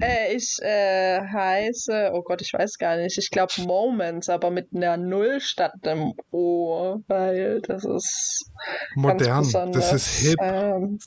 [0.00, 4.68] äh, ich äh, heiße, oh Gott, ich weiß gar nicht, ich glaube Moments, aber mit
[4.74, 8.50] einer Null statt dem O, weil das ist
[8.96, 10.38] modern, das ist hip.
[10.40, 10.98] Ähm,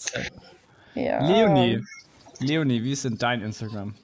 [0.94, 1.22] ja.
[1.26, 1.82] Leonie,
[2.40, 3.96] Leonie, wie ist denn dein Instagram?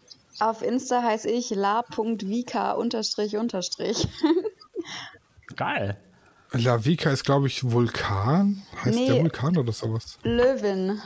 [0.42, 2.76] Auf Insta heiße ich la.vika
[5.56, 5.98] Geil.
[6.54, 8.64] La Vika ist, glaube ich, Vulkan.
[8.84, 10.18] Heißt nee, der Vulkan oder sowas?
[10.24, 11.00] Löwin.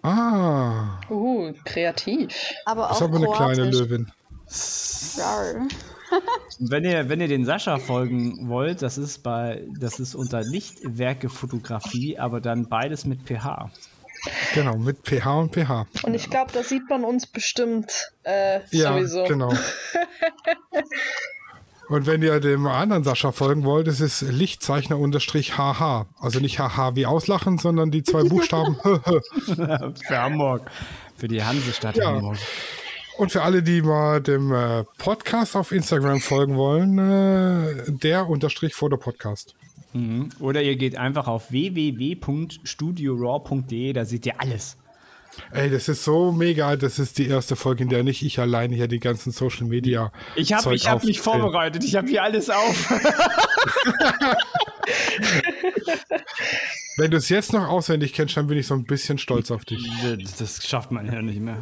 [0.00, 0.98] Ah.
[1.10, 2.54] Uh, kreativ.
[2.64, 4.10] Aber auch ist aber eine kleine Löwin.
[6.58, 11.28] wenn ihr, wenn ihr den Sascha folgen wollt, das ist bei, das ist unter Lichtwerke
[11.28, 13.70] Fotografie, aber dann beides mit PH.
[14.54, 15.86] Genau, mit PH und PH.
[16.02, 19.24] Und ich glaube, da sieht man uns bestimmt äh, ja, sowieso.
[19.24, 19.52] Genau.
[21.88, 26.06] Und wenn ihr dem anderen Sascha folgen wollt, ist es Lichtzeichner-HH.
[26.20, 28.76] Also nicht HH wie auslachen, sondern die zwei Buchstaben.
[28.82, 30.70] für Hamburg.
[31.16, 32.08] Für die Hansestadt ja.
[32.08, 32.36] Hamburg.
[33.18, 38.74] Und für alle, die mal dem äh, Podcast auf Instagram folgen wollen, äh, der unterstrich
[38.74, 39.56] vor der Podcast.
[39.92, 40.28] Mhm.
[40.38, 44.76] Oder ihr geht einfach auf www.studioraw.de, da seht ihr alles.
[45.50, 46.76] Ey, das ist so mega.
[46.76, 50.12] Das ist die erste Folge, in der nicht ich alleine hier die ganzen Social Media.
[50.36, 51.82] Ich habe hab mich vorbereitet.
[51.84, 52.90] Ich habe hier alles auf.
[56.96, 59.64] Wenn du es jetzt noch auswendig kennst, dann bin ich so ein bisschen stolz auf
[59.64, 59.84] dich.
[60.38, 61.58] Das schafft man ja nicht mehr.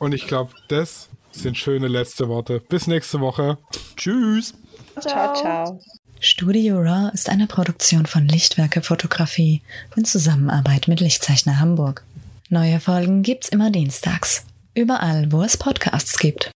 [0.00, 2.58] Und ich glaube, das sind schöne letzte Worte.
[2.58, 3.58] Bis nächste Woche.
[3.96, 4.54] Tschüss.
[4.98, 5.80] Ciao, ciao.
[6.18, 9.62] Studio Raw ist eine Produktion von Lichtwerke Fotografie
[9.94, 12.02] in Zusammenarbeit mit Lichtzeichner Hamburg.
[12.48, 14.46] Neue Folgen gibt's immer dienstags.
[14.74, 16.48] Überall, wo es Podcasts gibt.